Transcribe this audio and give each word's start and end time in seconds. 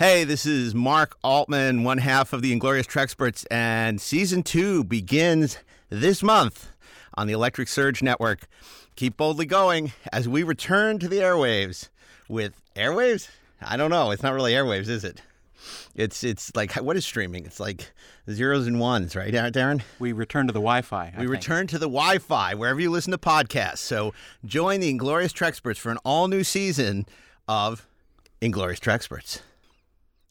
Hey, 0.00 0.24
this 0.24 0.46
is 0.46 0.74
Mark 0.74 1.18
Altman, 1.22 1.84
one 1.84 1.98
half 1.98 2.32
of 2.32 2.40
the 2.40 2.54
Inglorious 2.54 2.86
Trexperts, 2.86 3.44
and 3.50 4.00
season 4.00 4.42
two 4.42 4.82
begins 4.82 5.58
this 5.90 6.22
month 6.22 6.70
on 7.12 7.26
the 7.26 7.34
Electric 7.34 7.68
Surge 7.68 8.02
Network. 8.02 8.46
Keep 8.96 9.18
boldly 9.18 9.44
going 9.44 9.92
as 10.10 10.26
we 10.26 10.42
return 10.42 10.98
to 11.00 11.06
the 11.06 11.18
airwaves 11.18 11.90
with 12.30 12.62
airwaves. 12.74 13.28
I 13.60 13.76
don't 13.76 13.90
know. 13.90 14.10
It's 14.10 14.22
not 14.22 14.32
really 14.32 14.54
airwaves, 14.54 14.88
is 14.88 15.04
it? 15.04 15.20
It's 15.94 16.24
it's 16.24 16.56
like 16.56 16.72
what 16.76 16.96
is 16.96 17.04
streaming? 17.04 17.44
It's 17.44 17.60
like 17.60 17.92
zeros 18.30 18.66
and 18.66 18.80
ones, 18.80 19.14
right, 19.14 19.30
Darren? 19.30 19.82
We 19.98 20.12
return 20.12 20.46
to 20.46 20.52
the 20.54 20.60
Wi-Fi. 20.60 21.08
I 21.08 21.10
We 21.10 21.26
think. 21.26 21.30
return 21.30 21.66
to 21.66 21.78
the 21.78 21.90
Wi-Fi 21.90 22.54
wherever 22.54 22.80
you 22.80 22.90
listen 22.90 23.10
to 23.10 23.18
podcasts. 23.18 23.80
So 23.80 24.14
join 24.46 24.80
the 24.80 24.88
Inglorious 24.88 25.34
Trexperts 25.34 25.76
for 25.76 25.92
an 25.92 25.98
all-new 26.06 26.42
season 26.42 27.04
of 27.46 27.86
Inglorious 28.40 28.80
Trexperts. 28.80 29.42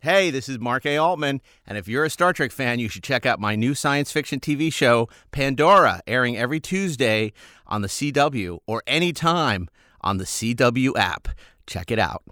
Hey, 0.01 0.29
this 0.29 0.47
is 0.47 0.59
Mark 0.59 0.85
A. 0.85 0.95
Altman, 0.95 1.41
and 1.67 1.77
if 1.77 1.89
you're 1.89 2.05
a 2.05 2.09
Star 2.09 2.31
Trek 2.31 2.53
fan, 2.53 2.79
you 2.79 2.87
should 2.87 3.03
check 3.03 3.25
out 3.25 3.37
my 3.37 3.57
new 3.57 3.75
science 3.75 4.13
fiction 4.13 4.39
TV 4.39 4.71
show, 4.71 5.09
Pandora, 5.31 5.99
airing 6.07 6.37
every 6.37 6.61
Tuesday 6.61 7.33
on 7.67 7.81
the 7.81 7.89
CW 7.89 8.59
or 8.65 8.81
anytime 8.87 9.67
on 9.99 10.15
the 10.15 10.23
CW 10.23 10.95
app. 10.95 11.27
Check 11.67 11.91
it 11.91 11.99
out. 11.99 12.23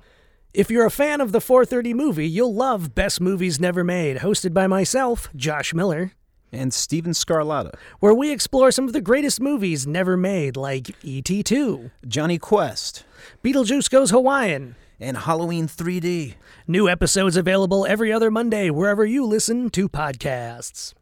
If 0.54 0.72
you're 0.72 0.86
a 0.86 0.90
fan 0.90 1.20
of 1.20 1.34
the 1.34 1.42
430 1.42 1.94
movie, 1.94 2.26
you'll 2.26 2.56
love 2.56 2.96
Best 2.96 3.20
Movies 3.20 3.60
Never 3.60 3.84
Made, 3.84 4.20
hosted 4.20 4.54
by 4.54 4.68
myself, 4.68 5.28
Josh 5.36 5.74
Miller, 5.74 6.14
and 6.54 6.74
Steven 6.74 7.12
Scarlatta, 7.12 7.74
where 8.00 8.14
we 8.14 8.32
explore 8.32 8.72
some 8.72 8.88
of 8.88 8.94
the 8.94 9.02
greatest 9.02 9.42
movies 9.42 9.86
never 9.86 10.16
made, 10.16 10.56
like 10.56 10.96
E.T. 11.04 11.44
2, 11.44 11.92
Jonny 12.08 12.38
Quest, 12.38 13.04
Beetlejuice 13.44 13.90
Goes 13.90 14.12
Hawaiian. 14.12 14.78
And 15.00 15.18
Halloween 15.18 15.68
3D. 15.68 16.36
New 16.68 16.90
episodes 16.90 17.38
available 17.38 17.86
every 17.86 18.12
other 18.12 18.32
Monday, 18.32 18.70
wherever 18.70 19.06
you 19.06 19.26
listen 19.26 19.70
to 19.72 19.88
podcasts. 19.88 20.94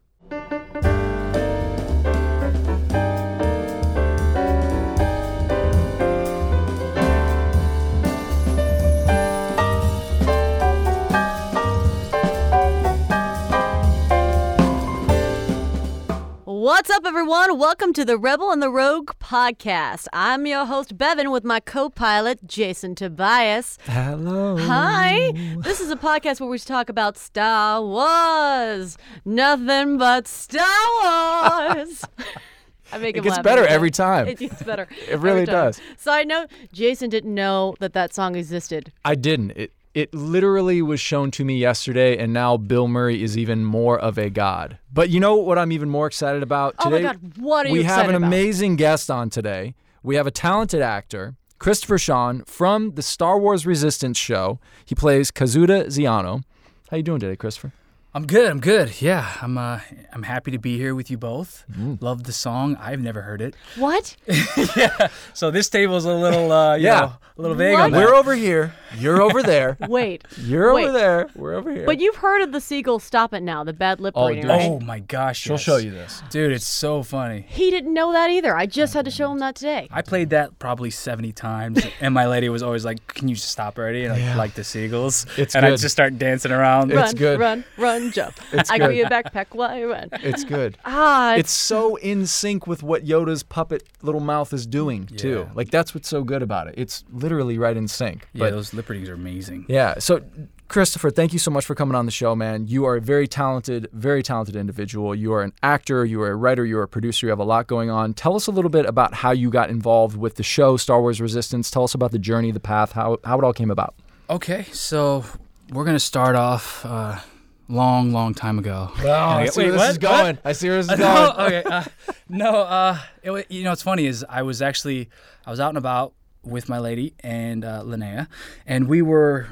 What's 16.66 16.90
up, 16.90 17.06
everyone? 17.06 17.60
Welcome 17.60 17.94
to 17.94 18.04
the 18.04 18.18
Rebel 18.18 18.50
and 18.50 18.60
the 18.60 18.72
Rogue 18.72 19.12
podcast. 19.20 20.08
I'm 20.12 20.48
your 20.48 20.66
host, 20.66 20.98
Bevin, 20.98 21.32
with 21.32 21.44
my 21.44 21.60
co 21.60 21.92
pilot, 21.92 22.48
Jason 22.48 22.96
Tobias. 22.96 23.78
Hello. 23.86 24.58
Hi. 24.58 25.32
This 25.60 25.80
is 25.80 25.92
a 25.92 25.96
podcast 25.96 26.40
where 26.40 26.50
we 26.50 26.58
talk 26.58 26.90
about 26.90 27.20
Star 27.20 27.84
Wars. 27.84 28.98
Nothing 29.24 30.00
but 30.00 30.28
Star 30.28 30.66
Wars. 31.04 32.04
I 32.92 32.98
make 32.98 33.16
It 33.16 33.24
gets 33.24 33.38
better 33.40 33.62
every 33.62 33.76
every 33.76 33.92
time. 33.92 34.28
It 34.28 34.40
gets 34.40 34.64
better. 34.64 34.88
It 35.08 35.20
really 35.20 35.46
does. 35.46 35.80
Side 35.98 36.28
note: 36.28 36.50
Jason 36.74 37.12
didn't 37.12 37.36
know 37.36 37.76
that 37.80 37.94
that 37.94 38.16
song 38.16 38.36
existed. 38.36 38.92
I 39.04 39.14
didn't. 39.14 39.52
It 39.52 39.72
it 39.96 40.14
literally 40.14 40.82
was 40.82 41.00
shown 41.00 41.32
to 41.32 41.46
me 41.46 41.58
yesterday, 41.58 42.18
and 42.18 42.34
now 42.34 42.58
Bill 42.58 42.90
Murray 42.90 43.24
is 43.24 43.38
even 43.38 43.64
more 43.64 43.98
of 43.98 44.18
a 44.18 44.30
god. 44.30 44.78
But 44.94 45.10
you 45.10 45.22
know 45.22 45.38
what 45.38 45.58
I'm 45.58 45.72
even 45.72 45.90
more 45.90 46.06
excited 46.06 46.44
about 46.44 46.78
today? 46.80 46.98
Oh 46.98 47.02
my? 47.02 47.02
God, 47.02 47.38
what 47.38 47.66
are 47.66 47.70
you 47.70 47.74
we 47.74 47.84
have 47.84 48.10
an 48.10 48.16
about? 48.16 48.28
amazing 48.28 48.76
guest 48.76 49.10
on 49.10 49.30
today. 49.30 49.74
We 50.04 50.16
have 50.18 50.28
a 50.28 50.32
talented 50.32 50.82
actor, 50.82 51.36
Christopher 51.60 51.98
Sean, 51.98 52.44
from 52.44 52.96
the 52.96 53.02
Star 53.02 53.40
Wars 53.40 53.66
Resistance 53.66 54.18
show. 54.18 54.60
He 54.86 54.96
plays 54.96 55.32
Kazuda 55.32 55.86
Xiono. 55.86 56.44
How 56.92 56.98
you 56.98 57.04
doing 57.04 57.22
today, 57.22 57.38
Christopher? 57.38 57.72
I'm 58.16 58.26
good. 58.26 58.50
I'm 58.50 58.62
good. 58.62 59.02
Yeah, 59.02 59.30
I'm. 59.42 59.58
Uh, 59.58 59.82
I'm 60.14 60.24
happy 60.24 60.52
to 60.52 60.58
be 60.58 60.78
here 60.78 60.96
with 60.96 61.12
you 61.12 61.18
both. 61.18 61.66
Mm. 61.70 62.02
Love 62.02 62.24
the 62.24 62.32
song. 62.32 62.78
I've 62.80 63.02
never 63.02 63.22
heard 63.22 63.42
it. 63.42 63.56
What? 63.78 64.16
yeah. 64.78 65.10
So 65.34 65.52
this 65.52 65.68
table's 65.68 66.06
a 66.06 66.14
little, 66.14 66.50
uh, 66.50 66.76
you 66.78 66.86
Yeah. 66.86 67.00
know, 67.02 67.14
a 67.38 67.42
little 67.42 67.58
vague 67.58 67.74
What? 67.74 67.82
on 67.84 67.92
that. 67.92 67.98
We're 68.00 68.16
over 68.16 68.34
here. 68.34 68.74
You're 68.98 69.22
over 69.22 69.44
there. 69.44 69.76
Wait. 69.90 70.24
You're 70.38 70.74
Wait. 70.74 70.86
over 70.86 70.98
there. 70.98 71.28
We're 71.36 71.56
over 71.56 71.74
here. 71.74 71.86
But 71.86 72.00
you've 72.00 72.16
heard 72.16 72.42
of 72.42 72.54
the 72.54 72.62
seagull 72.62 73.00
Stop 73.00 73.34
It 73.34 73.44
Now, 73.44 73.66
the 73.66 73.74
bad 73.74 74.00
lip 74.00 74.14
Oh, 74.16 74.30
reading, 74.30 74.44
dude. 74.44 74.52
right? 74.52 74.62
Oh 74.70 74.80
my 74.80 75.00
gosh. 75.00 75.40
She'll 75.40 75.56
yes. 75.56 75.62
show 75.64 75.76
you 75.76 75.92
this. 75.92 76.24
dude. 76.30 76.54
It's 76.54 76.66
so 76.66 77.04
funny. 77.04 77.46
He 77.50 77.70
didn't 77.70 77.94
know 77.94 78.14
that 78.14 78.30
either. 78.30 78.56
I 78.56 78.66
just 78.66 78.94
had 78.94 79.04
to 79.04 79.12
show 79.12 79.30
him 79.34 79.40
that 79.40 79.56
today. 79.56 79.90
I 79.92 80.02
played 80.02 80.30
that 80.30 80.58
probably 80.58 80.90
70 80.92 81.34
times, 81.34 81.86
and 82.00 82.14
my 82.14 82.26
lady 82.28 82.48
was 82.48 82.64
always 82.64 82.86
like, 82.86 83.06
"Can 83.14 83.28
you 83.28 83.36
just 83.36 83.50
stop 83.50 83.78
already?" 83.78 84.06
And 84.06 84.14
I 84.14 84.36
like 84.36 84.54
the 84.54 84.64
seagulls, 84.64 85.26
It's 85.38 85.56
and 85.56 85.66
I 85.66 85.72
good. 85.72 85.80
just 85.80 85.92
start 85.92 86.18
dancing 86.18 86.54
around. 86.54 86.92
It's 86.92 86.96
run, 87.02 87.16
good. 87.16 87.40
run, 87.40 87.66
run, 87.78 88.05
jump. 88.12 88.36
It's 88.52 88.70
I 88.70 88.78
give 88.78 88.94
you 88.94 89.06
a 89.06 89.10
backpack 89.10 89.48
while 89.52 89.78
you 89.78 89.92
run. 89.92 90.10
It's 90.14 90.44
good. 90.44 90.78
Ah, 90.86 91.36
it's 91.36 91.52
so 91.52 91.96
in 91.98 92.26
sync 92.26 92.68
with 92.68 92.82
what 92.84 93.06
Yoda's 93.06 93.44
puppet 93.44 93.84
little 94.02 94.22
mouth 94.22 94.54
is 94.54 94.66
doing 94.66 95.06
too. 95.08 95.50
Like 95.56 95.72
that's 95.72 95.94
what's 95.94 96.08
so 96.08 96.24
good 96.24 96.42
about 96.42 96.68
it. 96.68 96.76
It's 96.78 97.04
literally 97.12 97.58
right 97.58 97.76
in 97.76 97.88
sync. 97.88 98.28
yeah, 98.34 98.40
But 98.40 98.52
those 98.52 98.74
lip 98.74 98.88
readings 98.90 99.10
are 99.10 99.14
amazing. 99.14 99.66
yeah, 99.68 100.00
so 100.00 100.22
Christopher, 100.68 101.12
thank 101.12 101.32
you 101.32 101.38
so 101.38 101.52
much 101.52 101.64
for 101.64 101.76
coming 101.76 101.94
on 101.96 102.06
the 102.08 102.12
show, 102.12 102.36
man. 102.36 102.68
You 102.68 102.86
are 102.86 102.96
a 102.96 103.02
very 103.02 103.28
talented, 103.28 103.88
very 103.94 104.24
talented 104.24 104.56
individual. 104.56 105.14
You 105.14 105.32
are 105.34 105.44
an 105.44 105.54
actor, 105.62 106.04
you 106.06 106.20
are 106.24 106.32
a 106.32 106.36
writer, 106.36 106.66
you 106.66 106.80
are 106.80 106.84
a 106.84 106.88
producer, 106.88 107.28
you 107.28 107.30
have 107.30 107.38
a 107.40 107.44
lot 107.44 107.68
going 107.68 107.92
on. 107.92 108.16
Tell 108.16 108.36
us 108.36 108.48
a 108.48 108.52
little 108.52 108.72
bit 108.72 108.86
about 108.88 109.14
how 109.14 109.30
you 109.32 109.52
got 109.52 109.70
involved 109.70 110.18
with 110.18 110.36
the 110.36 110.44
show 110.44 110.76
Star 110.78 111.00
Wars 111.02 111.22
Resistance. 111.22 111.70
Tell 111.70 111.84
us 111.84 111.94
about 111.94 112.12
the 112.12 112.20
journey, 112.20 112.50
the 112.52 112.60
path, 112.60 112.94
how 112.94 113.20
how 113.24 113.38
it 113.38 113.44
all 113.44 113.54
came 113.54 113.70
about. 113.70 113.94
Okay, 114.28 114.64
so 114.72 115.24
we're 115.72 115.86
gonna 115.86 116.00
start 116.00 116.36
off 116.36 116.84
uh, 116.84 117.20
long, 117.68 118.12
long 118.12 118.34
time 118.34 118.60
ago. 118.60 118.92
Oh, 119.04 119.10
I 119.10 119.42
Wait, 119.44 119.54
see 119.54 119.62
where 119.64 119.72
this 119.72 119.80
what? 119.80 119.90
is 119.92 119.98
going. 119.98 120.38
I 120.44 120.52
see 120.54 120.68
where 120.70 120.78
this 120.84 120.92
is 120.92 121.00
no, 121.00 121.34
going. 121.36 121.54
okay. 121.54 121.64
Uh, 121.70 121.84
no, 122.30 122.50
uh, 122.62 123.00
it, 123.24 123.52
you 123.52 123.64
know, 123.64 123.72
what's 123.72 123.84
funny 123.84 124.06
is 124.06 124.26
I 124.28 124.42
was 124.42 124.62
actually 124.62 125.10
I 125.46 125.52
was 125.52 125.60
out 125.60 125.70
and 125.70 125.78
about 125.78 126.14
with 126.44 126.70
my 126.70 126.80
lady 126.80 127.14
and 127.22 127.64
uh, 127.66 127.82
Linnea, 127.84 128.28
and 128.66 128.88
we 128.88 129.02
were 129.02 129.48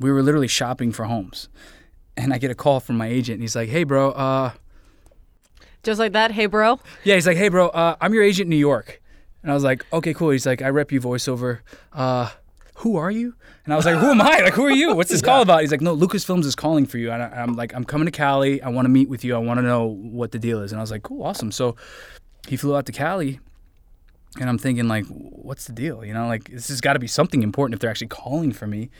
we 0.00 0.10
were 0.12 0.22
literally 0.22 0.48
shopping 0.48 0.92
for 0.92 1.04
homes, 1.04 1.48
and 2.16 2.32
I 2.32 2.38
get 2.38 2.50
a 2.50 2.54
call 2.54 2.80
from 2.80 2.96
my 2.96 3.06
agent, 3.06 3.34
and 3.34 3.42
he's 3.42 3.56
like, 3.56 3.68
"Hey, 3.68 3.84
bro, 3.84 4.10
uh, 4.12 4.50
just 5.82 5.98
like 5.98 6.12
that. 6.12 6.32
Hey, 6.32 6.46
bro. 6.46 6.80
yeah," 7.04 7.14
he's 7.14 7.26
like, 7.26 7.36
"Hey, 7.36 7.48
bro, 7.48 7.68
uh, 7.68 7.96
I'm 8.00 8.12
your 8.14 8.22
agent 8.22 8.46
in 8.46 8.50
New 8.50 8.56
York," 8.56 9.00
and 9.42 9.50
I 9.50 9.54
was 9.54 9.64
like, 9.64 9.84
"Okay, 9.92 10.12
cool." 10.14 10.30
He's 10.30 10.46
like, 10.46 10.62
"I 10.62 10.68
rep 10.68 10.92
you 10.92 11.00
voiceover." 11.00 11.60
Uh, 11.92 12.30
who 12.78 12.96
are 12.96 13.10
you? 13.10 13.34
And 13.64 13.72
I 13.72 13.76
was 13.76 13.86
like, 13.86 13.96
who 13.96 14.10
am 14.10 14.20
I? 14.20 14.40
Like, 14.40 14.52
who 14.52 14.64
are 14.64 14.70
you? 14.70 14.94
What's 14.94 15.10
this 15.10 15.22
call 15.28 15.40
about? 15.42 15.62
He's 15.62 15.70
like, 15.70 15.80
no, 15.80 15.96
Lucasfilms 15.96 16.44
is 16.44 16.54
calling 16.54 16.84
for 16.86 16.98
you. 16.98 17.10
And 17.10 17.22
I, 17.22 17.28
I'm 17.28 17.54
like, 17.54 17.74
I'm 17.74 17.84
coming 17.84 18.04
to 18.06 18.10
Cali. 18.12 18.60
I 18.62 18.68
want 18.68 18.84
to 18.84 18.90
meet 18.90 19.08
with 19.08 19.24
you. 19.24 19.34
I 19.34 19.38
want 19.38 19.58
to 19.58 19.62
know 19.62 19.86
what 19.86 20.32
the 20.32 20.38
deal 20.38 20.60
is. 20.60 20.72
And 20.72 20.78
I 20.80 20.82
was 20.82 20.90
like, 20.90 21.02
cool, 21.02 21.22
awesome. 21.22 21.50
So 21.50 21.76
he 22.46 22.56
flew 22.56 22.76
out 22.76 22.84
to 22.86 22.92
Cali. 22.92 23.40
And 24.38 24.50
I'm 24.50 24.58
thinking, 24.58 24.88
like, 24.88 25.06
what's 25.06 25.66
the 25.66 25.72
deal? 25.72 26.04
You 26.04 26.12
know, 26.12 26.26
like, 26.26 26.50
this 26.50 26.66
has 26.66 26.80
got 26.80 26.94
to 26.94 26.98
be 26.98 27.06
something 27.06 27.42
important 27.44 27.74
if 27.74 27.80
they're 27.80 27.88
actually 27.90 28.08
calling 28.08 28.52
for 28.52 28.66
me. 28.66 28.90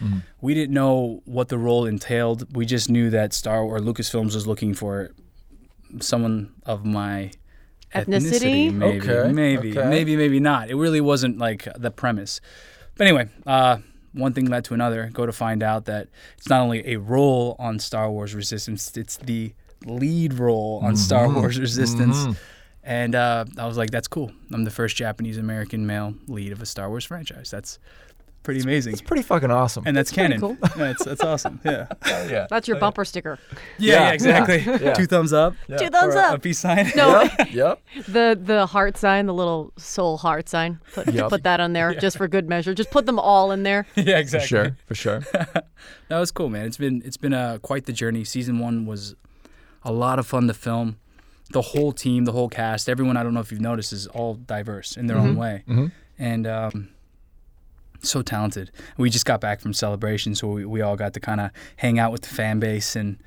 We 0.41 0.55
didn't 0.55 0.73
know 0.73 1.23
what 1.25 1.49
the 1.49 1.59
role 1.59 1.87
entailed. 1.87 2.57
We 2.57 2.65
just 2.67 2.89
knew 2.89 3.11
that 3.11 3.33
Star 3.33 3.61
or 3.61 3.81
Lucasfilms 3.81 4.35
was 4.35 4.47
looking 4.47 4.75
for 4.75 5.11
someone 6.01 6.53
of 6.65 6.85
my 6.85 7.33
Ethnicity? 7.95 8.73
maybe, 8.73 9.01
Okay, 9.01 9.33
maybe, 9.33 9.79
okay. 9.79 9.89
maybe, 9.89 10.17
maybe 10.17 10.41
not. 10.41 10.71
It 10.71 10.77
really 10.77 11.01
wasn't 11.01 11.39
like 11.39 11.69
the 11.77 11.91
premise. 11.91 12.41
But 12.97 13.07
anyway, 13.07 13.29
uh, 13.47 13.79
one 14.15 14.33
thing 14.33 14.47
led 14.47 14.65
to 14.67 14.75
another. 14.75 15.11
Go 15.13 15.27
to 15.27 15.33
find 15.33 15.63
out 15.63 15.85
that 15.85 16.09
it's 16.39 16.49
not 16.49 16.61
only 16.63 16.87
a 16.95 16.97
role 16.97 17.57
on 17.59 17.79
Star 17.79 18.11
Wars 18.11 18.35
Resistance, 18.35 18.97
it's 18.97 19.17
the 19.19 19.53
lead 19.85 20.35
role 20.35 20.81
on 20.83 20.97
Star 20.97 21.27
Mm-hmm. 21.27 21.37
Wars 21.41 21.59
Resistance. 21.61 22.39
And 22.83 23.15
uh, 23.15 23.45
I 23.59 23.67
was 23.67 23.77
like, 23.77 23.91
that's 23.91 24.09
cool. 24.09 24.31
I'm 24.53 24.65
the 24.65 24.71
first 24.71 24.97
Japanese 24.97 25.39
American 25.39 25.87
male 25.87 26.15
lead 26.29 26.53
of 26.53 26.61
a 26.63 26.67
Star 26.67 26.89
Wars 26.89 27.05
franchise. 27.05 27.51
That's 27.51 27.79
pretty 28.45 28.61
amazing. 28.61 28.93
It's 28.93 29.03
pretty 29.03 29.23
fucking 29.25 29.51
awesome. 29.51 29.83
and 29.87 29.97
that's 29.97 30.13
pretty 30.13 30.35
canon. 30.35 30.41
cool. 30.41 30.57
Yeah, 30.79 30.91
it's, 30.93 31.05
that's 31.05 31.23
awesome. 31.25 31.61
Yeah. 31.65 31.87
yeah. 32.07 32.47
That's 32.49 32.69
your 32.69 32.79
bumper 32.79 33.05
sticker. 33.05 33.39
Yeah, 33.79 33.95
yeah, 33.95 34.13
exactly. 34.13 34.59
Yeah. 34.85 34.93
Two 34.95 35.07
thumbs 35.07 35.33
up. 35.33 35.55
Two 35.69 35.89
thumbs 35.89 36.15
or 36.15 36.19
a- 36.19 36.23
up. 36.23 36.37
A 36.37 36.39
peace 36.39 36.59
sign. 36.61 36.93
No, 36.95 37.29
Yep. 37.51 37.83
the 38.09 38.39
the 38.41 38.67
heart 38.67 38.97
sign, 38.97 39.27
the 39.27 39.35
little 39.35 39.73
soul 39.77 40.17
heart 40.19 40.49
sign. 40.49 40.79
Put, 40.93 41.13
Yup. 41.13 41.31
put 41.31 41.43
that 41.43 41.59
on 41.59 41.73
there 41.73 41.95
just 41.95 42.17
for 42.19 42.29
good 42.29 42.49
measure. 42.49 42.75
Just 42.75 42.91
put 42.91 43.07
them 43.07 43.19
all 43.19 43.51
in 43.51 43.65
there. 43.65 43.87
yeah, 43.97 44.19
exactly. 44.19 44.73
For 44.87 44.95
sure. 44.95 45.21
For 45.23 45.33
sure. 45.35 45.65
That 46.09 46.19
was 46.21 46.31
cool, 46.31 46.49
man. 46.51 46.67
It's 46.67 46.77
been 46.77 47.03
it's 47.05 47.17
been 47.17 47.35
uh, 47.35 47.59
quite 47.59 47.87
the 47.87 47.93
journey. 47.93 48.25
Season 48.25 48.59
one 48.61 48.87
was 48.87 49.17
a 49.83 49.93
lot 49.93 50.19
of 50.19 50.27
fun 50.27 50.47
to 50.49 50.55
film. 50.55 50.99
The 51.51 51.61
whole 51.63 51.93
team, 51.93 52.25
the 52.25 52.33
whole 52.33 52.49
cast, 52.49 52.89
everyone. 52.89 53.17
I 53.17 53.23
don't 53.23 53.35
know 53.35 53.41
if 53.41 53.53
you've 53.53 53.61
noticed, 53.61 53.93
is 53.93 54.07
all 54.09 54.35
diverse 54.35 54.97
in 54.97 55.07
their 55.07 55.19
own 55.19 55.37
way, 55.37 55.63
Mhm. 55.69 55.93
and 56.19 56.47
um, 56.47 56.89
so 58.03 58.23
talented. 58.23 58.71
We 58.99 59.11
just 59.11 59.25
got 59.25 59.41
back 59.41 59.61
from 59.61 59.73
celebration, 59.73 60.35
so 60.35 60.49
we, 60.49 60.65
we 60.65 60.81
all 60.83 60.97
got 60.97 61.15
to 61.15 61.21
kind 61.21 61.41
of 61.41 61.51
hang 61.77 61.99
out 61.99 62.13
with 62.13 62.23
the 62.23 62.29
fan 62.35 62.59
base 62.61 62.97
and 62.97 63.19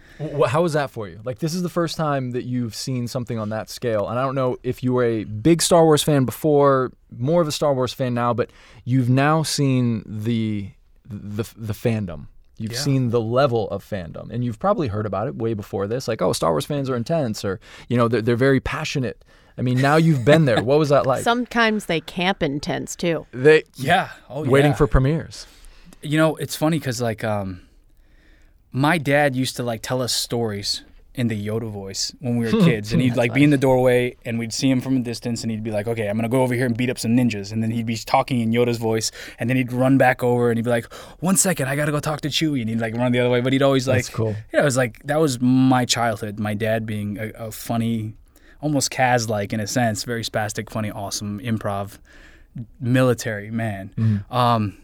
How 0.47 0.61
was 0.61 0.73
that 0.73 0.89
for 0.91 1.07
you? 1.07 1.19
Like, 1.23 1.39
this 1.39 1.53
is 1.53 1.61
the 1.63 1.69
first 1.69 1.95
time 1.97 2.31
that 2.31 2.43
you've 2.45 2.75
seen 2.75 3.07
something 3.07 3.37
on 3.39 3.49
that 3.49 3.69
scale, 3.69 4.07
and 4.07 4.17
I 4.19 4.23
don't 4.23 4.35
know 4.35 4.57
if 4.63 4.83
you 4.83 4.93
were 4.93 5.03
a 5.03 5.23
big 5.23 5.61
Star 5.61 5.83
Wars 5.83 6.03
fan 6.03 6.25
before, 6.25 6.91
more 7.15 7.41
of 7.41 7.47
a 7.47 7.51
Star 7.51 7.73
Wars 7.73 7.93
fan 7.93 8.13
now, 8.13 8.33
but 8.33 8.49
you've 8.83 9.09
now 9.09 9.43
seen 9.43 10.03
the 10.05 10.71
the 11.09 11.43
the 11.55 11.73
fandom, 11.73 12.27
You've 12.59 12.73
Yeah. 12.73 12.79
seen 12.79 13.09
the 13.11 13.21
level 13.21 13.69
of 13.69 13.83
fandom, 13.87 14.29
and 14.31 14.43
you've 14.43 14.59
probably 14.59 14.87
heard 14.87 15.05
about 15.05 15.27
it 15.27 15.35
way 15.35 15.53
before 15.53 15.87
this. 15.87 16.07
Like, 16.07 16.21
oh, 16.21 16.33
Star 16.33 16.51
Wars 16.51 16.65
fans 16.65 16.89
are 16.89 16.95
intense, 16.95 17.45
or 17.45 17.59
you 17.87 17.95
know, 17.97 18.07
they're, 18.07 18.21
they're 18.21 18.35
very 18.35 18.59
passionate. 18.59 19.23
I 19.57 19.61
mean, 19.61 19.81
now 19.81 19.95
you've 19.95 20.23
been 20.23 20.45
there. 20.45 20.63
What 20.63 20.77
was 20.79 20.89
that 20.89 21.05
like? 21.05 21.23
Sometimes 21.23 21.85
they 21.85 22.01
camp 22.01 22.43
in 22.43 22.59
tents 22.59 22.95
too. 22.95 23.25
they 23.31 23.63
Yeah. 23.75 24.09
Oh, 24.29 24.43
waiting 24.43 24.71
yeah. 24.71 24.77
for 24.77 24.87
premieres. 24.87 25.47
You 26.01 26.17
know, 26.17 26.35
it's 26.35 26.55
funny 26.55 26.77
because 26.77 27.01
like 27.01 27.23
um, 27.23 27.61
my 28.71 28.97
dad 28.97 29.35
used 29.35 29.55
to 29.57 29.63
like 29.63 29.81
tell 29.81 30.01
us 30.01 30.13
stories 30.13 30.83
in 31.17 31.29
the 31.29 31.47
Yoda 31.47 31.67
voice 31.67 32.13
when 32.19 32.37
we 32.37 32.45
were 32.45 32.51
kids, 32.63 32.93
and 32.93 33.01
he'd 33.01 33.15
like 33.15 33.33
be 33.33 33.43
in 33.43 33.49
the 33.49 33.57
doorway, 33.57 34.15
and 34.23 34.37
we'd 34.37 34.53
see 34.53 34.69
him 34.69 34.79
from 34.79 34.97
a 34.97 34.99
distance, 34.99 35.41
and 35.41 35.49
he'd 35.49 35.63
be 35.63 35.71
like, 35.71 35.87
"Okay, 35.87 36.07
I'm 36.07 36.15
gonna 36.15 36.29
go 36.29 36.43
over 36.43 36.53
here 36.53 36.67
and 36.67 36.77
beat 36.77 36.91
up 36.91 36.99
some 36.99 37.17
ninjas," 37.17 37.51
and 37.51 37.63
then 37.63 37.71
he'd 37.71 37.87
be 37.87 37.97
talking 37.97 38.39
in 38.39 38.51
Yoda's 38.51 38.77
voice, 38.77 39.11
and 39.39 39.49
then 39.49 39.57
he'd 39.57 39.73
run 39.73 39.97
back 39.97 40.21
over, 40.23 40.51
and 40.51 40.59
he'd 40.59 40.65
be 40.65 40.69
like, 40.69 40.85
"One 41.19 41.35
second, 41.35 41.67
I 41.67 41.75
gotta 41.75 41.91
go 41.91 41.99
talk 41.99 42.21
to 42.21 42.29
Chewie," 42.29 42.61
and 42.61 42.69
he'd 42.69 42.79
like 42.79 42.95
run 42.95 43.11
the 43.11 43.19
other 43.19 43.31
way, 43.31 43.41
but 43.41 43.51
he'd 43.51 43.63
always 43.63 43.87
like, 43.87 44.03
That's 44.03 44.09
cool. 44.09 44.35
Yeah, 44.53 44.61
it 44.61 44.65
was 44.65 44.77
like 44.77 45.01
that 45.05 45.19
was 45.19 45.41
my 45.41 45.85
childhood. 45.85 46.39
My 46.39 46.53
dad 46.53 46.85
being 46.85 47.17
a, 47.17 47.47
a 47.47 47.51
funny, 47.51 48.13
almost 48.61 48.91
Kaz 48.91 49.27
like 49.29 49.53
in 49.53 49.59
a 49.59 49.67
sense, 49.67 50.03
very 50.03 50.23
spastic, 50.23 50.69
funny, 50.69 50.91
awesome 50.91 51.39
improv 51.39 51.97
military 52.79 53.51
man. 53.51 54.23
Um, 54.29 54.77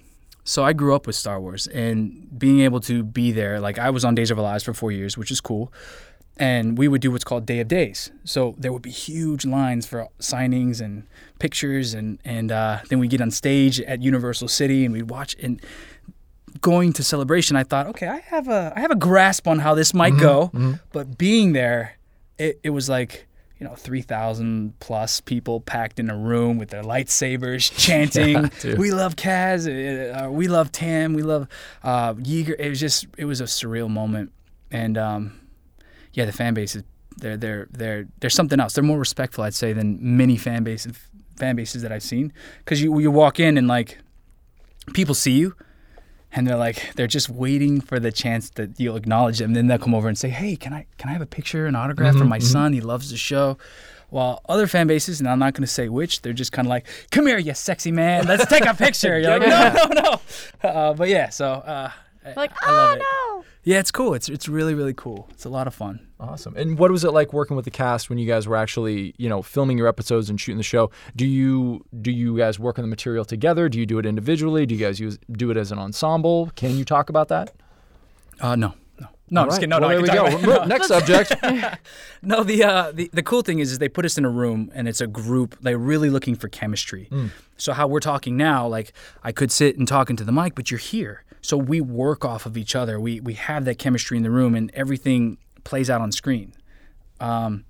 so 0.43 0.63
I 0.63 0.73
grew 0.73 0.93
up 0.93 1.07
with 1.07 1.15
Star 1.15 1.39
Wars 1.39 1.67
and 1.67 2.27
being 2.37 2.59
able 2.61 2.81
to 2.81 3.03
be 3.03 3.31
there. 3.31 3.59
Like 3.59 3.79
I 3.79 3.89
was 3.89 4.03
on 4.03 4.13
Days 4.15 4.29
of 4.29 4.37
Our 4.37 4.43
Lives 4.43 4.63
for 4.63 4.73
four 4.73 4.91
years, 4.91 5.17
which 5.17 5.31
is 5.31 5.39
cool. 5.41 5.71
And 6.37 6.77
we 6.77 6.87
would 6.87 6.99
do 7.01 7.11
what's 7.11 7.23
called 7.23 7.45
Day 7.45 7.59
of 7.59 7.67
Days. 7.67 8.11
So 8.25 8.55
there 8.57 8.73
would 8.73 8.81
be 8.81 8.89
huge 8.89 9.45
lines 9.45 9.85
for 9.85 10.07
signings 10.19 10.81
and 10.81 11.03
pictures, 11.37 11.93
and 11.93 12.17
and 12.25 12.51
uh, 12.51 12.79
then 12.89 12.97
we 12.97 13.07
get 13.07 13.21
on 13.21 13.29
stage 13.29 13.79
at 13.81 14.01
Universal 14.01 14.47
City 14.47 14.83
and 14.83 14.93
we'd 14.93 15.11
watch. 15.11 15.35
And 15.41 15.61
going 16.61 16.91
to 16.93 17.03
Celebration, 17.03 17.55
I 17.55 17.63
thought, 17.63 17.85
okay, 17.87 18.07
I 18.07 18.19
have 18.19 18.47
a 18.47 18.73
I 18.75 18.79
have 18.79 18.89
a 18.91 18.95
grasp 18.95 19.47
on 19.47 19.59
how 19.59 19.75
this 19.75 19.93
might 19.93 20.17
go. 20.17 20.49
But 20.91 21.17
being 21.19 21.53
there, 21.53 21.97
it, 22.39 22.59
it 22.63 22.71
was 22.71 22.89
like 22.89 23.27
you 23.63 23.69
know, 23.69 23.75
3,000 23.75 24.77
plus 24.81 25.21
people 25.21 25.61
packed 25.61 25.97
in 25.97 26.09
a 26.09 26.17
room 26.17 26.57
with 26.57 26.69
their 26.69 26.83
lightsabers 26.83 27.71
chanting, 27.77 28.51
dude. 28.59 28.77
We 28.77 28.91
love 28.91 29.15
Kaz, 29.15 29.67
uh, 29.67 30.25
uh, 30.25 30.29
we 30.29 30.49
love 30.49 30.73
Tam, 30.73 31.13
we 31.13 31.21
love 31.21 31.47
uh, 31.81 32.13
Yeager. 32.15 32.55
It 32.59 32.67
was 32.67 32.81
just, 32.81 33.07
it 33.17 33.23
was 33.23 33.39
a 33.39 33.45
surreal 33.45 33.89
moment. 33.89 34.33
And 34.69 34.97
um, 34.97 35.39
yeah, 36.11 36.25
the 36.25 36.33
fan 36.33 36.53
base 36.53 36.75
is, 36.75 36.83
they're, 37.15 37.37
they're, 37.37 37.69
they're, 37.71 38.07
they're 38.19 38.29
something 38.29 38.59
else. 38.59 38.73
They're 38.73 38.83
more 38.83 38.99
respectful, 38.99 39.45
I'd 39.45 39.53
say, 39.53 39.71
than 39.71 39.97
many 40.01 40.35
fan 40.35 40.65
bases, 40.65 40.97
fan 41.37 41.55
bases 41.55 41.83
that 41.83 41.93
I've 41.93 42.03
seen. 42.03 42.33
Because 42.65 42.81
you, 42.81 42.99
you 42.99 43.11
walk 43.11 43.39
in 43.39 43.57
and 43.57 43.69
like, 43.69 43.97
people 44.93 45.15
see 45.15 45.39
you 45.39 45.55
and 46.35 46.47
they're 46.47 46.57
like 46.57 46.93
they're 46.95 47.07
just 47.07 47.29
waiting 47.29 47.79
for 47.81 47.99
the 47.99 48.11
chance 48.11 48.49
that 48.51 48.79
you'll 48.79 48.95
acknowledge 48.95 49.39
them. 49.39 49.53
then 49.53 49.67
they'll 49.67 49.77
come 49.77 49.93
over 49.95 50.07
and 50.07 50.17
say, 50.17 50.29
"Hey, 50.29 50.55
can 50.55 50.73
I 50.73 50.85
can 50.97 51.09
I 51.09 51.13
have 51.13 51.21
a 51.21 51.25
picture, 51.27 51.65
an 51.67 51.75
autograph 51.75 52.15
for 52.15 52.25
my 52.25 52.39
son? 52.39 52.73
He 52.73 52.81
loves 52.81 53.09
the 53.11 53.17
show." 53.17 53.57
While 54.09 54.41
other 54.47 54.67
fan 54.67 54.85
bases, 54.85 55.19
and 55.19 55.27
I'm 55.27 55.39
not 55.39 55.53
going 55.55 55.63
to 55.63 55.67
say 55.73 55.89
which, 55.89 56.21
they're 56.21 56.33
just 56.33 56.51
kind 56.51 56.67
of 56.67 56.69
like, 56.69 56.85
"Come 57.09 57.25
here, 57.25 57.39
you 57.39 57.53
sexy 57.55 57.91
man, 57.91 58.27
let's 58.27 58.45
take 58.45 58.63
a 58.65 58.75
picture." 58.75 59.19
You're 59.19 59.39
like, 59.39 59.47
"No, 59.85 59.85
no, 59.89 60.01
no." 60.63 60.69
Uh, 60.69 60.93
but 60.93 61.09
yeah, 61.09 61.29
so 61.29 61.47
uh, 61.51 61.89
I- 62.23 62.33
Like, 62.33 62.51
I 62.61 62.71
love 62.71 62.89
oh 62.89 62.93
it. 62.93 62.99
no. 62.99 63.32
Yeah, 63.65 63.79
it's 63.79 63.91
cool. 63.91 64.13
It's 64.13 64.27
it's 64.29 64.49
really 64.49 64.73
really 64.73 64.93
cool. 64.93 65.27
It's 65.31 65.45
a 65.45 65.49
lot 65.49 65.67
of 65.67 65.73
fun. 65.73 66.05
Awesome. 66.19 66.55
And 66.57 66.77
what 66.77 66.91
was 66.91 67.03
it 67.03 67.11
like 67.11 67.31
working 67.33 67.55
with 67.55 67.65
the 67.65 67.71
cast 67.71 68.09
when 68.09 68.17
you 68.17 68.27
guys 68.27 68.47
were 68.47 68.55
actually, 68.55 69.13
you 69.17 69.27
know, 69.29 69.41
filming 69.41 69.77
your 69.77 69.87
episodes 69.87 70.29
and 70.29 70.39
shooting 70.39 70.57
the 70.57 70.63
show? 70.63 70.91
Do 71.15 71.25
you 71.25 71.85
do 72.01 72.11
you 72.11 72.37
guys 72.37 72.59
work 72.59 72.77
on 72.77 72.83
the 72.83 72.89
material 72.89 73.23
together? 73.25 73.69
Do 73.69 73.79
you 73.79 73.85
do 73.85 73.99
it 73.99 74.05
individually? 74.05 74.65
Do 74.65 74.75
you 74.75 74.79
guys 74.85 74.99
use 74.99 75.17
do 75.31 75.49
it 75.51 75.57
as 75.57 75.71
an 75.71 75.79
ensemble? 75.79 76.51
Can 76.55 76.77
you 76.77 76.83
talk 76.85 77.09
about 77.09 77.29
that? 77.29 77.53
Uh, 78.41 78.55
no, 78.55 78.73
no, 78.99 79.07
no. 79.29 79.41
I'm 79.41 79.45
All 79.45 79.45
just 79.45 79.55
right. 79.55 79.59
kidding. 79.61 79.69
No, 79.69 79.79
Well, 79.79 79.81
no. 79.81 79.87
I 79.87 79.93
there 79.93 80.01
we 80.01 80.41
talk 80.41 80.41
go. 80.43 80.65
Next 80.65 80.87
subject. 80.87 81.33
No, 82.21 82.41
the, 82.43 82.63
uh, 82.63 82.91
the 82.93 83.09
the 83.13 83.23
cool 83.23 83.41
thing 83.41 83.59
is, 83.59 83.71
is 83.73 83.79
they 83.79 83.89
put 83.89 84.05
us 84.05 84.17
in 84.17 84.23
a 84.23 84.29
room 84.29 84.71
and 84.73 84.87
it's 84.87 85.01
a 85.01 85.07
group. 85.07 85.57
They're 85.61 85.77
really 85.77 86.09
looking 86.09 86.35
for 86.35 86.47
chemistry. 86.47 87.09
So 87.57 87.73
how 87.73 87.87
we're 87.87 87.99
talking 87.99 88.37
now, 88.37 88.65
like 88.67 88.93
I 89.23 89.31
could 89.33 89.51
sit 89.51 89.77
and 89.77 89.85
talk 89.87 90.09
into 90.09 90.23
the 90.23 90.31
mic, 90.31 90.55
but 90.55 90.71
you're 90.71 90.79
here. 90.79 91.23
So 91.43 91.55
we 91.57 91.79
work 91.81 92.25
off 92.25 92.45
of 92.47 92.57
each 92.57 92.75
other. 92.75 92.99
We 92.99 93.19
we 93.19 93.33
have 93.35 93.65
that 93.65 93.77
chemistry 93.77 94.17
in 94.17 94.23
the 94.23 94.31
room, 94.31 94.55
and 94.55 94.71
everything 94.73 95.37
plays 95.63 95.89
out 95.89 96.01
on 96.01 96.11
screen. 96.11 96.53
Um, 97.19 97.65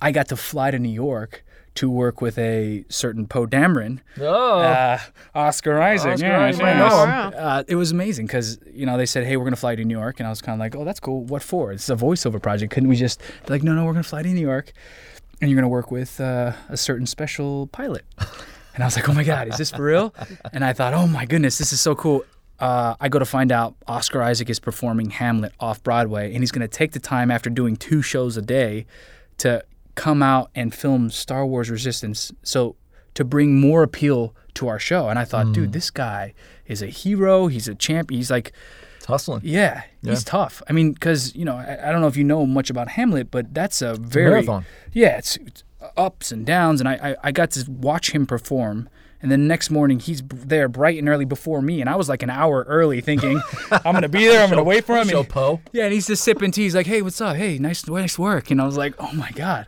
I 0.00 0.12
got 0.12 0.28
to 0.28 0.36
fly 0.36 0.70
to 0.70 0.78
New 0.78 0.88
York 0.92 1.42
to 1.76 1.90
work 1.90 2.20
with 2.20 2.38
a 2.38 2.84
certain 2.88 3.26
Poe 3.26 3.46
Dameron, 3.46 3.98
Oh. 4.20 4.60
uh, 4.60 4.98
Oscar 5.34 5.80
Isaac. 5.82 6.12
Oscar 6.12 6.26
yeah, 6.26 6.44
Isaac, 6.44 6.62
yeah. 6.62 6.78
Know 6.78 7.04
him. 7.04 7.34
Uh, 7.36 7.64
it 7.66 7.74
was 7.74 7.90
amazing 7.90 8.26
because 8.26 8.58
you 8.72 8.86
know 8.86 8.96
they 8.96 9.06
said, 9.06 9.24
"Hey, 9.26 9.36
we're 9.36 9.44
gonna 9.44 9.56
fly 9.56 9.74
to 9.74 9.84
New 9.84 9.98
York," 9.98 10.20
and 10.20 10.26
I 10.26 10.30
was 10.30 10.40
kind 10.40 10.54
of 10.54 10.60
like, 10.60 10.76
"Oh, 10.76 10.84
that's 10.84 11.00
cool. 11.00 11.24
What 11.24 11.42
for? 11.42 11.72
It's 11.72 11.88
a 11.90 11.96
voiceover 11.96 12.40
project. 12.40 12.72
Couldn't 12.72 12.88
we 12.90 12.96
just?" 12.96 13.18
They're 13.46 13.56
like, 13.56 13.62
"No, 13.64 13.72
no, 13.74 13.84
we're 13.86 13.92
gonna 13.92 14.04
fly 14.04 14.22
to 14.22 14.28
New 14.28 14.40
York, 14.40 14.72
and 15.40 15.50
you're 15.50 15.56
gonna 15.56 15.68
work 15.68 15.90
with 15.90 16.20
uh, 16.20 16.52
a 16.68 16.76
certain 16.76 17.06
special 17.06 17.66
pilot." 17.68 18.04
And 18.76 18.82
I 18.82 18.88
was 18.88 18.96
like, 18.96 19.08
"Oh 19.08 19.12
my 19.14 19.22
god, 19.22 19.46
is 19.46 19.56
this 19.56 19.70
for 19.70 19.84
real?" 19.84 20.12
And 20.52 20.64
I 20.64 20.72
thought, 20.72 20.94
"Oh 20.94 21.06
my 21.06 21.26
goodness, 21.26 21.58
this 21.58 21.72
is 21.72 21.80
so 21.80 21.94
cool." 21.94 22.24
Uh, 22.60 22.94
I 23.00 23.08
go 23.08 23.18
to 23.18 23.24
find 23.24 23.50
out 23.50 23.74
Oscar 23.86 24.22
Isaac 24.22 24.48
is 24.48 24.60
performing 24.60 25.10
Hamlet 25.10 25.52
off 25.58 25.82
Broadway, 25.82 26.32
and 26.32 26.42
he's 26.42 26.52
going 26.52 26.66
to 26.66 26.68
take 26.68 26.92
the 26.92 27.00
time 27.00 27.30
after 27.30 27.50
doing 27.50 27.76
two 27.76 28.00
shows 28.00 28.36
a 28.36 28.42
day 28.42 28.86
to 29.38 29.64
come 29.96 30.22
out 30.22 30.50
and 30.54 30.72
film 30.74 31.10
Star 31.10 31.44
Wars 31.44 31.68
Resistance. 31.70 32.32
So 32.42 32.76
to 33.14 33.24
bring 33.24 33.60
more 33.60 33.82
appeal 33.82 34.34
to 34.54 34.68
our 34.68 34.78
show, 34.78 35.08
and 35.08 35.18
I 35.18 35.24
thought, 35.24 35.52
dude, 35.52 35.72
this 35.72 35.90
guy 35.90 36.32
is 36.66 36.80
a 36.80 36.86
hero. 36.86 37.48
He's 37.48 37.66
a 37.68 37.74
champ. 37.74 38.10
He's 38.10 38.30
like, 38.30 38.52
It's 38.98 39.06
hustling. 39.06 39.40
yeah, 39.44 39.82
he's 40.02 40.22
tough. 40.24 40.62
I 40.68 40.72
mean, 40.72 40.92
because 40.92 41.34
you 41.34 41.44
know, 41.44 41.56
I, 41.56 41.88
I 41.88 41.92
don't 41.92 42.00
know 42.00 42.06
if 42.06 42.16
you 42.16 42.24
know 42.24 42.46
much 42.46 42.70
about 42.70 42.88
Hamlet, 42.90 43.30
but 43.32 43.52
that's 43.52 43.82
a 43.82 43.94
very 43.94 44.30
marathon. 44.30 44.64
Yeah, 44.92 45.18
it's, 45.18 45.36
it's 45.38 45.64
ups 45.96 46.30
and 46.32 46.46
downs, 46.46 46.80
and 46.80 46.88
I, 46.88 46.94
I 47.10 47.16
I 47.24 47.32
got 47.32 47.50
to 47.52 47.68
watch 47.68 48.12
him 48.12 48.26
perform. 48.26 48.88
And 49.24 49.32
then 49.32 49.48
next 49.48 49.70
morning, 49.70 50.00
he's 50.00 50.22
there 50.28 50.68
bright 50.68 50.98
and 50.98 51.08
early 51.08 51.24
before 51.24 51.62
me, 51.62 51.80
and 51.80 51.88
I 51.88 51.96
was 51.96 52.10
like 52.10 52.22
an 52.22 52.28
hour 52.28 52.62
early, 52.68 53.00
thinking, 53.00 53.40
"I'm 53.72 53.94
gonna 53.94 54.06
be 54.08 54.26
there. 54.26 54.42
I'm 54.44 54.50
gonna 54.50 54.62
wait 54.62 54.84
for 54.84 54.96
him." 54.96 55.08
Show 55.08 55.20
And- 55.20 55.28
Poe. 55.30 55.60
yeah, 55.72 55.84
and 55.84 55.94
he's 55.94 56.06
just 56.06 56.22
sipping 56.22 56.50
tea. 56.50 56.64
He's 56.64 56.74
like, 56.74 56.86
"Hey, 56.86 57.00
what's 57.00 57.20
up? 57.22 57.34
Hey, 57.36 57.56
nice, 57.58 57.88
nice 57.88 58.18
work." 58.18 58.50
And 58.50 58.60
I 58.60 58.66
was 58.66 58.76
like, 58.76 58.94
"Oh 58.98 59.12
my 59.14 59.30
god, 59.30 59.66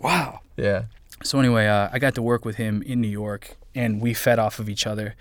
wow." 0.00 0.38
Yeah. 0.56 0.84
So 1.24 1.40
anyway, 1.40 1.66
uh, 1.66 1.88
I 1.92 1.98
got 1.98 2.14
to 2.14 2.22
work 2.22 2.44
with 2.44 2.56
him 2.56 2.80
in 2.82 3.00
New 3.00 3.08
York, 3.08 3.56
and 3.74 4.00
we 4.00 4.14
fed 4.14 4.38
off 4.38 4.58
of 4.60 4.68
each 4.68 4.86
other, 4.86 5.16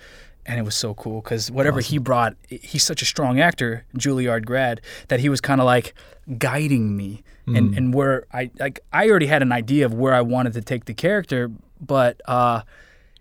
and 0.46 0.60
it 0.60 0.64
was 0.64 0.76
so 0.76 0.94
cool 0.94 1.22
because 1.22 1.50
whatever 1.52 1.82
he 1.82 1.98
brought, 1.98 2.36
he's 2.50 2.84
such 2.84 3.02
a 3.02 3.06
strong 3.06 3.40
actor, 3.40 3.84
Juilliard 3.98 4.46
grad, 4.46 4.80
that 5.08 5.20
he 5.20 5.28
was 5.28 5.42
kind 5.42 5.60
of 5.60 5.66
like 5.66 5.94
guiding 6.38 6.96
me, 6.96 7.24
and 7.48 7.76
and 7.76 7.96
where 7.96 8.28
I 8.32 8.52
like 8.60 8.80
I 8.94 9.10
already 9.10 9.26
had 9.26 9.42
an 9.42 9.52
idea 9.52 9.88
of 9.88 9.94
where 9.94 10.14
I 10.14 10.22
wanted 10.22 10.54
to 10.54 10.62
take 10.62 10.86
the 10.86 10.94
character, 10.94 11.50
but 11.82 12.22
uh, 12.26 12.62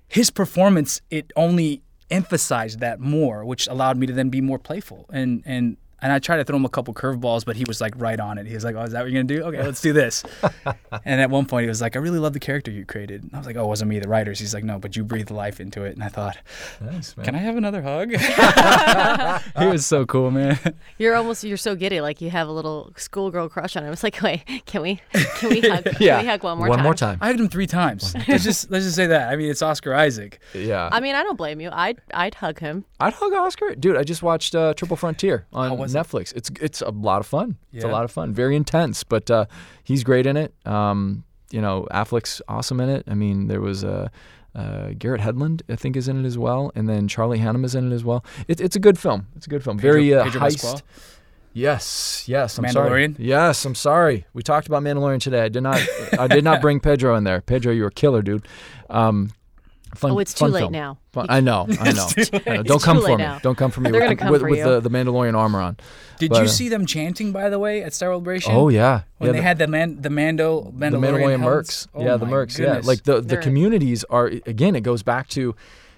his 0.09 0.31
performance 0.31 1.01
it 1.11 1.31
only 1.37 1.83
emphasized 2.11 2.81
that 2.81 2.99
more, 3.01 3.45
which 3.45 3.69
allowed 3.69 3.97
me 3.99 4.07
to 4.07 4.13
then 4.13 4.31
be 4.31 4.41
more 4.41 4.59
playful 4.59 5.07
and 5.13 5.43
and. 5.47 5.77
And 6.01 6.13
I 6.13 6.19
tried 6.19 6.37
to 6.37 6.45
throw 6.45 6.57
him 6.57 6.65
a 6.65 6.69
couple 6.69 6.95
curveballs, 6.95 7.45
but 7.45 7.57
he 7.57 7.65
was 7.67 7.81
like 7.81 7.95
right 7.97 8.19
on 8.19 8.39
it. 8.39 8.47
He 8.47 8.55
was 8.55 8.65
like, 8.65 8.77
"Oh, 8.77 8.83
is 8.83 8.93
that 8.93 9.03
what 9.03 9.11
you're 9.11 9.23
gonna 9.23 9.35
do? 9.35 9.45
Okay, 9.45 9.63
let's 9.63 9.81
do 9.81 9.93
this." 9.93 10.25
And 11.05 11.21
at 11.21 11.31
one 11.31 11.47
point, 11.47 11.65
he 11.65 11.69
was 11.69 11.81
like, 11.81 11.97
"I 11.97 11.99
really 11.99 12.19
love 12.19 12.33
the 12.33 12.41
character 12.41 12.71
you 12.71 12.85
created." 12.85 13.23
And 13.23 13.35
I 13.35 13.39
was 13.39 13.47
like, 13.47 13.57
"Oh, 13.57 13.65
it 13.65 13.69
wasn't 13.69 13.91
me, 13.91 13.99
the 13.99 14.09
writers." 14.09 14.39
He's 14.39 14.55
like, 14.55 14.65
"No, 14.65 14.79
but 14.79 14.97
you 14.97 15.05
breathed 15.05 15.31
life 15.31 15.61
into 15.61 15.85
it." 15.85 15.95
And 15.95 16.03
I 16.03 16.09
thought, 16.09 16.39
Nice, 16.81 17.17
man. 17.17 17.25
"Can 17.25 17.35
I 17.35 17.39
have 17.39 17.57
another 17.57 17.83
hug?" 17.83 18.11
he 19.59 19.67
was 19.67 19.87
so 19.87 20.07
cool, 20.07 20.31
man. 20.31 20.59
You're 20.99 21.15
almost 21.15 21.45
you're 21.45 21.57
so 21.57 21.75
giddy, 21.75 22.01
like 22.01 22.21
you 22.21 22.31
have 22.31 22.49
a 22.49 22.53
little 22.53 22.93
schoolgirl 22.97 23.49
crush 23.49 23.77
on 23.77 23.85
him. 23.85 23.93
It's 23.93 24.03
like, 24.03 24.21
wait, 24.23 24.45
can 24.67 24.83
we 24.83 25.01
can 25.37 25.51
we 25.51 25.61
hug 25.61 25.87
yeah. 26.01 26.17
can 26.17 26.25
we 26.25 26.31
hug 26.31 26.43
one 26.43 26.59
more 26.59 26.69
one 26.69 26.79
time? 26.79 26.85
more 26.85 26.95
time. 26.95 27.19
I 27.21 27.29
hugged 27.29 27.41
him 27.41 27.49
three 27.49 27.67
times. 27.67 28.15
let's 28.29 28.45
just 28.45 28.71
let's 28.71 28.85
just 28.85 28.97
say 28.97 29.07
that. 29.07 29.31
I 29.31 29.37
mean, 29.37 29.51
it's 29.51 29.63
Oscar 29.63 29.95
Isaac. 29.95 30.41
Yeah. 30.55 30.89
I 30.91 31.01
mean, 31.01 31.15
I 31.15 31.23
don't 31.23 31.37
blame 31.37 31.61
you. 31.61 31.71
I'd 31.73 32.01
I'd 32.15 32.35
hug 32.35 32.61
him. 32.61 32.85
I'd 33.01 33.15
hug 33.15 33.33
Oscar. 33.33 33.75
Dude, 33.75 33.97
I 33.97 34.05
just 34.05 34.23
watched 34.23 34.55
uh, 34.55 34.75
Triple 34.75 34.97
Frontier 34.97 35.47
on 35.53 35.79
was 35.79 35.88
it? 35.95 35.99
Netflix. 35.99 36.35
It's 36.35 36.51
it's 36.61 36.81
a 36.81 36.91
lot 36.91 37.21
of 37.21 37.27
fun. 37.27 37.57
It's 37.73 37.85
a 37.85 37.89
lot 37.89 38.05
of 38.05 38.11
fun. 38.11 38.33
Very 38.33 38.57
intense, 38.57 39.05
but 39.05 39.31
uh, 39.31 39.47
he's 39.85 40.05
great 40.05 40.27
in 40.27 40.37
it. 40.37 40.55
Um, 40.67 41.25
you 41.51 41.61
know, 41.61 41.87
Affleck's 41.91 42.43
awesome 42.49 42.81
in 42.81 42.89
it. 42.89 43.05
I 43.09 43.15
mean, 43.15 43.47
there 43.47 43.61
was 43.61 43.85
uh, 43.85 44.09
uh, 44.55 44.91
Garrett 44.99 45.21
Hedlund, 45.21 45.63
I 45.69 45.77
think, 45.77 45.97
is 45.97 46.09
in 46.09 46.25
it 46.25 46.27
as 46.27 46.37
well, 46.37 46.73
and 46.75 46.89
then 46.89 47.09
Charlie 47.09 47.39
Hunnam 47.39 47.65
is 47.65 47.75
in 47.75 47.91
it 47.91 47.95
as 47.95 48.05
well. 48.05 48.25
It, 48.49 48.61
it's 48.61 48.77
a 48.77 48.81
good 48.81 48.99
film. 48.99 49.27
It's 49.37 49.47
a 49.47 49.51
good 49.51 49.65
film. 49.65 49.79
Very 49.79 50.15
uh, 50.15 50.25
Pedro 50.25 50.41
heist. 50.43 50.83
Yes, 51.55 52.25
yes. 52.29 52.59
I'm 52.59 52.69
sorry. 52.69 53.15
Yes, 53.19 53.65
I'm 53.65 53.75
sorry. 53.75 54.27
We 54.33 54.43
talked 54.43 54.69
about 54.69 54.83
Mandalorian 54.83 55.21
today. 55.21 55.43
I 55.43 55.49
did 55.49 55.63
not. 55.63 55.81
I 56.19 56.29
did 56.29 56.45
not 56.45 56.61
bring 56.63 56.79
Pedro 56.81 57.17
in 57.17 57.25
there. 57.25 57.41
Pedro, 57.41 57.73
you're 57.73 57.89
a 57.89 57.93
killer, 57.93 58.23
dude. 58.23 58.47
Um, 58.91 59.31
fun, 59.95 60.13
Oh, 60.13 60.19
it's 60.19 60.35
too 60.35 60.47
late 60.47 60.61
film. 60.61 60.73
now. 60.73 60.99
Fun- 61.13 61.27
I 61.29 61.41
know. 61.41 61.67
I 61.81 61.93
know. 61.93 62.09
I 62.47 62.57
know. 62.57 62.63
Don't 62.63 62.77
It's 62.77 62.85
come 62.85 63.01
for 63.01 63.09
me. 63.09 63.17
now. 63.17 63.39
Don't 63.41 63.57
come 63.57 63.71
for 63.71 63.81
me 63.81 63.91
They're 63.91 64.01
with, 64.01 64.07
gonna 64.09 64.17
come 64.17 64.31
with, 64.31 64.41
for 64.43 64.51
with 64.51 64.59
you. 64.59 64.65
the, 64.65 64.81
the 64.81 64.91
Mandalorian 64.91 65.35
armor 65.37 65.61
on. 65.61 65.77
Did 66.19 66.31
But, 66.31 66.39
you 66.39 66.45
uh, 66.45 66.49
see 66.49 66.69
them 66.69 66.87
chanting, 66.87 67.33
by 67.33 67.49
the 67.51 67.59
way, 67.59 67.83
at 67.83 67.93
Star 67.95 68.11
Celebration? 68.11 68.53
Oh 68.55 68.69
yeah, 68.69 69.03
When 69.19 69.29
yeah. 69.29 69.33
they 69.33 69.39
the, 69.39 69.43
had 69.43 69.59
the 69.59 69.67
man, 69.67 70.01
the 70.03 70.11
Mando, 70.11 70.65
the 70.65 70.71
Mandalorian, 70.87 71.01
Mandalorian 71.01 71.41
helmets? 71.41 71.87
mercs. 71.87 71.89
Oh 71.95 72.05
yeah, 72.05 72.17
the 72.17 72.27
my 72.27 72.33
mercs. 72.33 72.57
goodness. 72.57 72.85
Yeah, 72.85 72.89
like 72.89 73.03
the 73.05 73.15
the 73.17 73.21
They're- 73.23 73.41
communities 73.43 74.05
are 74.11 74.27
again. 74.27 74.75
It 74.77 74.83
goes 74.83 75.03
back 75.03 75.29
to 75.31 75.55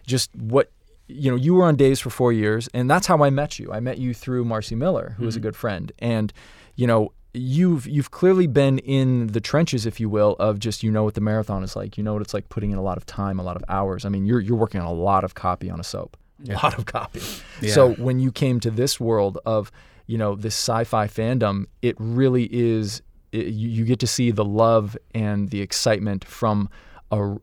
just 0.07 0.35
what 0.37 0.71
you 1.13 1.29
know, 1.29 1.37
you 1.37 1.55
were 1.55 1.65
on 1.65 1.75
days 1.75 1.99
for 1.99 2.09
four 2.11 2.33
years, 2.33 2.69
and 2.73 2.89
that's 2.89 3.09
how 3.09 3.21
I 3.25 3.31
met 3.31 3.59
you. 3.59 3.73
I 3.73 3.81
met 3.81 3.99
you 3.99 4.15
through 4.15 4.45
Marci 4.45 4.77
Miller, 4.77 5.15
who 5.19 5.25
was 5.27 5.35
a 5.35 5.41
good 5.41 5.57
friend, 5.57 5.91
and 5.99 6.33
you 6.77 6.87
know, 6.87 7.13
you've 7.33 7.87
you've 7.87 8.11
clearly 8.11 8.47
been 8.47 8.79
in 8.79 9.29
the 9.29 9.41
trenches, 9.41 9.87
if 9.87 10.01
you 10.01 10.09
will, 10.09 10.37
of 10.39 10.59
just 10.59 10.83
you 10.83 10.91
know 10.91 11.05
what 11.05 11.15
the 11.15 11.21
marathon 11.21 11.63
is 11.63 11.77
like. 11.77 11.97
You 11.97 12.05
know 12.05 12.13
what 12.13 12.23
it's 12.23 12.35
like 12.35 12.49
putting 12.49 12.71
in 12.71 12.79
a 12.79 12.83
lot 12.83 12.97
of 12.97 13.07
time, 13.07 13.39
a 13.39 13.43
lot 13.43 13.57
of 13.57 13.65
hours. 13.69 14.05
I 14.05 14.09
mean, 14.09 14.27
you're 14.27 14.41
you're 14.41 14.57
working 14.57 14.81
on 14.81 14.87
a 14.87 14.93
lot 14.93 15.25
of 15.25 15.35
copy 15.35 15.71
on 15.71 15.81
a 15.81 15.85
soap, 15.85 16.17
a 16.49 16.55
lot 16.55 16.77
of 16.79 16.87
copy. 16.87 17.21
So 17.69 17.93
when 17.95 18.21
you 18.21 18.33
came 18.33 18.59
to 18.61 18.71
this 18.71 18.99
world 18.99 19.39
of 19.45 19.71
you 20.07 20.17
know 20.19 20.35
this 20.35 20.55
sci-fi 20.55 21.07
fandom, 21.07 21.67
it 21.83 21.97
really 21.99 22.49
is. 22.51 23.03
It, 23.33 23.49
you, 23.49 23.69
you 23.69 23.85
get 23.85 24.01
to 24.01 24.09
see 24.09 24.33
the 24.33 24.45
love 24.45 24.97
and 25.15 25.51
the 25.51 25.61
excitement 25.61 26.25
from 26.25 26.69
a 27.13 27.37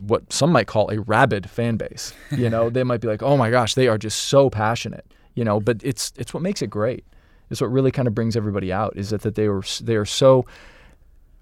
what 0.00 0.30
some 0.30 0.52
might 0.52 0.66
call 0.66 0.90
a 0.90 1.00
rabid 1.00 1.48
fan 1.48 1.76
base. 1.76 2.12
You 2.30 2.50
know, 2.50 2.68
they 2.74 2.84
might 2.84 3.00
be 3.00 3.08
like, 3.08 3.22
"Oh 3.22 3.36
my 3.36 3.50
gosh, 3.50 3.74
they 3.74 3.88
are 3.88 3.96
just 3.96 4.24
so 4.24 4.50
passionate." 4.50 5.06
You 5.34 5.44
know, 5.44 5.60
but 5.60 5.80
it's 5.82 6.12
it's 6.16 6.34
what 6.34 6.42
makes 6.42 6.60
it 6.60 6.68
great. 6.68 7.04
It's 7.50 7.60
what 7.60 7.70
really 7.70 7.90
kind 7.90 8.08
of 8.08 8.14
brings 8.14 8.36
everybody 8.36 8.72
out 8.72 8.96
is 8.96 9.10
that 9.10 9.22
that 9.22 9.34
they 9.34 9.48
were 9.48 9.64
they 9.82 9.96
are 9.96 10.04
so 10.04 10.46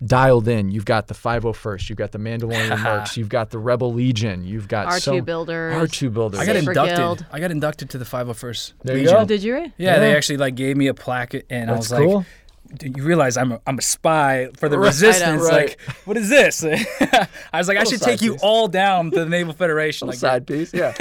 dialed 0.05 0.49
in. 0.49 0.71
You've 0.71 0.85
got 0.85 1.09
the 1.09 1.15
501st, 1.15 1.89
you've 1.89 1.99
got 1.99 2.13
the 2.13 2.19
Mandalorian 2.19 2.77
Mercs, 2.79 3.17
you've 3.17 3.29
got 3.29 3.51
the 3.51 3.59
Rebel 3.59 3.93
Legion, 3.93 4.45
you've 4.45 4.69
got 4.69 4.89
R2 4.89 5.01
so, 5.01 5.21
builders. 5.21 5.75
R2 5.75 6.13
builders. 6.13 6.41
I 6.41 6.47
got 6.47 6.57
Safer 6.57 6.71
inducted. 6.71 6.97
Guild. 6.97 7.27
I 7.33 7.41
got 7.41 7.51
inducted 7.51 7.91
to 7.91 7.99
the 7.99 8.05
501st. 8.05 8.73
There 8.85 8.97
you 8.97 9.03
Legion. 9.03 9.15
go. 9.17 9.21
Oh, 9.23 9.25
did 9.25 9.43
you? 9.43 9.55
Really? 9.55 9.73
Yeah, 9.77 9.99
they 9.99 10.17
actually 10.17 10.39
like 10.39 10.55
gave 10.55 10.77
me 10.77 10.87
a 10.87 10.95
plaque, 10.95 11.35
and 11.51 11.71
I 11.71 11.75
That's 11.75 11.91
was 11.91 11.99
cool. 11.99 12.17
like, 12.19 12.79
"Dude, 12.79 12.97
"You 12.97 13.05
realize 13.05 13.37
I'm 13.37 13.53
a, 13.53 13.61
I'm 13.67 13.79
a 13.79 13.83
spy 13.83 14.49
for 14.57 14.69
the 14.69 14.79
Right, 14.79 14.87
resistance? 14.87 15.43
right. 15.43 15.53
Like, 15.53 15.81
what 16.05 16.17
is 16.17 16.29
this?" 16.29 16.65
I 17.53 17.59
was 17.59 17.69
like, 17.69 17.79
"I 17.79 17.85
should 17.85 18.01
side 18.01 18.11
take 18.11 18.23
you 18.23 18.37
all 18.41 18.69
down 18.69 19.11
to 19.11 19.25
the 19.25 19.29
Naval 19.29 19.53
Federation." 19.53 20.09
Like, 20.09 20.19
side 20.19 20.47
piece, 20.47 20.73
yeah. 20.73 20.95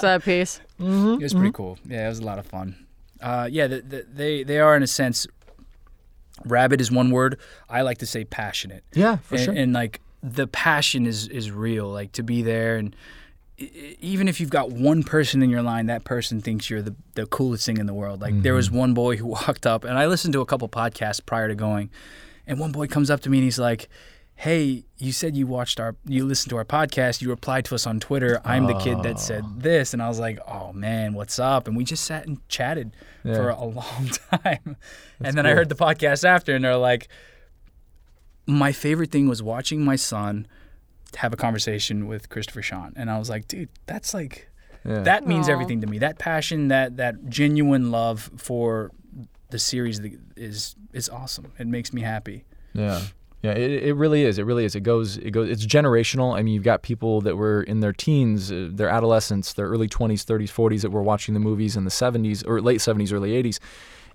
Side 0.00 0.22
piece. 0.22 0.60
Mm-hmm, 0.80 1.14
it 1.14 1.22
was 1.22 1.32
pretty 1.32 1.48
mm-hmm. 1.48 1.56
cool. 1.56 1.78
Yeah, 1.88 2.06
it 2.06 2.08
was 2.08 2.20
a 2.20 2.24
lot 2.24 2.38
of 2.38 2.46
fun. 2.46 2.83
Uh, 3.24 3.48
yeah, 3.50 3.66
the, 3.66 3.80
the, 3.80 4.06
they 4.12 4.42
they 4.44 4.58
are 4.60 4.76
in 4.76 4.82
a 4.82 4.86
sense. 4.86 5.26
Rabid 6.44 6.80
is 6.80 6.90
one 6.90 7.10
word. 7.10 7.38
I 7.68 7.82
like 7.82 7.98
to 7.98 8.06
say 8.06 8.24
passionate. 8.24 8.84
yeah, 8.92 9.16
for 9.16 9.36
and, 9.36 9.44
sure. 9.44 9.54
and 9.54 9.72
like 9.72 10.00
the 10.24 10.46
passion 10.46 11.06
is 11.06 11.28
is 11.28 11.50
real 11.50 11.86
like 11.86 12.10
to 12.12 12.22
be 12.22 12.40
there 12.40 12.76
and 12.76 12.96
even 14.00 14.26
if 14.26 14.40
you've 14.40 14.50
got 14.50 14.70
one 14.72 15.02
person 15.02 15.42
in 15.42 15.50
your 15.50 15.60
line 15.60 15.86
that 15.86 16.02
person 16.02 16.40
thinks 16.40 16.70
you're 16.70 16.80
the, 16.80 16.94
the 17.14 17.26
coolest 17.26 17.66
thing 17.66 17.76
in 17.76 17.84
the 17.84 17.92
world 17.92 18.22
like 18.22 18.42
there 18.42 18.54
was 18.54 18.70
one 18.70 18.94
boy 18.94 19.16
who 19.16 19.26
walked 19.38 19.66
up 19.66 19.84
and 19.84 19.98
i 19.98 20.06
listened 20.06 20.32
to 20.32 20.40
a 20.40 20.46
couple 20.46 20.66
podcasts 20.66 21.24
prior 21.24 21.46
to 21.46 21.54
going 21.54 21.90
and 22.46 22.58
one 22.58 22.72
boy 22.72 22.86
comes 22.86 23.10
up 23.10 23.20
to 23.20 23.28
me 23.28 23.36
and 23.36 23.44
he's 23.44 23.58
like 23.58 23.88
hey 24.36 24.84
you 24.98 25.12
said 25.12 25.36
you 25.36 25.46
watched 25.46 25.78
our 25.78 25.94
you 26.04 26.24
listened 26.24 26.50
to 26.50 26.56
our 26.56 26.64
podcast 26.64 27.22
you 27.22 27.28
replied 27.28 27.64
to 27.64 27.74
us 27.74 27.86
on 27.86 28.00
twitter 28.00 28.40
i'm 28.44 28.66
the 28.66 28.74
kid 28.74 29.00
that 29.02 29.18
said 29.20 29.44
oh. 29.44 29.52
this 29.56 29.92
and 29.92 30.02
i 30.02 30.08
was 30.08 30.18
like 30.18 30.38
oh 30.48 30.72
man 30.72 31.14
what's 31.14 31.38
up 31.38 31.68
and 31.68 31.76
we 31.76 31.84
just 31.84 32.04
sat 32.04 32.26
and 32.26 32.46
chatted 32.48 32.90
for 33.22 33.50
a 33.50 33.64
long 33.64 34.10
time 34.44 34.76
and 35.20 35.38
then 35.38 35.46
i 35.46 35.50
heard 35.50 35.68
the 35.68 35.74
podcast 35.76 36.24
after 36.24 36.54
and 36.54 36.64
they're 36.64 36.76
like 36.76 37.08
my 38.46 38.72
favorite 38.72 39.10
thing 39.10 39.28
was 39.28 39.42
watching 39.42 39.84
my 39.84 39.96
son 39.96 40.46
have 41.16 41.32
a 41.32 41.36
conversation 41.36 42.06
with 42.06 42.28
Christopher 42.28 42.62
Sean, 42.62 42.92
and 42.96 43.10
I 43.10 43.18
was 43.18 43.30
like, 43.30 43.48
dude, 43.48 43.68
that's 43.86 44.14
like 44.14 44.48
Yeah. 44.84 45.00
that 45.00 45.26
means 45.26 45.48
Aw. 45.48 45.52
everything 45.52 45.80
to 45.80 45.86
me. 45.86 45.98
That 45.98 46.18
passion, 46.18 46.68
that 46.68 46.96
that 46.98 47.28
genuine 47.28 47.90
love 47.90 48.30
for 48.36 48.90
the 49.50 49.58
series 49.58 50.00
that 50.00 50.12
is 50.36 50.76
is 50.92 51.08
awesome. 51.08 51.52
It 51.58 51.66
makes 51.66 51.92
me 51.92 52.02
happy. 52.02 52.44
Yeah. 52.72 53.00
Yeah, 53.44 53.52
it, 53.52 53.82
it 53.82 53.92
really 53.96 54.24
is. 54.24 54.38
It 54.38 54.46
really 54.46 54.64
is. 54.64 54.74
It 54.74 54.84
goes. 54.84 55.18
It 55.18 55.32
goes. 55.32 55.50
It's 55.50 55.66
generational. 55.66 56.34
I 56.34 56.42
mean, 56.42 56.54
you've 56.54 56.64
got 56.64 56.80
people 56.80 57.20
that 57.20 57.36
were 57.36 57.62
in 57.64 57.80
their 57.80 57.92
teens, 57.92 58.50
uh, 58.50 58.70
their 58.72 58.88
adolescence, 58.88 59.52
their 59.52 59.68
early 59.68 59.86
twenties, 59.86 60.24
thirties, 60.24 60.50
forties 60.50 60.80
that 60.80 60.88
were 60.88 61.02
watching 61.02 61.34
the 61.34 61.40
movies 61.40 61.76
in 61.76 61.84
the 61.84 61.90
seventies 61.90 62.42
or 62.42 62.62
late 62.62 62.80
seventies, 62.80 63.12
early 63.12 63.34
eighties, 63.34 63.60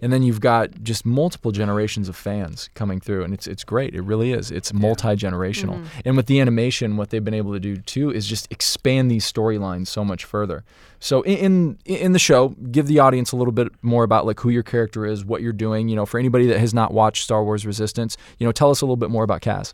and 0.02 0.14
then 0.14 0.24
you've 0.24 0.40
got 0.40 0.84
just 0.84 1.06
multiple 1.06 1.52
generations 1.52 2.10
of 2.10 2.16
fans 2.16 2.70
coming 2.74 3.00
through, 3.00 3.24
and 3.24 3.34
it's 3.34 3.48
it's 3.48 3.64
great. 3.64 3.94
It 3.96 4.02
really 4.02 4.32
is. 4.32 4.52
It's 4.52 4.74
multi 4.74 5.10
generational, 5.10 5.86
and 6.06 6.16
with 6.16 6.28
the 6.28 6.40
animation, 6.40 6.98
what 6.98 7.10
they've 7.10 7.24
been 7.24 7.34
able 7.34 7.54
to 7.54 7.60
do 7.60 7.78
too 7.78 8.12
is 8.12 8.28
just 8.28 8.52
expand 8.52 9.10
these 9.10 9.30
storylines 9.30 9.88
so 9.88 10.04
much 10.04 10.26
further. 10.26 10.64
So 11.00 11.22
in, 11.24 11.78
in 11.86 11.96
in 11.96 12.12
the 12.14 12.20
show, 12.20 12.50
give 12.72 12.88
the 12.88 13.00
audience 13.00 13.32
a 13.32 13.36
little 13.36 13.54
bit 13.54 13.70
more 13.82 14.04
about 14.04 14.26
like 14.26 14.40
who 14.40 14.50
your 14.50 14.64
character 14.64 15.06
is, 15.06 15.26
what 15.26 15.42
you're 15.42 15.54
doing. 15.54 15.90
You 15.90 15.96
know, 15.96 16.06
for 16.06 16.20
anybody 16.20 16.48
that 16.48 16.60
has 16.60 16.74
not 16.74 16.94
watched 16.94 17.24
Star 17.24 17.44
Wars 17.44 17.66
Resistance, 17.66 18.18
you 18.38 18.46
know, 18.46 18.52
tell 18.52 18.72
us 18.72 18.82
a 18.82 18.86
little 18.86 18.98
bit 18.98 19.10
more 19.10 19.24
about 19.24 19.42
Kaz. 19.42 19.74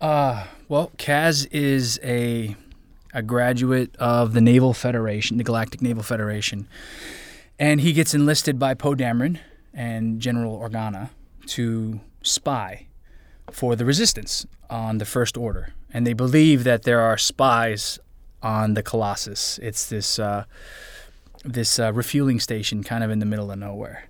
Uh, 0.00 0.46
well, 0.68 0.90
Kaz 0.96 1.46
is 1.50 2.00
a 2.02 2.56
a 3.12 3.22
graduate 3.22 3.94
of 3.96 4.32
the 4.34 4.40
Naval 4.40 4.72
Federation, 4.72 5.36
the 5.36 5.44
Galactic 5.44 5.82
Naval 5.82 6.02
Federation, 6.02 6.68
and 7.60 7.82
he 7.82 7.92
gets 7.92 8.14
enlisted 8.14 8.58
by 8.58 8.72
Poe 8.72 8.94
Dameron 8.96 9.38
and 9.74 10.18
General 10.18 10.58
Organa 10.58 11.10
to 11.46 12.00
spy 12.22 12.86
for 13.52 13.76
the 13.76 13.84
Resistance 13.84 14.46
on 14.70 14.98
the 14.98 15.04
First 15.04 15.36
Order, 15.36 15.74
and 15.92 16.06
they 16.06 16.14
believe 16.14 16.64
that 16.64 16.84
there 16.84 17.00
are 17.00 17.18
spies 17.18 17.98
on 18.42 18.74
the 18.74 18.82
Colossus. 18.82 19.58
It's 19.62 19.88
this 19.88 20.18
uh, 20.18 20.44
this 21.44 21.78
uh, 21.78 21.92
refueling 21.92 22.40
station, 22.40 22.82
kind 22.82 23.04
of 23.04 23.10
in 23.10 23.18
the 23.18 23.26
middle 23.26 23.50
of 23.52 23.58
nowhere. 23.58 24.08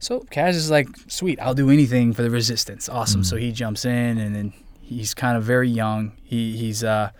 So 0.00 0.20
Kaz 0.20 0.54
is 0.54 0.70
like, 0.70 0.88
sweet, 1.08 1.40
I'll 1.40 1.54
do 1.54 1.70
anything 1.70 2.12
for 2.12 2.22
the 2.22 2.30
resistance. 2.30 2.88
Awesome. 2.88 3.24
So 3.24 3.36
he 3.36 3.50
jumps 3.52 3.84
in 3.84 4.18
and 4.18 4.34
then 4.34 4.52
he's 4.80 5.12
kind 5.14 5.36
of 5.36 5.42
very 5.42 5.68
young. 5.68 6.12
He 6.22 6.56
he's 6.56 6.84
uh 6.84 7.10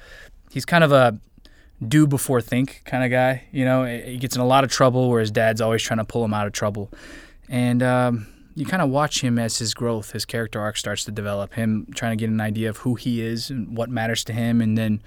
he's 0.50 0.64
kind 0.64 0.84
of 0.84 0.92
a 0.92 1.18
do 1.86 2.06
before 2.06 2.40
think 2.40 2.82
kind 2.84 3.04
of 3.04 3.10
guy. 3.10 3.44
You 3.52 3.64
know, 3.64 3.84
he 3.84 4.16
gets 4.16 4.34
in 4.34 4.42
a 4.42 4.46
lot 4.46 4.64
of 4.64 4.70
trouble 4.70 5.08
where 5.08 5.20
his 5.20 5.30
dad's 5.30 5.60
always 5.60 5.82
trying 5.82 5.98
to 5.98 6.04
pull 6.04 6.24
him 6.24 6.34
out 6.34 6.46
of 6.46 6.52
trouble. 6.52 6.90
And 7.48 7.82
um, 7.82 8.26
you 8.54 8.66
kind 8.66 8.82
of 8.82 8.90
watch 8.90 9.22
him 9.22 9.38
as 9.38 9.58
his 9.58 9.74
growth, 9.74 10.12
his 10.12 10.24
character 10.24 10.60
arc 10.60 10.76
starts 10.76 11.04
to 11.04 11.12
develop. 11.12 11.54
Him 11.54 11.86
trying 11.94 12.16
to 12.16 12.20
get 12.20 12.30
an 12.30 12.40
idea 12.40 12.68
of 12.68 12.78
who 12.78 12.94
he 12.94 13.22
is 13.22 13.50
and 13.50 13.76
what 13.76 13.88
matters 13.88 14.24
to 14.24 14.32
him, 14.32 14.60
and 14.60 14.76
then 14.76 15.02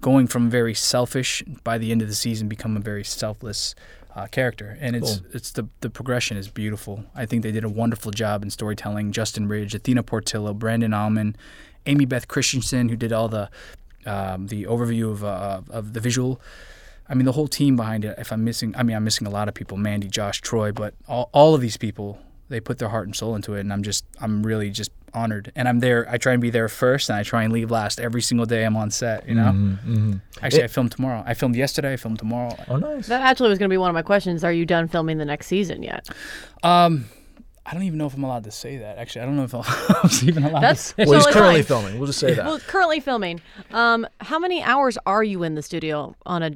going 0.00 0.26
from 0.26 0.50
very 0.50 0.74
selfish 0.74 1.42
by 1.64 1.78
the 1.78 1.90
end 1.92 2.02
of 2.02 2.08
the 2.08 2.14
season 2.14 2.48
become 2.48 2.76
a 2.76 2.80
very 2.80 3.04
selfless 3.04 3.74
uh, 4.14 4.26
character 4.26 4.76
and 4.80 4.96
it's 4.96 5.20
it's 5.32 5.52
the 5.52 5.68
the 5.80 5.88
progression 5.90 6.36
is 6.36 6.48
beautiful 6.48 7.04
i 7.14 7.24
think 7.24 7.42
they 7.42 7.52
did 7.52 7.62
a 7.62 7.68
wonderful 7.68 8.10
job 8.10 8.42
in 8.42 8.50
storytelling 8.50 9.12
justin 9.12 9.46
ridge 9.46 9.74
athena 9.74 10.02
portillo 10.02 10.52
brandon 10.52 10.90
auman 10.92 11.36
amy 11.86 12.04
beth 12.04 12.26
christenson 12.26 12.88
who 12.88 12.96
did 12.96 13.12
all 13.12 13.28
the 13.28 13.48
um, 14.06 14.46
the 14.46 14.64
overview 14.64 15.10
of, 15.10 15.24
uh, 15.24 15.60
of 15.70 15.92
the 15.92 16.00
visual 16.00 16.40
i 17.08 17.14
mean 17.14 17.24
the 17.26 17.32
whole 17.32 17.48
team 17.48 17.76
behind 17.76 18.04
it 18.04 18.14
if 18.18 18.32
i'm 18.32 18.44
missing 18.44 18.74
i 18.76 18.82
mean 18.82 18.94
i'm 18.96 19.04
missing 19.04 19.26
a 19.26 19.30
lot 19.30 19.48
of 19.48 19.54
people 19.54 19.76
mandy 19.76 20.08
josh 20.08 20.40
troy 20.40 20.70
but 20.72 20.94
all, 21.08 21.28
all 21.32 21.54
of 21.54 21.60
these 21.60 21.76
people 21.76 22.18
they 22.48 22.60
put 22.60 22.78
their 22.78 22.88
heart 22.88 23.06
and 23.06 23.14
soul 23.16 23.34
into 23.34 23.54
it 23.54 23.60
and 23.60 23.72
i'm 23.72 23.82
just 23.82 24.04
i'm 24.20 24.42
really 24.42 24.70
just 24.70 24.90
honored 25.14 25.50
and 25.56 25.66
i'm 25.68 25.80
there 25.80 26.06
i 26.10 26.18
try 26.18 26.32
and 26.34 26.42
be 26.42 26.50
there 26.50 26.68
first 26.68 27.08
and 27.08 27.18
i 27.18 27.22
try 27.22 27.42
and 27.42 27.52
leave 27.52 27.70
last 27.70 27.98
every 27.98 28.20
single 28.20 28.44
day 28.46 28.64
i'm 28.64 28.76
on 28.76 28.90
set 28.90 29.26
you 29.26 29.34
know 29.34 29.52
Mm-hmm. 29.52 30.12
actually 30.42 30.64
i 30.64 30.68
filmed 30.68 30.92
tomorrow 30.92 31.22
i 31.26 31.32
filmed 31.34 31.56
yesterday 31.56 31.94
i 31.94 31.96
filmed 31.96 32.18
tomorrow 32.18 32.54
Oh, 32.68 32.76
nice. 32.76 33.06
That 33.06 33.22
actually 33.22 33.48
was 33.48 33.58
going 33.58 33.68
to 33.70 33.72
be 33.72 33.78
one 33.78 33.88
of 33.90 33.94
my 33.94 34.02
questions. 34.02 34.44
Are 34.44 34.52
you 34.52 34.66
done 34.66 34.86
filming 34.86 35.16
the 35.16 35.24
next 35.24 35.46
season 35.46 35.82
yet? 35.82 36.08
um 36.62 37.06
i 37.68 37.74
don't 37.74 37.82
even 37.84 37.98
know 37.98 38.06
if 38.06 38.14
i'm 38.14 38.24
allowed 38.24 38.44
to 38.44 38.50
say 38.50 38.78
that 38.78 38.96
actually 38.98 39.20
i 39.22 39.24
don't 39.26 39.36
know 39.36 39.44
if 39.44 39.54
i 39.54 40.00
was 40.02 40.24
even 40.24 40.42
allowed 40.44 40.60
That's 40.62 40.88
to 40.92 40.94
say 40.94 41.04
Well, 41.06 41.14
he's 41.14 41.24
totally 41.26 41.32
currently 41.42 41.62
fine. 41.62 41.66
filming. 41.82 41.98
We'll 41.98 42.06
just 42.06 42.18
say 42.18 42.34
that. 42.34 42.44
Well, 42.46 42.58
currently 42.60 43.00
filming. 43.00 43.40
Um, 43.72 44.06
how 44.20 44.38
many 44.38 44.62
hours 44.62 44.96
are 45.06 45.22
you 45.22 45.42
in 45.42 45.54
the 45.54 45.62
studio 45.62 46.14
on 46.26 46.42
a 46.42 46.50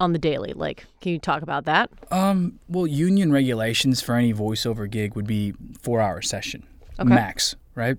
on 0.00 0.12
the 0.12 0.18
daily? 0.18 0.52
Like, 0.52 0.86
can 1.00 1.12
you 1.12 1.18
talk 1.18 1.42
about 1.42 1.64
that? 1.64 1.90
Um, 2.12 2.60
well, 2.68 2.86
union 2.86 3.32
regulations 3.32 4.00
for 4.00 4.14
any 4.14 4.32
voiceover 4.32 4.88
gig 4.88 5.14
would 5.16 5.26
be 5.26 5.54
four 5.80 6.00
hour 6.00 6.22
session 6.22 6.62
Okay. 7.00 7.08
max, 7.08 7.56
right? 7.74 7.96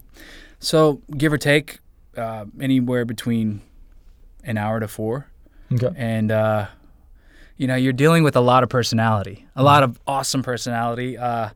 So 0.59 1.01
give 1.17 1.31
or 1.33 1.37
take, 1.37 1.79
uh, 2.17 2.45
anywhere 2.61 3.03
between 3.05 3.61
an 4.43 4.57
hour 4.57 4.79
to 4.79 4.87
four, 4.87 5.27
okay. 5.73 5.89
and 5.97 6.31
uh, 6.31 6.67
you 7.57 7.67
know 7.67 7.75
you're 7.75 7.93
dealing 7.93 8.23
with 8.23 8.35
a 8.35 8.41
lot 8.41 8.63
of 8.63 8.69
personality, 8.69 9.45
a 9.55 9.63
lot 9.63 9.83
of 9.83 9.99
awesome 10.07 10.41
personality, 10.43 11.17
uh, 11.17 11.49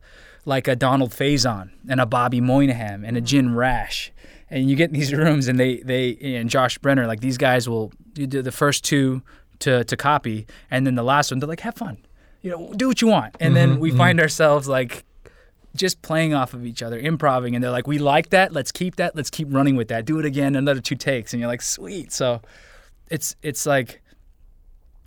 like 0.44 0.68
a 0.68 0.76
Donald 0.76 1.10
Faison 1.10 1.70
and 1.88 2.00
a 2.00 2.06
Bobby 2.06 2.40
Moynihan 2.40 3.04
and 3.04 3.16
a 3.16 3.20
mm. 3.20 3.24
Jim 3.24 3.56
Rash. 3.56 4.12
And 4.50 4.68
you 4.68 4.76
get 4.76 4.90
in 4.90 4.94
these 4.94 5.12
rooms, 5.14 5.48
and 5.48 5.58
they 5.58 5.78
they 5.78 6.16
and 6.36 6.50
Josh 6.50 6.78
Brener, 6.78 7.06
like 7.06 7.20
these 7.20 7.38
guys 7.38 7.68
will 7.68 7.92
you 8.14 8.26
do 8.26 8.42
the 8.42 8.52
first 8.52 8.84
two 8.84 9.22
to 9.60 9.84
to 9.84 9.96
copy, 9.96 10.46
and 10.70 10.86
then 10.86 10.94
the 10.94 11.02
last 11.02 11.30
one 11.30 11.40
they're 11.40 11.48
like 11.48 11.60
have 11.60 11.74
fun, 11.74 11.98
you 12.42 12.50
know, 12.50 12.72
do 12.74 12.88
what 12.88 13.00
you 13.00 13.08
want, 13.08 13.36
and 13.40 13.56
then 13.56 13.72
mm-hmm, 13.72 13.80
we 13.80 13.88
mm-hmm. 13.88 13.98
find 13.98 14.20
ourselves 14.20 14.68
like 14.68 15.04
just 15.74 16.02
playing 16.02 16.34
off 16.34 16.54
of 16.54 16.64
each 16.64 16.82
other, 16.82 16.98
improving, 16.98 17.54
and 17.54 17.64
they're 17.64 17.70
like, 17.70 17.86
"We 17.86 17.98
like 17.98 18.30
that. 18.30 18.52
Let's 18.52 18.70
keep 18.70 18.96
that. 18.96 19.16
Let's 19.16 19.30
keep 19.30 19.48
running 19.50 19.76
with 19.76 19.88
that. 19.88 20.04
Do 20.04 20.18
it 20.18 20.24
again, 20.24 20.54
another 20.54 20.80
two 20.80 20.94
takes." 20.94 21.32
And 21.32 21.40
you're 21.40 21.48
like, 21.48 21.62
"Sweet." 21.62 22.12
So, 22.12 22.42
it's 23.10 23.34
it's 23.42 23.66
like 23.66 24.02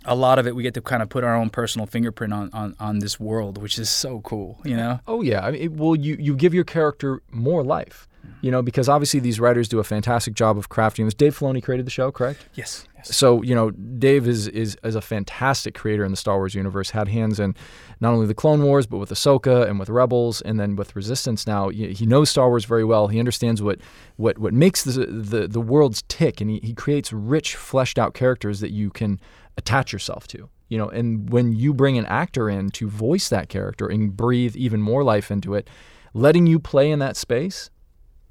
a 0.08 0.14
lot 0.14 0.38
of 0.38 0.46
it 0.46 0.56
we 0.56 0.62
get 0.62 0.74
to 0.74 0.80
kind 0.80 1.02
of 1.02 1.08
put 1.08 1.22
our 1.22 1.36
own 1.36 1.50
personal 1.50 1.86
fingerprint 1.86 2.32
on 2.32 2.50
on, 2.52 2.74
on 2.80 2.98
this 2.98 3.20
world, 3.20 3.58
which 3.58 3.78
is 3.78 3.88
so 3.88 4.20
cool. 4.22 4.58
You 4.64 4.76
know? 4.76 5.00
Oh 5.06 5.22
yeah. 5.22 5.44
I 5.44 5.50
mean, 5.52 5.62
it, 5.62 5.72
well, 5.72 5.94
you 5.94 6.16
you 6.18 6.34
give 6.34 6.54
your 6.54 6.64
character 6.64 7.22
more 7.30 7.62
life. 7.62 8.08
You 8.40 8.50
know, 8.50 8.62
because 8.62 8.88
obviously 8.88 9.20
these 9.20 9.40
writers 9.40 9.68
do 9.68 9.78
a 9.78 9.84
fantastic 9.84 10.34
job 10.34 10.58
of 10.58 10.68
crafting 10.68 11.06
this. 11.06 11.14
Dave 11.14 11.36
Filoni 11.36 11.62
created 11.62 11.86
the 11.86 11.90
show, 11.90 12.12
correct? 12.12 12.46
Yes. 12.54 12.86
yes. 12.96 13.16
So 13.16 13.42
you 13.42 13.54
know, 13.54 13.70
Dave 13.70 14.28
is 14.28 14.46
is 14.48 14.76
is 14.84 14.94
a 14.94 15.00
fantastic 15.00 15.74
creator 15.74 16.04
in 16.04 16.10
the 16.10 16.16
Star 16.16 16.36
Wars 16.36 16.54
universe. 16.54 16.90
Had 16.90 17.08
hands 17.08 17.40
in 17.40 17.56
not 18.00 18.12
only 18.12 18.26
the 18.26 18.34
Clone 18.34 18.62
Wars, 18.62 18.86
but 18.86 18.98
with 18.98 19.10
Ahsoka 19.10 19.68
and 19.68 19.80
with 19.80 19.88
Rebels, 19.88 20.40
and 20.42 20.60
then 20.60 20.76
with 20.76 20.94
Resistance. 20.94 21.46
Now 21.46 21.70
he 21.70 21.92
he 21.92 22.06
knows 22.06 22.30
Star 22.30 22.48
Wars 22.48 22.64
very 22.64 22.84
well. 22.84 23.08
He 23.08 23.18
understands 23.18 23.60
what 23.60 23.80
what 24.16 24.38
what 24.38 24.54
makes 24.54 24.84
the 24.84 25.06
the, 25.06 25.48
the 25.48 25.60
worlds 25.60 26.04
tick, 26.08 26.40
and 26.40 26.50
he, 26.50 26.60
he 26.62 26.74
creates 26.74 27.12
rich, 27.12 27.56
fleshed 27.56 27.98
out 27.98 28.14
characters 28.14 28.60
that 28.60 28.70
you 28.70 28.90
can 28.90 29.20
attach 29.58 29.92
yourself 29.92 30.26
to. 30.28 30.48
You 30.68 30.78
know, 30.78 30.88
and 30.88 31.28
when 31.30 31.52
you 31.52 31.74
bring 31.74 31.98
an 31.98 32.06
actor 32.06 32.48
in 32.48 32.70
to 32.70 32.88
voice 32.88 33.28
that 33.28 33.48
character 33.48 33.86
and 33.86 34.16
breathe 34.16 34.54
even 34.56 34.80
more 34.80 35.02
life 35.02 35.30
into 35.30 35.54
it, 35.54 35.68
letting 36.14 36.46
you 36.46 36.58
play 36.58 36.90
in 36.90 36.98
that 37.00 37.16
space 37.16 37.70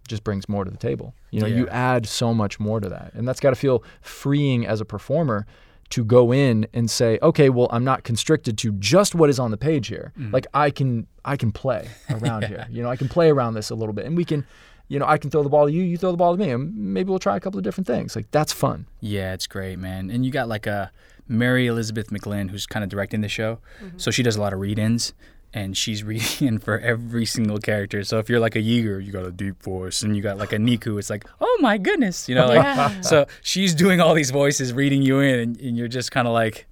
just 0.08 0.24
brings 0.24 0.48
more 0.48 0.64
to 0.64 0.72
the 0.72 0.78
table. 0.78 1.14
You 1.32 1.42
know, 1.42 1.48
you 1.48 1.68
add 1.68 2.08
so 2.08 2.34
much 2.34 2.60
more 2.60 2.80
to 2.80 2.88
that. 2.90 3.14
And 3.14 3.28
that's 3.28 3.40
got 3.40 3.50
to 3.50 3.56
feel 3.56 3.84
freeing 4.02 4.66
as 4.66 4.80
a 4.80 4.86
performer 4.86 5.46
to 5.90 6.06
go 6.06 6.32
in 6.32 6.68
and 6.74 6.90
say, 6.90 7.18
"Okay, 7.22 7.50
well, 7.50 7.68
I'm 7.72 7.84
not 7.84 8.04
constricted 8.04 8.58
to 8.60 8.72
just 8.74 9.16
what 9.16 9.30
is 9.30 9.40
on 9.40 9.52
the 9.52 9.58
page 9.58 9.88
here. 9.88 10.14
Mm. 10.18 10.32
Like 10.32 10.48
I 10.54 10.70
can 10.70 11.08
I 11.26 11.36
can 11.38 11.52
play 11.52 11.90
around 12.10 12.46
here. 12.52 12.68
You 12.70 12.84
know, 12.84 12.90
I 12.90 12.96
can 12.96 13.10
play 13.10 13.30
around 13.30 13.56
this 13.56 13.70
a 13.70 13.76
little 13.76 13.94
bit 13.94 14.06
and 14.06 14.16
we 14.16 14.26
can 14.26 14.46
you 14.90 15.00
know, 15.00 15.06
I 15.06 15.18
can 15.18 15.30
throw 15.30 15.44
the 15.44 15.50
ball 15.50 15.66
to 15.66 15.72
you, 15.72 15.84
you 15.84 15.98
throw 15.98 16.12
the 16.12 16.18
ball 16.18 16.36
to 16.36 16.40
me, 16.42 16.50
and 16.50 16.74
maybe 16.76 17.10
we'll 17.10 17.20
try 17.20 17.36
a 17.36 17.40
couple 17.40 17.58
of 17.58 17.64
different 17.64 17.88
things. 17.88 18.16
Like 18.16 18.32
that's 18.32 18.54
fun. 18.54 18.86
Yeah, 19.02 19.34
it's 19.34 19.48
great, 19.48 19.80
man. 19.80 20.10
And 20.10 20.26
you 20.26 20.32
got 20.32 20.48
like 20.48 20.66
a 20.66 20.92
Mary 21.28 21.68
Elizabeth 21.68 22.10
McGlynn 22.10 22.50
who's 22.52 22.66
kind 22.66 22.84
of 22.84 22.90
directing 22.90 23.22
the 23.22 23.30
show. 23.30 23.60
So 23.98 24.12
she 24.12 24.24
does 24.24 24.36
a 24.36 24.42
lot 24.42 24.54
of 24.54 24.60
read-ins 24.60 25.14
and 25.54 25.76
she's 25.78 26.04
reading 26.12 26.48
in 26.48 26.60
for 26.60 26.80
every 26.80 27.26
single 27.26 27.58
character. 27.60 28.04
So 28.04 28.20
if 28.20 28.30
you're 28.30 28.40
like 28.40 28.56
a 28.56 28.62
Yeager, 28.62 29.04
you 29.04 29.12
got 29.12 29.26
a 29.26 29.32
deep 29.32 29.62
voice 29.64 30.02
and 30.04 30.16
you 30.16 30.22
got 30.22 30.38
like 30.38 30.54
a 30.54 30.58
Neeku, 30.58 30.98
it's 31.00 31.10
like, 31.10 31.26
"Oh 31.40 31.58
my 31.62 31.78
goodness." 31.78 32.28
You 32.30 32.36
know, 32.36 32.48
like 32.48 32.64
Yeah. 32.64 33.02
so 33.02 33.26
she's 33.42 33.74
doing 33.74 34.00
all 34.02 34.14
these 34.14 34.32
voices 34.32 34.74
reading 34.74 35.02
you 35.02 35.20
in 35.20 35.40
and, 35.40 35.60
and 35.62 35.78
you're 35.78 35.88
just 35.88 36.12
kind 36.12 36.28
of 36.28 36.34
like 36.34 36.68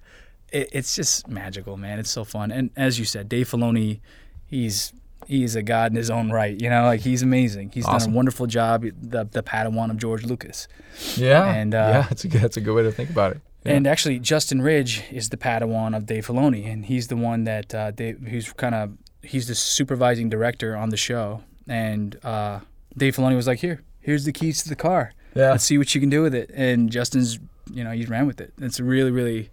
it, 0.52 0.68
it's 0.72 0.94
just 0.94 1.26
magical, 1.28 1.76
man. 1.76 1.98
It's 1.98 2.10
so 2.10 2.24
fun. 2.24 2.50
And 2.52 2.70
as 2.76 2.98
you 2.98 3.04
said, 3.04 3.28
Dave 3.28 3.48
Filoni, 3.50 4.00
he's 4.46 4.92
he's 5.26 5.56
a 5.56 5.62
god 5.62 5.90
in 5.90 5.96
his 5.96 6.10
own 6.10 6.30
right. 6.30 6.60
You 6.60 6.70
know, 6.70 6.84
like 6.84 7.00
he's 7.00 7.22
amazing. 7.22 7.70
He's 7.74 7.84
done 7.86 8.00
a 8.02 8.08
wonderful 8.10 8.46
job. 8.46 8.82
The 8.82 9.24
the 9.24 9.42
Padawan 9.42 9.90
of 9.90 9.96
George 9.96 10.24
Lucas. 10.24 10.68
Yeah. 11.16 11.44
And, 11.52 11.74
uh, 11.74 11.78
yeah, 11.78 12.02
that's 12.02 12.24
a 12.24 12.28
good, 12.28 12.40
that's 12.42 12.56
a 12.56 12.60
good 12.60 12.74
way 12.74 12.82
to 12.84 12.92
think 12.92 13.10
about 13.10 13.32
it. 13.32 13.40
Yeah. 13.66 13.74
And 13.74 13.86
actually, 13.86 14.18
Justin 14.18 14.62
Ridge 14.62 15.02
is 15.10 15.28
the 15.28 15.36
Padawan 15.36 15.96
of 15.96 16.06
Dave 16.06 16.26
Filoni, 16.26 16.70
and 16.70 16.86
he's 16.86 17.08
the 17.08 17.16
one 17.16 17.44
that 17.44 17.74
uh, 17.74 17.90
Dave, 17.90 18.20
who's 18.20 18.52
kind 18.52 18.74
of 18.74 18.92
he's 19.22 19.48
the 19.48 19.54
supervising 19.54 20.28
director 20.28 20.76
on 20.76 20.90
the 20.90 20.96
show. 20.96 21.42
And 21.68 22.18
uh, 22.24 22.60
Dave 22.96 23.16
Filoni 23.16 23.36
was 23.36 23.46
like, 23.46 23.58
"Here, 23.60 23.82
here's 24.00 24.24
the 24.24 24.32
keys 24.32 24.62
to 24.62 24.68
the 24.68 24.76
car. 24.76 25.12
Yeah. 25.34 25.50
Let's 25.50 25.64
see 25.64 25.78
what 25.78 25.94
you 25.94 26.00
can 26.00 26.10
do 26.10 26.22
with 26.22 26.34
it." 26.34 26.50
And 26.54 26.90
Justin's, 26.90 27.38
you 27.72 27.82
know, 27.82 27.90
he 27.90 28.04
ran 28.06 28.26
with 28.26 28.40
it. 28.40 28.52
It's 28.58 28.78
really, 28.78 29.10
really, 29.10 29.50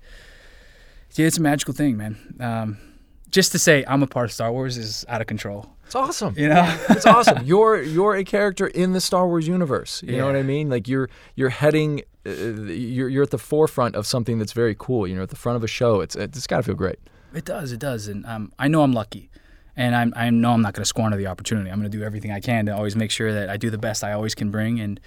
yeah, 1.15 1.27
it's 1.27 1.37
a 1.37 1.41
magical 1.41 1.73
thing, 1.73 1.97
man. 1.97 2.35
Um, 2.39 2.77
just 3.31 3.51
to 3.53 3.59
say 3.59 3.83
I'm 3.87 4.03
a 4.03 4.07
part 4.07 4.25
of 4.25 4.31
Star 4.31 4.51
Wars 4.51 4.77
is 4.77 5.05
out 5.09 5.21
of 5.21 5.27
control. 5.27 5.72
It's 5.93 5.95
awesome. 5.95 6.33
You 6.35 6.49
know? 6.53 6.77
it's 6.89 7.05
awesome. 7.05 7.45
You're 7.45 7.83
you're 7.83 8.15
a 8.15 8.23
character 8.23 8.65
in 8.65 8.93
the 8.93 8.99
Star 8.99 9.27
Wars 9.27 9.47
universe. 9.47 10.01
You 10.01 10.17
know 10.17 10.25
what 10.25 10.35
I 10.35 10.41
mean? 10.41 10.67
Like 10.67 10.87
you're 10.87 11.07
you're 11.35 11.49
heading, 11.49 12.01
uh, 12.25 12.31
you're 12.31 13.09
you're 13.09 13.21
at 13.21 13.29
the 13.29 13.37
forefront 13.37 13.95
of 13.95 14.07
something 14.07 14.39
that's 14.39 14.53
very 14.53 14.75
cool. 14.75 15.05
You 15.05 15.15
know, 15.15 15.21
at 15.21 15.29
the 15.29 15.35
front 15.35 15.55
of 15.55 15.63
a 15.63 15.67
show. 15.67 16.01
It's 16.01 16.15
it's 16.15 16.47
got 16.47 16.57
to 16.57 16.63
feel 16.63 16.73
great. 16.73 16.97
It 17.35 17.45
does. 17.45 17.71
It 17.71 17.79
does. 17.79 18.07
And 18.07 18.25
um, 18.25 18.51
I 18.57 18.67
know 18.69 18.81
I'm 18.81 18.93
lucky. 18.93 19.29
And 19.75 19.95
I'm, 19.95 20.13
I 20.15 20.29
know 20.29 20.53
I'm 20.53 20.61
not 20.61 20.73
going 20.73 20.83
to 20.83 20.87
squander 20.87 21.17
the 21.17 21.27
opportunity. 21.27 21.69
I'm 21.69 21.79
going 21.79 21.91
to 21.91 21.97
do 21.97 22.03
everything 22.03 22.31
I 22.31 22.39
can 22.39 22.67
to 22.67 22.75
always 22.75 22.95
make 22.95 23.09
sure 23.09 23.33
that 23.33 23.49
I 23.49 23.57
do 23.57 23.71
the 23.71 23.79
best 23.79 24.03
I 24.03 24.13
always 24.13 24.35
can 24.35 24.51
bring. 24.51 24.79
And, 24.79 24.99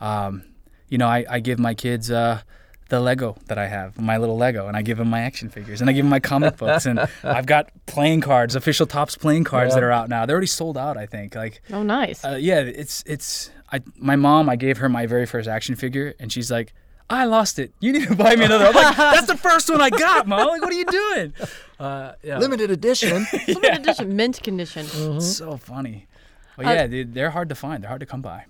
um, 0.00 0.42
you 0.88 0.98
know, 0.98 1.06
I, 1.06 1.24
I 1.30 1.38
give 1.38 1.60
my 1.60 1.74
kids 1.74 2.10
uh, 2.10 2.42
the 2.88 3.00
Lego 3.00 3.36
that 3.46 3.58
I 3.58 3.66
have, 3.66 3.98
my 4.00 4.16
little 4.16 4.36
Lego, 4.36 4.66
and 4.66 4.76
I 4.76 4.82
give 4.82 4.96
them 4.98 5.08
my 5.10 5.20
action 5.20 5.48
figures, 5.50 5.80
and 5.80 5.90
I 5.90 5.92
give 5.92 6.04
them 6.04 6.10
my 6.10 6.20
comic 6.20 6.56
books, 6.56 6.86
and 6.86 6.98
I've 7.22 7.46
got 7.46 7.70
playing 7.86 8.22
cards, 8.22 8.54
official 8.56 8.86
Topps 8.86 9.16
playing 9.16 9.44
cards 9.44 9.74
that 9.74 9.82
are 9.82 9.90
out 9.92 10.08
now. 10.08 10.24
They're 10.26 10.34
already 10.36 10.46
sold 10.46 10.78
out, 10.78 10.96
I 10.96 11.04
think. 11.06 11.34
Like, 11.34 11.60
Oh, 11.72 11.82
nice. 11.82 12.24
uh, 12.24 12.38
yeah, 12.40 12.60
it's 12.60 13.02
it's. 13.06 13.50
I 13.70 13.80
my 13.96 14.16
mom, 14.16 14.48
I 14.48 14.56
gave 14.56 14.78
her 14.78 14.88
my 14.88 15.06
very 15.06 15.26
first 15.26 15.48
action 15.48 15.74
figure, 15.76 16.14
and 16.18 16.32
she's 16.32 16.50
like, 16.50 16.72
"I 17.10 17.26
lost 17.26 17.58
it. 17.58 17.72
You 17.80 17.92
need 17.92 18.08
to 18.08 18.16
buy 18.16 18.34
me 18.36 18.46
another." 18.46 18.64
I'm 18.66 18.74
like, 18.74 18.96
"That's 19.14 19.26
the 19.26 19.36
first 19.36 19.68
one 19.68 19.80
I 19.82 19.90
got, 19.90 20.26
mom. 20.26 20.48
Like, 20.48 20.62
what 20.62 20.72
are 20.72 20.76
you 20.76 20.86
doing?" 20.86 21.32
Uh, 21.78 22.14
yeah, 22.24 22.38
Limited 22.38 22.72
edition. 22.72 23.24
Limited 23.46 23.78
edition, 23.78 24.16
mint 24.16 24.42
condition. 24.42 24.84
it's 25.16 25.36
so 25.36 25.56
funny. 25.56 26.08
But 26.56 26.66
Uh, 26.66 26.70
yeah, 26.70 26.86
dude, 26.88 27.14
they're 27.14 27.30
hard 27.30 27.50
to 27.50 27.54
find. 27.54 27.84
They're 27.84 27.88
hard 27.88 28.00
to 28.00 28.06
come 28.06 28.20
by. 28.20 28.46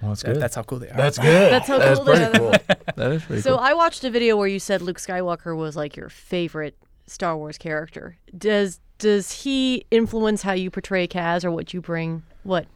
Well, 0.00 0.10
that's 0.10 0.22
That- 0.22 0.32
good. 0.34 0.42
that's 0.42 0.54
how 0.54 0.62
cool 0.62 0.78
they 0.78 0.88
are. 0.88 0.96
That's 0.96 1.18
good. 1.18 1.52
That's 1.52 1.68
how 1.68 1.78
That's 1.78 1.98
cool 1.98 2.06
they 2.14 2.24
are. 2.24 2.30
cool. 2.32 2.50
That 2.96 3.12
is 3.12 3.22
pretty 3.24 3.42
So 3.42 3.50
cool. 3.50 3.58
I 3.60 3.74
watched 3.74 4.02
a 4.04 4.10
video 4.10 4.36
where 4.36 4.48
you 4.48 4.58
said 4.58 4.82
Luke 4.82 4.98
Skywalker 4.98 5.56
was 5.56 5.76
like 5.76 5.96
your 5.96 6.08
favorite 6.08 6.76
Star 7.06 7.36
Wars 7.36 7.58
character. 7.58 8.16
Does 8.36 8.80
does 8.98 9.42
he 9.44 9.86
influence 9.90 10.42
how 10.42 10.52
you 10.52 10.70
portray 10.70 11.08
Kaz 11.08 11.44
or 11.44 11.50
what 11.50 11.72
you 11.72 11.80
bring? 11.80 12.22
What? 12.42 12.66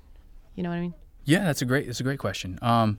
You 0.54 0.62
know 0.62 0.70
what 0.70 0.76
I 0.76 0.80
mean? 0.80 0.94
Yeah, 1.24 1.44
that's 1.44 1.62
a 1.62 1.64
great 1.64 1.86
that's 1.86 2.00
a 2.00 2.04
great 2.04 2.18
question. 2.18 2.58
Um, 2.62 2.98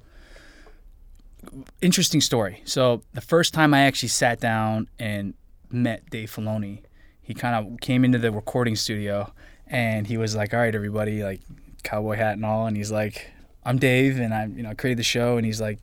interesting 1.81 2.21
story. 2.21 2.61
So 2.65 3.01
the 3.13 3.21
first 3.21 3.53
time 3.53 3.73
I 3.73 3.81
actually 3.81 4.09
sat 4.09 4.39
down 4.39 4.87
and 4.99 5.33
met 5.69 6.09
Dave 6.09 6.31
Filoni, 6.31 6.81
he 7.21 7.33
kind 7.33 7.55
of 7.55 7.79
came 7.79 8.03
into 8.05 8.17
the 8.17 8.31
recording 8.31 8.75
studio 8.75 9.31
and 9.67 10.07
he 10.07 10.17
was 10.17 10.35
like, 10.35 10.53
"All 10.53 10.59
right, 10.59 10.73
everybody, 10.73 11.23
like 11.23 11.41
cowboy 11.83 12.15
hat 12.15 12.33
and 12.33 12.45
all," 12.45 12.67
and 12.67 12.77
he's 12.77 12.91
like, 12.91 13.31
"I'm 13.65 13.77
Dave, 13.77 14.19
and 14.19 14.33
I, 14.33 14.45
you 14.45 14.63
know, 14.63 14.73
created 14.75 14.99
the 14.99 15.03
show," 15.03 15.37
and 15.37 15.45
he's 15.45 15.59
like, 15.61 15.79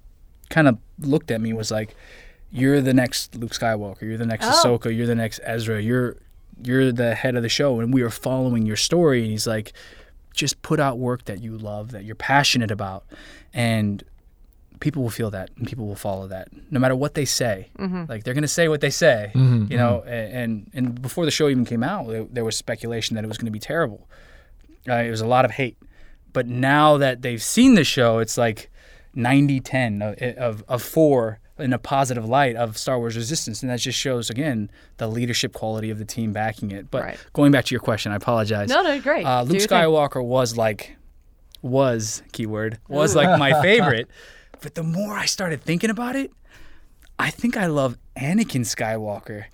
kind 0.51 0.69
of 0.69 0.79
looked 1.01 1.31
at 1.31 1.41
me, 1.41 1.53
was 1.53 1.71
like, 1.71 1.95
"You're 2.51 2.81
the 2.81 2.95
next 2.95 3.35
Luke 3.37 3.53
Skywalker. 3.53 4.03
You're 4.03 4.19
the 4.19 4.27
next 4.27 4.47
Oh. 4.47 4.51
Ahsoka. 4.79 4.95
You're 4.97 5.07
the 5.07 5.15
next 5.15 5.41
Ezra. 5.45 5.81
You're 5.83 6.17
you're 6.63 6.93
the 6.93 7.15
head 7.15 7.35
of 7.35 7.43
the 7.43 7.49
show, 7.49 7.81
and 7.81 7.93
we 7.93 8.03
are 8.03 8.11
following 8.11 8.67
your 8.67 8.77
story." 8.77 9.23
And 9.23 9.31
he's 9.31 9.47
like, 9.47 9.73
just 10.35 10.63
put 10.63 10.79
out 10.81 10.99
work 10.99 11.25
that 11.27 11.43
you 11.43 11.59
love, 11.59 11.91
that 11.93 12.05
you're 12.05 12.15
passionate 12.15 12.71
about, 12.71 13.05
and 13.53 14.03
people 14.81 15.03
will 15.03 15.11
feel 15.11 15.31
that 15.31 15.49
and 15.57 15.69
people 15.69 15.87
will 15.87 15.95
follow 15.95 16.27
that 16.27 16.49
no 16.73 16.81
matter 16.81 16.97
what 16.97 17.15
they 17.15 17.25
say. 17.25 17.69
Mm-hmm. 17.79 18.05
Like 18.09 18.25
they're 18.25 18.35
gonna 18.35 18.49
say 18.49 18.67
what 18.67 18.81
they 18.81 18.91
say, 18.91 19.31
mm-hmm, 19.35 19.71
you 19.71 19.77
know. 19.79 20.03
Mm-hmm. 20.05 20.09
a- 20.09 20.43
And 20.43 20.71
and 20.75 21.01
before 21.03 21.25
the 21.25 21.31
show 21.31 21.49
even 21.49 21.65
came 21.65 21.83
out, 21.83 22.09
there, 22.09 22.25
there 22.31 22.45
was 22.45 22.57
speculation 22.57 23.15
that 23.17 23.25
it 23.25 23.29
was 23.29 23.39
gonna 23.39 23.51
be 23.53 23.61
terrible. 23.61 24.09
Uh, 24.89 24.95
it 24.95 25.11
was 25.11 25.21
a 25.21 25.27
lot 25.27 25.45
of 25.45 25.53
hate, 25.53 25.77
but 26.33 26.47
now 26.47 26.97
that 26.99 27.23
they've 27.23 27.43
seen 27.43 27.75
the 27.75 27.85
show, 27.85 28.19
it's 28.19 28.37
like 28.39 28.71
90-10 29.17 30.03
of, 30.03 30.37
of, 30.39 30.65
of 30.69 30.83
four 30.83 31.39
in 31.59 31.73
a 31.73 31.79
positive 31.79 32.25
light 32.27 32.57
of 32.57 32.77
Star 32.79 32.99
Wars 32.99 33.15
Resistance, 33.17 33.63
and 33.63 33.71
that 33.71 33.79
just 33.79 33.99
shows 33.99 34.31
again 34.31 34.71
the 34.97 35.07
leadership 35.07 35.53
quality 35.53 35.91
of 35.91 35.99
the 35.99 36.05
team 36.05 36.33
backing 36.33 36.71
it. 36.71 36.91
But 36.91 37.03
Right. 37.05 37.19
going 37.35 37.53
back 37.53 37.67
to 37.67 37.75
your 37.75 37.81
question, 37.81 38.11
I 38.13 38.17
apologize. 38.17 38.69
No, 38.69 38.83
no, 38.83 39.01
great. 39.01 39.25
Uh, 39.25 39.43
Luke 39.43 39.59
your 39.59 39.61
thing. 39.69 39.79
Skywalker 39.79 40.25
was 40.25 40.57
like, 40.57 40.97
was 41.61 42.23
keyword 42.33 42.79
was 42.89 43.15
like 43.15 43.39
my 43.39 43.53
favorite. 43.63 44.09
But 44.61 44.75
the 44.75 44.83
more 44.83 45.15
I 45.15 45.27
started 45.27 45.61
thinking 45.63 45.91
about 45.91 46.17
it, 46.17 46.33
I 47.19 47.31
think 47.31 47.57
I 47.57 47.67
love 47.67 47.97
Anakin 48.17 48.63
Skywalker, 48.63 49.45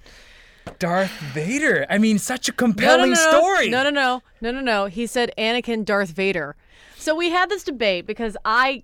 Darth 0.78 1.10
Vader. 1.32 1.86
I 1.88 1.98
mean, 1.98 2.18
such 2.18 2.48
a 2.48 2.52
No, 2.52 2.54
no, 2.54 2.56
compelling 2.56 3.10
no, 3.12 3.16
no. 3.30 3.38
story. 3.38 3.68
No, 3.70 3.82
no, 3.82 3.90
no, 3.90 4.22
no, 4.40 4.50
no, 4.50 4.60
no. 4.60 4.86
He 4.86 5.06
said 5.06 5.32
Anakin 5.38 5.84
Darth 5.84 6.10
Vader. 6.10 6.56
So 6.96 7.14
we 7.14 7.30
had 7.30 7.48
this 7.48 7.62
debate 7.64 8.06
because 8.06 8.36
I 8.44 8.82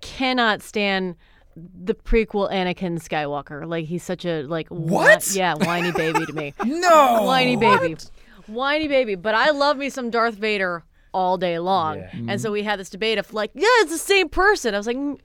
cannot 0.00 0.62
stand 0.62 1.16
the 1.56 1.94
prequel 1.94 2.50
Anakin 2.50 3.00
Skywalker. 3.00 3.66
Like 3.66 3.86
he's 3.86 4.02
such 4.02 4.24
a 4.24 4.42
like 4.42 4.68
What? 4.68 5.34
yeah, 5.34 5.54
whiny 5.54 5.90
baby 5.92 6.24
to 6.26 6.32
me. 6.32 6.54
No, 6.64 7.22
whiny 7.24 7.56
baby, 7.56 7.96
whiny 8.46 8.88
baby. 8.88 9.14
But 9.14 9.34
I 9.34 9.50
love 9.50 9.76
me 9.78 9.88
some 9.90 10.10
Darth 10.10 10.34
Vader 10.34 10.84
all 11.14 11.38
day 11.38 11.58
long. 11.58 12.02
And 12.28 12.40
so 12.40 12.52
we 12.52 12.62
had 12.62 12.78
this 12.78 12.90
debate 12.90 13.16
of 13.18 13.32
like, 13.32 13.50
yeah, 13.54 13.64
it's 13.80 13.90
the 13.92 13.98
same 13.98 14.28
person. 14.28 14.74
I 14.74 14.78
was 14.78 14.86
like, 14.86 14.98
"Mm, 14.98 15.18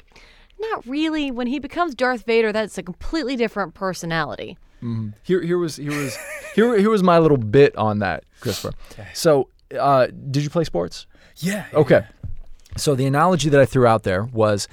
not 0.60 0.86
really. 0.88 1.32
When 1.32 1.47
he 1.47 1.60
becomes 1.60 1.93
Darth 1.95 2.24
Vader, 2.26 2.52
that's 2.54 2.78
a 2.78 2.84
completely 2.84 3.36
different 3.36 3.74
personality. 3.74 4.58
Here, 5.23 5.41
here 5.41 5.57
was 5.57 5.75
here 5.75 5.91
was 5.91 6.17
here 6.55 6.77
here 6.77 6.89
was 6.89 7.03
my 7.03 7.19
little 7.19 7.37
bit 7.37 7.75
on 7.75 7.99
that, 7.99 8.23
Christopher. 8.39 8.75
So, 9.13 9.49
uh, 9.79 10.07
did 10.07 10.43
you 10.43 10.49
play 10.49 10.63
sports? 10.63 11.05
Yeah. 11.37 11.65
Okay. 11.73 12.05
So 12.77 12.95
the 12.95 13.05
analogy 13.05 13.49
that 13.49 13.59
I 13.59 13.65
threw 13.65 13.85
out 13.85 14.03
there 14.03 14.23
was 14.23 14.67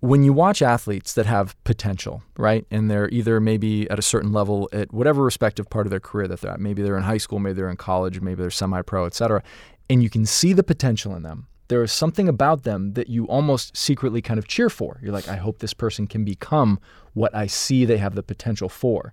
when 0.00 0.22
you 0.22 0.32
watch 0.32 0.62
athletes 0.62 1.12
that 1.14 1.26
have 1.26 1.62
potential, 1.64 2.22
right? 2.38 2.64
And 2.70 2.90
they're 2.90 3.08
either 3.10 3.38
maybe 3.40 3.88
at 3.90 3.98
a 3.98 4.02
certain 4.02 4.32
level 4.32 4.68
at 4.72 4.92
whatever 4.94 5.22
respective 5.22 5.68
part 5.68 5.86
of 5.86 5.90
their 5.90 6.00
career 6.00 6.26
that 6.28 6.40
they're 6.40 6.52
at. 6.52 6.60
Maybe 6.60 6.82
they're 6.82 6.96
in 6.96 7.02
high 7.02 7.18
school, 7.18 7.38
maybe 7.38 7.54
they're 7.54 7.68
in 7.68 7.76
college, 7.76 8.20
maybe 8.20 8.40
they're 8.40 8.50
semi-pro, 8.50 9.04
et 9.04 9.14
cetera. 9.14 9.42
And 9.90 10.02
you 10.02 10.08
can 10.08 10.24
see 10.24 10.52
the 10.52 10.62
potential 10.62 11.14
in 11.14 11.22
them. 11.22 11.48
There 11.68 11.82
is 11.82 11.92
something 11.92 12.28
about 12.28 12.62
them 12.62 12.94
that 12.94 13.08
you 13.08 13.26
almost 13.26 13.76
secretly 13.76 14.22
kind 14.22 14.38
of 14.38 14.48
cheer 14.48 14.70
for. 14.70 14.98
You're 15.02 15.12
like, 15.12 15.28
I 15.28 15.36
hope 15.36 15.58
this 15.58 15.74
person 15.74 16.06
can 16.06 16.24
become 16.24 16.80
what 17.12 17.34
I 17.34 17.46
see 17.46 17.84
they 17.84 17.98
have 17.98 18.14
the 18.14 18.22
potential 18.22 18.68
for. 18.68 19.12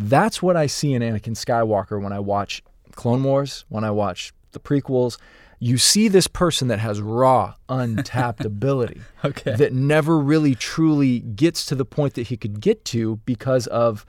That's 0.00 0.40
what 0.40 0.56
I 0.56 0.66
see 0.66 0.94
in 0.94 1.02
Anakin 1.02 1.34
Skywalker 1.34 2.00
when 2.00 2.12
I 2.12 2.20
watch 2.20 2.62
Clone 2.92 3.22
Wars, 3.24 3.64
when 3.68 3.82
I 3.84 3.90
watch 3.90 4.32
the 4.52 4.60
prequels. 4.60 5.18
you 5.60 5.76
see 5.76 6.06
this 6.06 6.28
person 6.28 6.68
that 6.68 6.78
has 6.78 7.00
raw, 7.00 7.54
untapped 7.68 8.44
ability 8.44 9.00
Okay. 9.24 9.56
that 9.56 9.72
never 9.72 10.18
really 10.18 10.54
truly 10.54 11.18
gets 11.20 11.66
to 11.66 11.74
the 11.74 11.84
point 11.84 12.14
that 12.14 12.28
he 12.28 12.36
could 12.36 12.60
get 12.60 12.84
to 12.86 13.16
because 13.24 13.66
of 13.66 14.06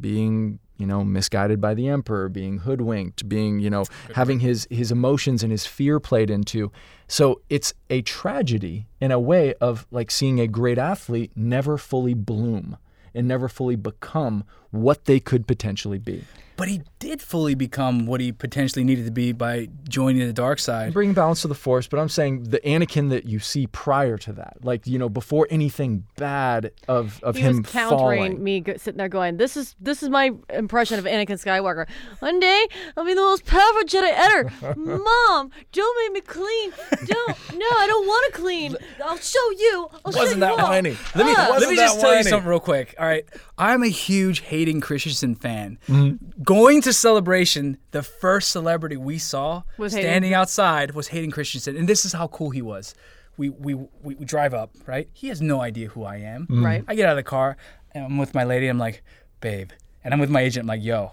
being 0.00 0.58
you 0.78 0.86
know 0.86 1.04
misguided 1.04 1.60
by 1.60 1.74
the 1.74 1.86
emperor 1.88 2.28
being 2.28 2.58
hoodwinked 2.58 3.28
being 3.28 3.60
you 3.60 3.70
know 3.70 3.84
having 4.14 4.40
his 4.40 4.66
his 4.70 4.90
emotions 4.90 5.42
and 5.42 5.52
his 5.52 5.64
fear 5.64 6.00
played 6.00 6.28
into 6.30 6.72
so 7.06 7.40
it's 7.48 7.72
a 7.88 8.02
tragedy 8.02 8.86
in 9.00 9.12
a 9.12 9.20
way 9.20 9.54
of 9.60 9.86
like 9.92 10.10
seeing 10.10 10.40
a 10.40 10.46
great 10.48 10.78
athlete 10.78 11.30
never 11.36 11.78
fully 11.78 12.14
bloom 12.14 12.76
and 13.14 13.28
never 13.28 13.48
fully 13.48 13.76
become 13.76 14.44
what 14.70 15.04
they 15.04 15.20
could 15.20 15.46
potentially 15.46 15.98
be 15.98 16.24
But 16.62 16.68
he 16.68 16.82
did 17.00 17.20
fully 17.20 17.56
become 17.56 18.06
what 18.06 18.20
he 18.20 18.30
potentially 18.30 18.84
needed 18.84 19.04
to 19.06 19.10
be 19.10 19.32
by 19.32 19.66
joining 19.88 20.24
the 20.24 20.32
dark 20.32 20.60
side. 20.60 20.92
bring 20.94 21.12
balance 21.12 21.42
to 21.42 21.48
the 21.48 21.56
force 21.56 21.88
but 21.88 21.98
i'm 21.98 22.08
saying 22.08 22.44
the 22.44 22.60
anakin 22.60 23.10
that 23.10 23.24
you 23.24 23.40
see 23.40 23.66
prior 23.66 24.16
to 24.18 24.32
that 24.34 24.58
like 24.62 24.86
you 24.86 24.96
know 24.96 25.08
before 25.08 25.48
anything 25.50 26.04
bad 26.16 26.70
of 26.86 27.20
of 27.24 27.34
He 27.34 27.42
him 27.42 27.62
was 27.62 27.66
countering 27.72 27.98
falling 27.98 28.44
me 28.44 28.60
go- 28.60 28.76
sitting 28.76 28.98
there 28.98 29.08
going, 29.08 29.38
"This 29.38 29.56
is 29.56 29.74
this 29.80 30.04
is 30.04 30.08
my 30.08 30.30
impression 30.50 31.00
of 31.00 31.04
Anakin 31.04 31.38
Skywalker. 31.44 31.88
One 32.20 32.38
day 32.38 32.66
I'll 32.96 33.04
be 33.04 33.14
the 33.14 33.20
most 33.20 33.44
powerful 33.44 33.82
Jedi 33.82 34.12
ever. 34.14 34.52
Mom, 34.76 35.50
don't 35.72 35.96
make 36.04 36.12
me 36.12 36.20
clean. 36.20 36.70
Don't. 37.06 37.36
No, 37.58 37.66
I 37.82 37.86
don't 37.88 38.06
want 38.06 38.22
to 38.34 38.40
clean. 38.40 38.76
I'll 39.04 39.16
show 39.18 39.50
you. 39.50 39.88
I'll 40.04 40.12
show 40.12 40.18
Wasn't 40.20 40.36
you 40.36 40.40
that 40.46 40.58
all. 40.60 40.68
whiny? 40.68 40.96
Let 41.16 41.26
me, 41.26 41.34
Ah. 41.36 41.48
let 41.58 41.68
me 41.68 41.74
that 41.76 41.82
just 41.88 42.00
tell 42.00 42.16
you 42.16 42.22
something 42.22 42.48
real 42.48 42.60
quick. 42.60 42.94
All 43.00 43.06
right. 43.06 43.24
I'm 43.58 43.82
a 43.82 43.88
huge 43.88 44.40
Hayden 44.40 44.80
Christensen 44.80 45.34
fan. 45.34 45.78
Mm-hmm. 45.88 46.42
Going 46.52 46.82
to 46.82 46.92
celebration, 46.92 47.78
the 47.92 48.02
first 48.02 48.50
celebrity 48.50 48.96
we 48.96 49.16
saw 49.18 49.62
Was 49.78 49.94
Hayden. 49.94 50.10
standing 50.10 50.34
outside 50.34 50.94
was 50.94 51.08
Hayden 51.08 51.30
Christensen. 51.30 51.76
And 51.76 51.88
this 51.88 52.04
is 52.04 52.12
how 52.12 52.28
cool 52.28 52.50
he 52.50 52.60
was. 52.60 52.94
We, 53.38 53.48
we, 53.48 53.74
we, 53.74 53.88
we 54.02 54.24
drive 54.26 54.52
up, 54.52 54.70
right? 54.86 55.08
He 55.14 55.28
has 55.28 55.40
no 55.40 55.62
idea 55.62 55.88
who 55.88 56.04
I 56.04 56.16
am. 56.16 56.42
Mm-hmm. 56.42 56.64
Right. 56.64 56.84
I 56.86 56.94
get 56.94 57.06
out 57.06 57.12
of 57.12 57.16
the 57.16 57.22
car 57.22 57.56
and 57.92 58.04
I'm 58.04 58.18
with 58.18 58.34
my 58.34 58.44
lady. 58.44 58.68
I'm 58.68 58.78
like, 58.78 59.02
babe. 59.40 59.70
And 60.04 60.12
I'm 60.12 60.20
with 60.20 60.28
my 60.28 60.42
agent. 60.42 60.64
I'm 60.64 60.68
like, 60.68 60.82
yo, 60.82 61.12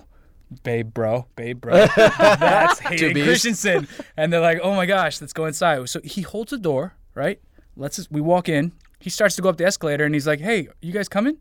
babe, 0.64 0.94
bro, 0.94 1.28
babe, 1.38 1.62
bro. 1.62 1.86
That's 1.96 2.80
Hayden 2.80 3.24
Christensen. 3.24 3.88
And 4.18 4.34
they're 4.34 4.42
like, 4.42 4.60
oh 4.62 4.76
my 4.76 4.86
gosh, 4.86 5.22
let's 5.22 5.32
go 5.34 5.46
inside. 5.46 5.88
So 5.88 6.02
he 6.04 6.22
holds 6.22 6.52
the 6.52 6.58
door, 6.58 6.96
right? 7.16 7.40
Let's 7.78 7.96
just, 7.96 8.12
we 8.12 8.20
walk 8.20 8.50
in. 8.50 8.74
He 9.00 9.10
starts 9.10 9.38
to 9.38 9.42
go 9.42 9.48
up 9.48 9.56
the 9.56 9.66
escalator 9.66 10.04
and 10.04 10.14
he's 10.14 10.28
like, 10.28 10.42
hey, 10.42 10.68
you 10.82 10.92
guys 10.92 11.08
coming? 11.08 11.38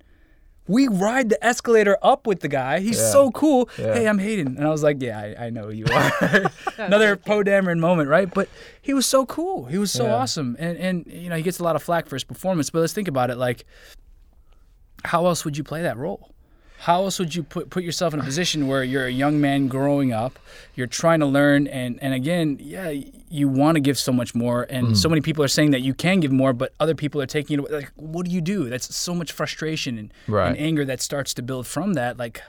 We 0.68 0.87
ride 0.87 1.31
the 1.31 1.44
escalator 1.44 1.96
up 2.02 2.26
with 2.26 2.40
the 2.40 2.48
guy. 2.48 2.81
He's 2.81 2.98
so 2.98 3.31
cool. 3.31 3.68
Hey, 3.94 4.07
I'm 4.07 4.18
Hayden. 4.18 4.57
And 4.57 4.66
I 4.66 4.70
was 4.70 4.83
like, 4.83 5.00
yeah, 5.00 5.18
I, 5.18 5.46
I 5.46 5.50
know 5.50 5.64
who 5.64 5.72
you 5.72 5.87
are. 5.90 6.50
Another 6.78 7.16
Poe 7.16 7.42
Dameron 7.42 7.78
moment, 7.78 8.09
right? 8.09 8.33
But 8.33 8.48
he 8.81 8.92
was 8.92 9.07
so 9.07 9.26
cool. 9.26 9.64
He 9.64 9.78
was 9.78 9.90
so 9.90 10.11
awesome. 10.11 10.57
And, 10.59 10.78
and, 10.78 11.07
you 11.07 11.31
know, 11.31 11.37
he 11.37 11.42
gets 11.42 11.59
a 11.59 11.64
lot 11.64 11.74
of 11.74 11.83
flack 11.83 12.07
for 12.07 12.16
his 12.16 12.24
performance. 12.24 12.70
But 12.70 12.81
let's 12.81 12.92
think 12.92 13.09
about 13.09 13.31
it. 13.31 13.37
Like, 13.37 13.64
how 15.04 15.26
else 15.26 15.44
would 15.44 15.57
you 15.57 15.64
play 15.64 15.83
that 15.83 15.96
role? 15.96 16.31
How 16.81 17.04
else 17.04 17.18
would 17.18 17.35
you 17.35 17.42
put 17.42 17.70
put 17.70 17.83
yourself 17.83 18.14
in 18.14 18.20
a 18.20 18.22
position 18.22 18.68
where 18.68 18.85
you're 18.85 19.07
a 19.07 19.11
young 19.11 19.40
man 19.40 19.66
growing 19.66 20.12
up, 20.12 20.38
you're 20.76 20.87
trying 20.87 21.18
to 21.18 21.26
learn, 21.26 21.66
and 21.66 21.98
and 22.00 22.14
again, 22.14 22.57
yeah, 22.61 22.92
you 23.30 23.48
want 23.48 23.76
to 23.76 23.80
give 23.80 23.98
so 23.98 24.12
much 24.12 24.34
more, 24.34 24.66
and 24.70 24.96
so 24.96 25.08
mm. 25.08 25.12
many 25.12 25.20
people 25.20 25.44
are 25.44 25.48
saying 25.48 25.70
that 25.72 25.80
you 25.80 25.94
can 25.94 26.20
give 26.20 26.32
more, 26.32 26.52
but 26.52 26.72
other 26.80 26.94
people 26.94 27.20
are 27.20 27.26
taking 27.26 27.54
it. 27.54 27.60
away. 27.60 27.70
Like, 27.70 27.92
what 27.96 28.26
do 28.26 28.32
you 28.32 28.40
do? 28.40 28.68
That's 28.68 28.94
so 28.94 29.14
much 29.14 29.32
frustration 29.32 29.98
and, 29.98 30.12
Right. 30.26 30.48
and 30.48 30.58
anger 30.58 30.84
that 30.84 31.00
starts 31.00 31.34
to 31.34 31.42
build 31.42 31.66
from 31.66 31.94
that. 31.94 32.16
Like, 32.18 32.42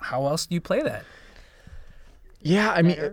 how 0.00 0.26
else 0.26 0.46
do 0.46 0.54
you 0.54 0.60
play 0.60 0.82
that? 0.82 1.04
Yeah, 2.40 2.72
I 2.72 2.82
mean, 2.82 2.98
y- 3.00 3.10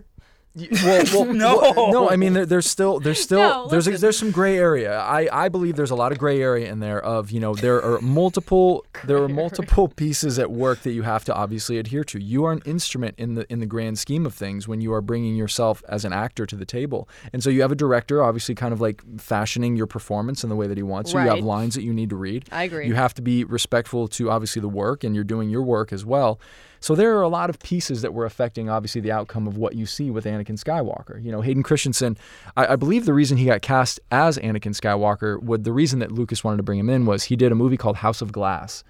well, 0.56 1.04
well, 1.14 1.26
No. 1.34 1.58
well, 1.76 1.92
no. 1.92 2.10
I 2.10 2.16
mean, 2.18 2.34
there, 2.34 2.46
there's 2.46 2.70
still, 2.70 3.00
there's 3.00 3.20
still, 3.24 3.40
No, 3.40 3.68
there's 3.68 3.88
listen. 3.88 4.02
there's 4.02 4.18
some 4.18 4.32
gray 4.32 4.58
area. 4.58 5.00
I, 5.00 5.28
I 5.32 5.50
believe 5.50 5.76
there's 5.76 5.92
a 5.92 5.96
lot 5.96 6.12
of 6.12 6.18
gray 6.18 6.42
area 6.42 6.70
in 6.72 6.80
there. 6.80 7.02
Of 7.04 7.32
you 7.32 7.40
know, 7.40 7.56
there 7.56 7.82
are 7.84 8.02
multiple, 8.02 8.86
there 9.06 9.18
are 9.24 9.30
multiple 9.30 9.88
pieces 9.88 10.38
at 10.40 10.52
work 10.52 10.82
that 10.82 10.92
you 10.92 11.04
have 11.04 11.24
to 11.26 11.34
obviously 11.34 11.78
adhere 11.78 12.04
to. 12.06 12.20
You 12.22 12.46
are 12.46 12.52
an 12.52 12.62
instrument 12.66 13.16
in 13.18 13.36
the 13.36 13.52
in 13.52 13.60
the 13.60 13.66
grand 13.66 13.98
scheme 14.00 14.26
of 14.26 14.34
things 14.34 14.68
when 14.68 14.82
you 14.82 14.94
are 14.94 15.02
bringing 15.02 15.36
yourself 15.36 15.84
as 15.88 16.04
an 16.06 16.14
actor 16.14 16.46
to 16.46 16.56
the 16.56 16.66
table, 16.66 17.08
and 17.32 17.42
so 17.42 17.50
you 17.50 17.62
have 17.62 17.72
a 17.72 17.76
director, 17.76 18.22
obviously, 18.24 18.54
kind 18.56 18.74
of 18.74 18.82
like 18.82 19.02
fashioning 19.20 19.76
your 19.76 19.88
performance 19.88 20.44
in 20.44 20.50
the 20.50 20.56
way 20.56 20.68
that 20.68 20.78
he 20.78 20.84
wants. 20.84 21.12
So 21.12 21.20
you 21.20 21.30
have 21.30 21.40
lines 21.40 21.76
that 21.76 21.84
you 21.84 21.94
need 21.94 22.10
to 22.10 22.16
read. 22.16 22.46
I 22.52 22.64
agree. 22.64 22.88
You 22.88 22.96
have 22.96 23.14
to 23.16 23.22
be 23.22 23.44
respectful 23.46 24.08
to 24.10 24.30
obviously 24.30 24.62
the 24.62 24.70
work, 24.70 25.04
and 25.04 25.16
you're 25.16 25.24
doing 25.24 25.50
your 25.50 25.64
work 25.64 25.94
as 25.94 26.06
well. 26.06 26.40
So 26.82 26.96
there 26.96 27.16
are 27.16 27.22
a 27.22 27.30
lot 27.30 27.50
of 27.50 27.60
pieces 27.60 28.02
that 28.02 28.14
were 28.14 28.26
affecting 28.26 28.68
obviously 28.68 29.02
the 29.02 29.12
outcome 29.12 29.48
of 29.48 29.56
what 29.56 29.76
you 29.76 29.86
see 29.86 30.10
with 30.10 30.26
Anakin 30.26 30.60
Skywalker. 30.62 31.24
You 31.24 31.32
know, 31.32 31.42
Hayden 31.42 31.62
Christensen, 31.62 32.18
I, 32.58 32.74
I 32.74 32.76
believe 32.76 33.06
the 33.06 33.14
reason 33.14 33.38
he 33.38 33.46
got 33.46 33.62
cast 33.62 34.00
as 34.10 34.40
Anakin 34.40 34.76
Skywalker, 34.76 35.42
would 35.44 35.64
the 35.64 35.72
reason 35.72 36.00
that 36.00 36.12
Lucas 36.12 36.44
wanted 36.44 36.58
to 36.58 36.64
bring 36.64 36.80
him 36.80 36.90
in 36.90 37.06
was 37.06 37.26
he 37.26 37.36
did 37.36 37.52
a 37.52 37.56
movie 37.56 37.78
called 37.78 37.98
House 37.98 38.22
of 38.22 38.32
Glass. 38.32 38.84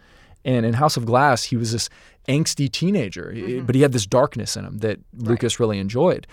And 0.45 0.65
in 0.65 0.73
House 0.73 0.95
of 0.95 1.05
Glass, 1.05 1.43
he 1.43 1.57
was 1.57 1.73
this 1.73 1.89
angsty 2.29 2.71
teenager, 2.71 3.31
eh, 3.31 3.35
mm-hmm. 3.35 3.65
but 3.65 3.75
he 3.75 3.81
had 3.81 3.91
this 3.91 4.05
darkness 4.05 4.55
in 4.55 4.65
him 4.65 4.77
that 4.79 4.99
Lucas 5.17 5.59
really 5.59 5.77
enjoyed. 5.77 6.25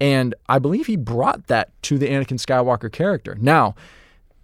And 0.00 0.34
I 0.48 0.58
believe 0.58 0.86
he 0.86 0.96
brought 0.96 1.46
that 1.46 1.70
to 1.84 1.96
the 1.96 2.08
Anakin 2.08 2.44
Skywalker 2.44 2.90
character. 2.90 3.36
Now, 3.40 3.76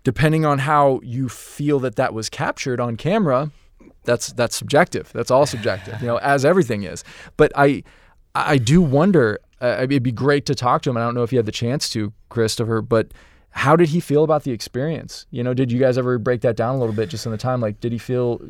depending 0.04 0.46
on 0.46 0.60
how 0.60 1.00
you 1.02 1.28
feel 1.28 1.80
that 1.80 1.96
that 1.96 2.14
was 2.14 2.28
captured 2.28 2.80
on 2.80 2.96
camera, 2.96 3.50
that's 4.04 4.32
that's 4.32 4.56
subjective. 4.56 5.10
That's 5.12 5.30
all 5.30 5.46
subjective, 5.46 6.00
you 6.00 6.06
know, 6.06 6.18
as 6.18 6.44
everything 6.44 6.82
is. 6.84 7.04
But 7.36 7.52
I 7.54 7.82
I 8.34 8.58
do 8.58 8.80
wonder. 8.82 9.38
Uh, 9.60 9.76
it'd 9.82 10.02
be 10.02 10.12
great 10.12 10.46
to 10.46 10.54
talk 10.54 10.80
to 10.82 10.90
him. 10.90 10.96
I 10.96 11.00
don't 11.00 11.14
know 11.14 11.22
if 11.22 11.32
you 11.32 11.38
had 11.38 11.44
the 11.44 11.52
chance 11.52 11.90
to, 11.90 12.14
Christopher, 12.30 12.80
but 12.80 13.12
how 13.50 13.76
did 13.76 13.90
he 13.90 14.00
feel 14.00 14.24
about 14.24 14.44
the 14.44 14.52
experience? 14.52 15.26
You 15.30 15.42
know, 15.42 15.52
did 15.52 15.70
you 15.70 15.78
guys 15.78 15.98
ever 15.98 16.18
break 16.18 16.40
that 16.42 16.56
down 16.56 16.76
a 16.76 16.78
little 16.78 16.94
bit 16.94 17.10
just 17.10 17.26
in 17.26 17.32
the 17.32 17.38
time? 17.38 17.60
Like, 17.60 17.80
did 17.80 17.92
he 17.92 17.98
feel? 17.98 18.40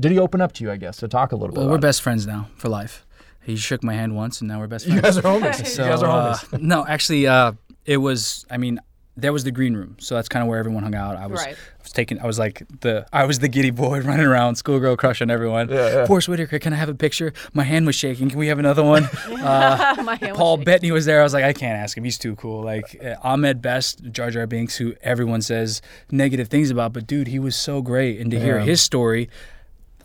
Did 0.00 0.12
he 0.12 0.18
open 0.18 0.40
up 0.40 0.52
to 0.54 0.64
you? 0.64 0.70
I 0.70 0.76
guess 0.76 0.96
to 0.98 1.08
talk 1.08 1.32
a 1.32 1.36
little 1.36 1.54
bit. 1.54 1.60
Well, 1.60 1.68
we're 1.68 1.76
it? 1.76 1.80
best 1.82 2.02
friends 2.02 2.26
now 2.26 2.48
for 2.56 2.68
life. 2.68 3.06
He 3.42 3.56
shook 3.56 3.82
my 3.84 3.94
hand 3.94 4.16
once, 4.16 4.40
and 4.40 4.48
now 4.48 4.58
we're 4.58 4.66
best 4.66 4.86
friends. 4.86 4.96
You 4.96 5.02
guys 5.02 5.18
are 5.18 5.22
homies. 5.22 5.66
So, 5.66 5.84
you 5.84 5.90
guys 5.90 6.02
are 6.02 6.30
uh, 6.52 6.58
no, 6.60 6.86
actually, 6.86 7.26
uh, 7.26 7.52
it 7.84 7.98
was. 7.98 8.44
I 8.50 8.56
mean, 8.56 8.80
there 9.20 9.32
was 9.32 9.44
the 9.44 9.50
green 9.50 9.74
room, 9.74 9.96
so 9.98 10.14
that's 10.14 10.28
kind 10.28 10.42
of 10.42 10.48
where 10.48 10.58
everyone 10.58 10.82
hung 10.82 10.94
out. 10.94 11.16
I 11.16 11.26
was, 11.26 11.40
Right. 11.40 11.54
I 11.54 11.82
was 11.82 11.92
taking. 11.92 12.20
I 12.20 12.26
was 12.26 12.38
like 12.38 12.62
the. 12.80 13.06
I 13.12 13.24
was 13.24 13.38
the 13.40 13.48
giddy 13.48 13.70
boy 13.70 14.00
running 14.10 14.26
around, 14.26 14.56
schoolgirl 14.56 14.96
crushing 14.96 15.30
everyone. 15.30 15.68
Yeah, 15.68 15.76
yeah. 15.94 16.06
Forest 16.06 16.28
Whitaker, 16.28 16.58
can 16.58 16.72
I 16.72 16.76
have 16.76 16.88
a 16.88 16.94
picture? 16.94 17.32
My 17.52 17.64
hand 17.64 17.86
was 17.86 17.94
shaking. 17.96 18.28
Can 18.30 18.38
we 18.38 18.46
have 18.48 18.58
another 18.58 18.82
one? 18.84 19.08
Uh, 19.28 19.94
My 20.02 20.16
hand 20.16 20.32
was 20.32 20.38
Paul 20.38 20.56
shaking. 20.56 20.64
Bettany 20.64 20.92
was 20.92 21.04
there. 21.06 21.20
I 21.20 21.22
was 21.22 21.32
like, 21.34 21.44
I 21.44 21.52
can't 21.52 21.76
ask 21.78 21.96
him. 21.96 22.04
He's 22.04 22.18
too 22.18 22.34
cool. 22.36 22.62
Like 22.62 22.98
uh, 23.04 23.14
Ahmed 23.22 23.60
Best, 23.62 24.02
Jar 24.10 24.30
Jar 24.30 24.46
Binks, 24.46 24.76
who 24.76 24.94
everyone 25.02 25.42
says 25.42 25.80
negative 26.10 26.48
things 26.48 26.70
about, 26.70 26.92
but 26.92 27.06
dude, 27.06 27.28
he 27.28 27.38
was 27.38 27.56
so 27.56 27.80
great. 27.82 28.20
And 28.20 28.30
to 28.30 28.38
hear 28.40 28.58
his 28.60 28.80
story, 28.80 29.28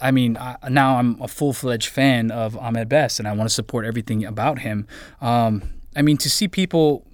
I 0.01 0.11
mean, 0.11 0.37
I, 0.37 0.57
now 0.69 0.97
I'm 0.97 1.21
a 1.21 1.27
full 1.27 1.53
fledged 1.53 1.89
fan 1.89 2.31
of 2.31 2.57
Ahmed 2.57 2.89
Best, 2.89 3.19
and 3.19 3.27
I 3.27 3.31
want 3.33 3.49
to 3.49 3.53
support 3.53 3.85
everything 3.85 4.25
about 4.25 4.59
him. 4.59 4.87
Um, 5.21 5.63
I 5.95 6.01
mean, 6.01 6.17
to 6.17 6.29
see 6.29 6.47
people 6.47 7.05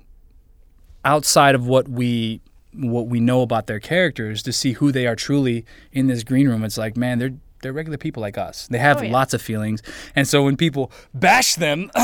outside 1.10 1.56
of 1.56 1.66
what 1.68 1.88
we 1.90 2.42
what 2.76 3.08
we 3.08 3.20
know 3.20 3.42
about 3.42 3.66
their 3.66 3.80
characters, 3.80 4.44
to 4.44 4.54
see 4.54 4.74
who 4.74 4.92
they 4.92 5.08
are 5.08 5.16
truly 5.16 5.66
in 5.92 6.06
this 6.08 6.24
green 6.24 6.48
room, 6.48 6.64
it's 6.64 6.78
like, 6.78 6.96
man, 6.96 7.18
they're 7.20 7.34
they're 7.62 7.74
regular 7.74 7.98
people 7.98 8.22
like 8.22 8.38
us. 8.38 8.68
They 8.68 8.78
have 8.78 8.98
Oh, 9.00 9.02
yeah. 9.04 9.12
lots 9.12 9.34
of 9.34 9.42
feelings, 9.42 9.82
and 10.16 10.26
so 10.28 10.44
when 10.46 10.56
people 10.56 10.92
bash 11.14 11.56
them, 11.56 11.80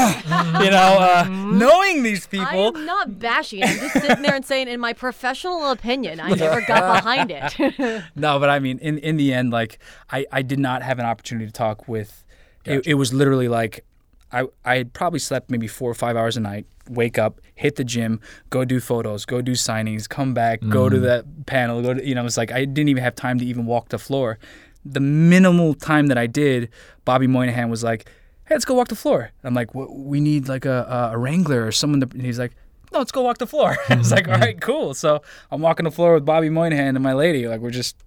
you 0.64 0.72
know, 0.78 0.92
uh, 1.00 1.26
knowing 1.30 2.04
these 2.04 2.26
people, 2.28 2.48
I 2.48 2.52
people, 2.72 2.78
am 2.82 2.86
not 2.86 3.20
bashing. 3.20 3.64
I'm 3.64 3.78
just 3.78 3.94
sitting 3.94 4.22
there 4.24 4.36
and 4.36 4.46
saying, 4.46 4.68
in 4.68 4.80
my 4.82 4.92
professional 4.94 5.70
opinion, 5.72 6.20
I 6.20 6.32
never 6.32 6.62
got 6.68 6.82
behind 7.04 7.32
it. 7.32 8.04
No, 8.16 8.40
but 8.40 8.50
I 8.50 8.60
mean, 8.60 8.80
in 8.80 8.98
in 8.98 9.16
the 9.18 9.32
end, 9.34 9.52
like 9.52 9.80
I 10.12 10.26
I 10.32 10.42
did 10.42 10.60
not 10.60 10.82
have 10.84 10.98
an 11.00 11.06
opportunity 11.06 11.46
to 11.46 11.54
talk 11.54 11.88
with. 11.88 12.24
It, 12.66 12.88
it 12.88 12.96
was 12.96 13.14
literally 13.14 13.48
like 13.48 13.86
I 14.32 14.48
I 14.66 14.74
had 14.78 14.92
probably 14.94 15.20
slept 15.20 15.50
maybe 15.52 15.68
four 15.68 15.90
or 15.92 15.96
five 16.06 16.16
hours 16.18 16.36
a 16.36 16.42
night. 16.42 16.66
Wake 16.90 17.18
up, 17.26 17.40
hit 17.56 17.76
the 17.78 17.84
gym, 17.84 18.20
go 18.50 18.66
do 18.66 18.80
photos, 18.80 19.26
go 19.26 19.42
do 19.42 19.54
signings, 19.54 20.08
come 20.08 20.34
back, 20.34 20.60
go 20.70 20.90
to 20.90 21.00
that 21.00 21.46
panel. 21.46 21.82
Go 21.82 21.94
to 21.94 22.06
you 22.06 22.14
know, 22.16 22.26
it's 22.26 22.38
like 22.38 22.52
I 22.52 22.66
didn't 22.66 22.90
even 22.90 23.04
have 23.04 23.16
time 23.16 23.40
to 23.40 23.46
even 23.46 23.66
walk 23.66 23.90
the 23.90 23.98
floor. 23.98 24.38
The 24.84 25.00
minimal 25.00 25.74
time 25.74 26.08
that 26.08 26.18
I 26.18 26.28
did, 26.28 26.70
Bobby 27.06 27.28
Moynihan 27.28 27.70
was 27.70 27.84
like, 27.84 28.08
"Hey, 28.46 28.56
let's 28.56 28.66
go 28.66 28.76
walk 28.76 28.90
the 28.90 28.96
floor." 28.96 29.32
I'm 29.44 29.54
like, 29.56 29.74
"What- 29.74 29.96
"We 29.96 30.20
need 30.20 30.48
like 30.48 30.66
a 30.66 31.12
a, 31.14 31.18
wrangler 31.18 31.66
or 31.66 31.72
someone." 31.72 32.02
To, 32.02 32.08
and 32.12 32.22
he's 32.26 32.40
like. 32.40 32.54
No, 32.94 33.00
let's 33.00 33.12
go 33.12 33.24
walk 33.24 33.40
the 33.40 33.48
floor. 33.48 33.76
I 33.90 33.96
was 33.96 34.12
like, 34.12 34.28
all 34.32 34.38
right, 34.38 34.62
cool. 34.62 34.94
So 34.94 35.22
I'm 35.52 35.60
walking 35.60 35.84
the 35.84 35.92
floor 35.92 36.14
with 36.14 36.24
Bobby 36.24 36.50
Moynihan 36.50 36.96
and 36.96 37.04
my 37.04 37.12
lady. 37.14 37.46
Like 37.46 37.60
we're 37.60 37.72
just 37.72 37.98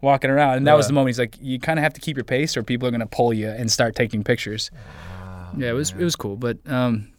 walking 0.00 0.30
around. 0.30 0.56
And 0.56 0.66
that 0.66 0.76
was 0.76 0.88
the 0.88 0.94
moment. 0.94 1.10
He's 1.10 1.18
like, 1.18 1.36
you 1.40 1.60
kind 1.60 1.78
of 1.78 1.82
have 1.84 1.92
to 1.92 2.00
keep 2.00 2.16
your 2.16 2.24
pace, 2.24 2.56
or 2.56 2.62
people 2.64 2.88
are 2.88 2.90
gonna 2.90 3.06
pull 3.06 3.32
you 3.32 3.48
and 3.50 3.70
start 3.70 3.94
taking 3.94 4.24
pictures. 4.24 4.70
yeah, 5.56 5.68
it 5.68 5.74
was 5.74 5.90
it 5.92 6.02
was 6.02 6.16
cool, 6.16 6.36
but 6.36 6.56
um, 6.66 7.11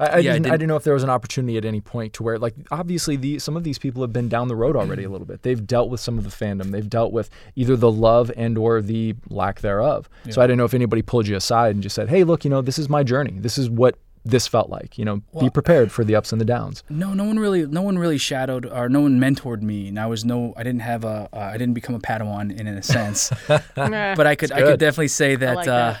I, 0.00 0.06
I, 0.06 0.18
Yeah, 0.18 0.32
didn't, 0.34 0.46
I 0.46 0.50
didn't- 0.50 0.52
didn't 0.60 0.68
know 0.68 0.76
if 0.76 0.84
there 0.84 0.94
was 0.94 1.02
an 1.02 1.10
opportunity 1.10 1.56
at 1.58 1.64
any 1.64 1.80
point 1.80 2.12
to 2.14 2.22
where, 2.22 2.38
like, 2.38 2.54
obviously, 2.70 3.16
the 3.16 3.38
some 3.38 3.56
of 3.56 3.64
these 3.64 3.78
people 3.78 4.02
have 4.02 4.12
been 4.12 4.28
down 4.28 4.48
the 4.48 4.56
road 4.56 4.76
already 4.76 5.04
a 5.04 5.08
little 5.10 5.26
bit. 5.26 5.42
They've 5.42 5.66
dealt 5.66 5.90
with 5.90 6.00
some 6.00 6.18
of 6.18 6.24
the 6.24 6.30
fandom. 6.30 6.70
They've 6.70 6.88
dealt 6.88 7.12
with 7.12 7.30
either 7.56 7.76
the 7.76 7.90
love 7.90 8.30
and 8.36 8.56
or 8.56 8.80
the 8.80 9.14
lack 9.28 9.60
thereof. 9.60 10.08
So 10.30 10.40
I 10.40 10.46
didn't 10.46 10.58
know 10.58 10.64
if 10.64 10.74
anybody 10.74 11.02
pulled 11.02 11.26
you 11.26 11.36
aside 11.36 11.74
and 11.74 11.82
just 11.82 11.94
said, 11.96 12.08
"Hey, 12.08 12.22
look, 12.24 12.44
you 12.44 12.50
know, 12.50 12.62
this 12.62 12.78
is 12.78 12.88
my 12.88 13.02
journey. 13.02 13.34
This 13.38 13.58
is 13.58 13.68
what 13.68 13.96
this 14.24 14.46
felt 14.46 14.68
like. 14.68 14.98
You 14.98 15.04
know, 15.06 15.22
be 15.40 15.48
prepared 15.48 15.90
for 15.90 16.04
the 16.04 16.14
ups 16.14 16.32
and 16.32 16.40
the 16.40 16.44
downs. 16.44 16.82
No, 16.90 17.14
no 17.14 17.24
one 17.24 17.38
really, 17.38 17.66
no 17.66 17.80
one 17.82 17.98
really 17.98 18.18
shadowed 18.18 18.66
or 18.66 18.88
no 18.88 19.00
one 19.00 19.18
mentored 19.18 19.62
me, 19.62 19.88
and 19.88 19.98
I 19.98 20.06
was 20.06 20.24
no, 20.24 20.52
I 20.56 20.62
didn't 20.64 20.80
have 20.82 21.04
a, 21.04 21.28
uh, 21.32 21.38
I 21.38 21.52
didn't 21.56 21.74
become 21.74 21.94
a 21.94 22.00
Padawan 22.00 22.50
in, 22.56 22.66
in 22.66 22.76
a 22.76 22.82
sense, 22.82 23.32
but 23.46 24.26
I 24.26 24.34
could, 24.34 24.52
I 24.52 24.60
could 24.62 24.78
definitely 24.80 25.08
say 25.08 25.36
that, 25.36 25.56
like 25.56 25.68
uh, 25.68 25.92
that. 25.92 26.00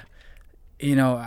you 0.78 0.94
know, 0.94 1.26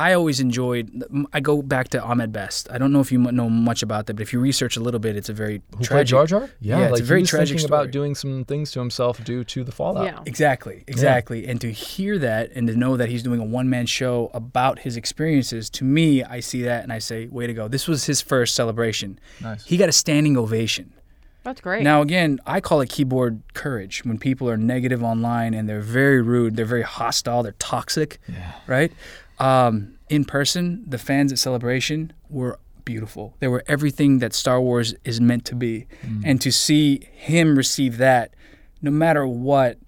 I 0.00 0.14
always 0.14 0.40
enjoyed. 0.40 1.04
I 1.34 1.40
go 1.40 1.60
back 1.60 1.88
to 1.88 2.02
Ahmed 2.02 2.32
Best. 2.32 2.70
I 2.70 2.78
don't 2.78 2.90
know 2.90 3.00
if 3.00 3.12
you 3.12 3.18
know 3.18 3.50
much 3.50 3.82
about 3.82 4.06
that, 4.06 4.14
but 4.14 4.22
if 4.22 4.32
you 4.32 4.40
research 4.40 4.78
a 4.78 4.80
little 4.80 4.98
bit, 4.98 5.14
it's 5.14 5.28
a 5.28 5.34
very 5.34 5.60
Who 5.76 5.84
tragic. 5.84 6.08
Jar 6.08 6.26
Jar? 6.26 6.50
Yeah, 6.60 6.78
Yeah, 6.78 6.88
it's 6.88 7.00
a 7.00 7.04
very 7.04 7.20
he 7.20 7.22
was 7.24 7.30
tragic 7.30 7.48
thinking 7.48 7.66
story. 7.66 7.80
about 7.82 7.90
doing 7.92 8.14
some 8.14 8.46
things 8.46 8.70
to 8.72 8.78
himself 8.78 9.22
due 9.22 9.44
to 9.44 9.62
the 9.62 9.72
fallout. 9.72 10.06
Yeah. 10.06 10.20
Exactly, 10.24 10.84
exactly. 10.86 11.46
And 11.46 11.60
to 11.60 11.70
hear 11.70 12.18
that 12.18 12.50
and 12.54 12.66
to 12.68 12.74
know 12.74 12.96
that 12.96 13.10
he's 13.10 13.22
doing 13.22 13.40
a 13.40 13.44
one 13.44 13.68
man 13.68 13.84
show 13.84 14.30
about 14.32 14.78
his 14.78 14.96
experiences, 14.96 15.68
to 15.70 15.84
me, 15.84 16.24
I 16.24 16.40
see 16.40 16.62
that 16.62 16.82
and 16.82 16.92
I 16.94 16.98
say, 16.98 17.26
way 17.26 17.46
to 17.46 17.52
go. 17.52 17.68
This 17.68 17.86
was 17.86 18.06
his 18.06 18.22
first 18.22 18.54
celebration. 18.54 19.18
Nice. 19.42 19.66
He 19.66 19.76
got 19.76 19.90
a 19.90 19.92
standing 19.92 20.38
ovation. 20.38 20.94
That's 21.42 21.60
great. 21.60 21.82
Now, 21.82 22.02
again, 22.02 22.38
I 22.46 22.60
call 22.60 22.80
it 22.80 22.90
keyboard 22.90 23.42
courage 23.54 24.04
when 24.04 24.18
people 24.18 24.48
are 24.48 24.58
negative 24.58 25.02
online 25.02 25.54
and 25.54 25.68
they're 25.68 25.80
very 25.80 26.20
rude, 26.20 26.56
they're 26.56 26.64
very 26.66 26.82
hostile, 26.82 27.42
they're 27.42 27.52
toxic, 27.58 28.18
yeah. 28.28 28.52
right? 28.66 28.92
Um, 29.40 29.98
in 30.08 30.24
person, 30.24 30.84
the 30.86 30.98
fans 30.98 31.32
at 31.32 31.38
Celebration 31.38 32.12
were 32.28 32.58
beautiful. 32.84 33.34
They 33.40 33.48
were 33.48 33.64
everything 33.66 34.18
that 34.18 34.32
Star 34.34 34.60
Wars 34.60 34.94
is 35.04 35.20
meant 35.20 35.44
to 35.46 35.54
be. 35.54 35.86
And 36.24 36.40
to 36.40 36.52
see 36.52 37.08
him 37.12 37.56
receive 37.56 37.98
that, 37.98 38.34
no 38.82 38.90
matter 38.90 39.26
what, 39.26 39.78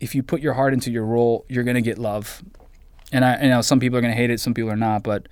if 0.00 0.14
you 0.14 0.22
put 0.22 0.40
your 0.40 0.54
heart 0.54 0.72
into 0.74 0.90
your 0.90 1.04
role, 1.04 1.44
you're 1.48 1.64
going 1.64 1.76
to 1.76 1.82
get 1.82 1.98
love. 1.98 2.42
And 3.12 3.24
I, 3.24 3.42
you 3.42 3.48
know, 3.48 3.62
some 3.62 3.80
people 3.80 3.96
are 3.98 4.00
going 4.00 4.12
to 4.12 4.16
hate 4.16 4.30
it, 4.30 4.40
some 4.40 4.54
people 4.54 4.70
are 4.70 4.76
not, 4.76 5.02
but 5.02 5.28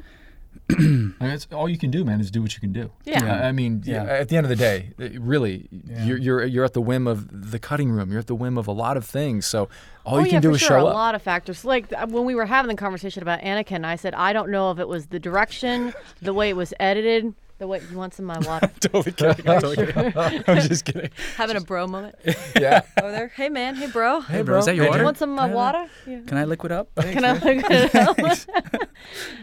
I 0.70 0.74
mean, 0.80 1.14
it's, 1.20 1.46
all 1.52 1.68
you 1.68 1.76
can 1.76 1.90
do, 1.90 2.04
man, 2.04 2.20
is 2.20 2.30
do 2.30 2.40
what 2.40 2.54
you 2.54 2.60
can 2.60 2.72
do. 2.72 2.90
Yeah. 3.04 3.46
I 3.46 3.52
mean, 3.52 3.82
Yeah. 3.84 4.04
at 4.04 4.28
the 4.30 4.36
end 4.36 4.46
of 4.46 4.48
the 4.48 4.56
day, 4.56 4.92
it- 4.98 5.20
really, 5.20 5.68
you're, 5.70 6.16
you're 6.16 6.44
you're 6.46 6.64
at 6.64 6.72
the 6.72 6.80
whim 6.80 7.06
of 7.06 7.50
the 7.50 7.58
cutting 7.58 7.90
room. 7.90 8.10
You're 8.10 8.20
at 8.20 8.26
the 8.28 8.34
whim 8.34 8.56
of 8.56 8.66
a 8.66 8.72
lot 8.72 8.96
of 8.96 9.04
things. 9.04 9.46
So 9.46 9.68
all 10.06 10.16
oh 10.16 10.18
you 10.20 10.26
yeah, 10.26 10.30
can 10.32 10.42
do 10.42 10.48
for 10.48 10.54
is 10.54 10.60
sure. 10.60 10.68
show 10.78 10.86
a 10.86 10.88
up. 10.88 10.94
lot 10.94 11.14
of 11.14 11.22
factors. 11.22 11.64
Like 11.64 11.92
uh, 11.92 12.06
when 12.06 12.24
we 12.24 12.34
were 12.34 12.46
having 12.46 12.68
the 12.70 12.76
conversation 12.76 13.22
about 13.22 13.40
Anakin, 13.40 13.84
I 13.84 13.96
said 13.96 14.14
I 14.14 14.32
don't 14.32 14.50
know 14.50 14.70
if 14.70 14.78
it 14.78 14.88
was 14.88 15.06
the 15.08 15.18
direction, 15.18 15.92
the 16.22 16.32
way 16.32 16.48
it 16.48 16.56
was 16.56 16.72
edited, 16.80 17.34
the 17.58 17.66
way 17.66 17.80
you 17.90 17.96
want 17.96 18.14
some 18.14 18.28
of 18.30 18.42
my 18.42 18.48
water. 18.48 18.70
totally 18.80 19.12
kidding. 19.12 19.44
Totally 19.44 19.76
kidding. 19.76 20.12
I'm 20.46 20.60
just 20.68 20.84
kidding. 20.84 21.10
having 21.36 21.56
a 21.56 21.60
bro 21.60 21.86
moment 21.86 22.16
yeah. 22.58 22.82
over 23.00 23.12
there. 23.12 23.28
Hey 23.28 23.48
man, 23.48 23.76
hey 23.76 23.86
bro. 23.86 24.20
Hey, 24.20 24.42
bro, 24.42 24.58
is 24.58 24.66
that 24.66 24.74
your 24.74 24.86
You 24.86 24.90
water? 24.90 25.04
want 25.04 25.18
some 25.18 25.30
of 25.30 25.36
my 25.36 25.46
water? 25.52 25.88
Yeah. 26.06 26.20
Can 26.26 26.38
I 26.38 26.44
liquid 26.44 26.72
up? 26.72 26.94
Can 26.96 27.24
I 27.24 27.32
look 27.32 27.64
it 27.70 27.94
up? 27.94 28.18
no, 28.18 28.34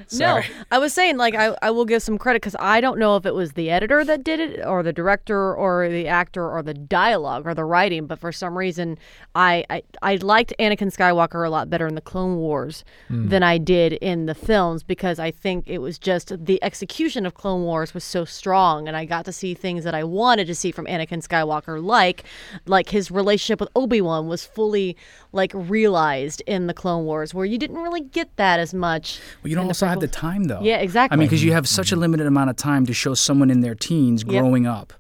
Sorry. 0.08 0.46
I 0.72 0.78
was 0.78 0.94
saying 0.94 1.18
like 1.18 1.36
I, 1.36 1.56
I 1.62 1.72
will 1.72 1.86
give 1.86 2.04
some 2.04 2.18
credit 2.18 2.42
because 2.42 2.56
I 2.60 2.82
don't 2.82 3.00
know 3.00 3.16
if 3.16 3.26
it 3.26 3.34
was 3.34 3.54
the 3.54 3.70
editor 3.70 4.04
that 4.04 4.24
did 4.24 4.40
it 4.40 4.66
or 4.66 4.84
the 4.84 4.94
director 4.94 5.56
or 5.56 5.88
the 5.88 6.08
actor 6.08 6.50
or 6.50 6.62
the 6.62 6.74
dialogue 6.74 7.48
or 7.48 7.54
the 7.54 7.66
writing, 7.66 8.08
but 8.08 8.20
for 8.20 8.32
some 8.32 8.58
reason 8.58 8.98
I 9.36 9.64
I, 9.70 9.84
I 10.02 10.16
liked 10.18 10.54
Anakin 10.60 10.96
Skywalker 10.96 11.46
a 11.46 11.50
lot 11.50 11.70
better 11.70 11.88
in 11.88 11.96
the 11.96 12.02
Clone 12.02 12.38
Wars 12.38 12.84
hmm. 13.08 13.30
than 13.30 13.44
I 13.44 13.58
did 13.58 13.94
in 13.94 14.26
the 14.26 14.36
films 14.36 14.84
because 14.84 15.20
I 15.20 15.32
think 15.32 15.64
it 15.68 15.80
was 15.80 15.98
just 15.98 16.46
the 16.46 16.62
execution 16.64 17.26
of 17.26 17.34
Clone 17.34 17.64
Wars 17.64 17.94
was 17.94 18.01
so 18.04 18.26
strong 18.26 18.88
and 18.88 18.96
I 18.98 19.06
got 19.06 19.26
to 19.26 19.32
see 19.32 19.54
things 19.54 19.84
that 19.84 19.96
I 19.96 20.04
wanted 20.04 20.48
to 20.48 20.56
see 20.56 20.72
from 20.72 20.86
Anakin 20.86 21.26
Skywalker 21.26 21.84
like 21.84 22.24
like 22.66 22.90
his 22.90 23.12
relationship 23.12 23.60
with 23.60 23.70
Obi-Wan 23.76 24.28
was 24.28 24.46
fully 24.46 24.98
like 25.32 25.52
realized 25.54 26.42
in 26.46 26.68
the 26.68 26.74
Clone 26.74 27.06
Wars 27.06 27.34
where 27.34 27.46
you 27.46 27.58
didn't 27.58 27.78
really 27.78 28.02
get 28.02 28.36
that 28.38 28.60
as 28.60 28.74
much. 28.74 29.20
Well, 29.44 29.50
you 29.50 29.56
don't 29.56 29.66
in 29.66 29.70
also 29.72 29.86
have 29.88 30.00
the 30.00 30.08
time 30.08 30.46
though. 30.46 30.62
Yeah, 30.62 30.78
exactly. 30.78 31.16
I 31.16 31.18
mean, 31.18 31.28
because 31.28 31.44
you 31.44 31.54
have 31.54 31.68
such 31.68 31.92
a 31.92 31.96
mm-hmm. 31.96 32.02
limited 32.02 32.28
amount 32.28 32.50
of 32.50 32.56
time 32.56 32.86
to 32.86 32.94
show 32.94 33.14
someone 33.14 33.50
in 33.50 33.62
their 33.62 33.76
teens 33.76 34.24
Yep. 34.24 34.42
growing 34.42 34.66
up, 34.66 34.94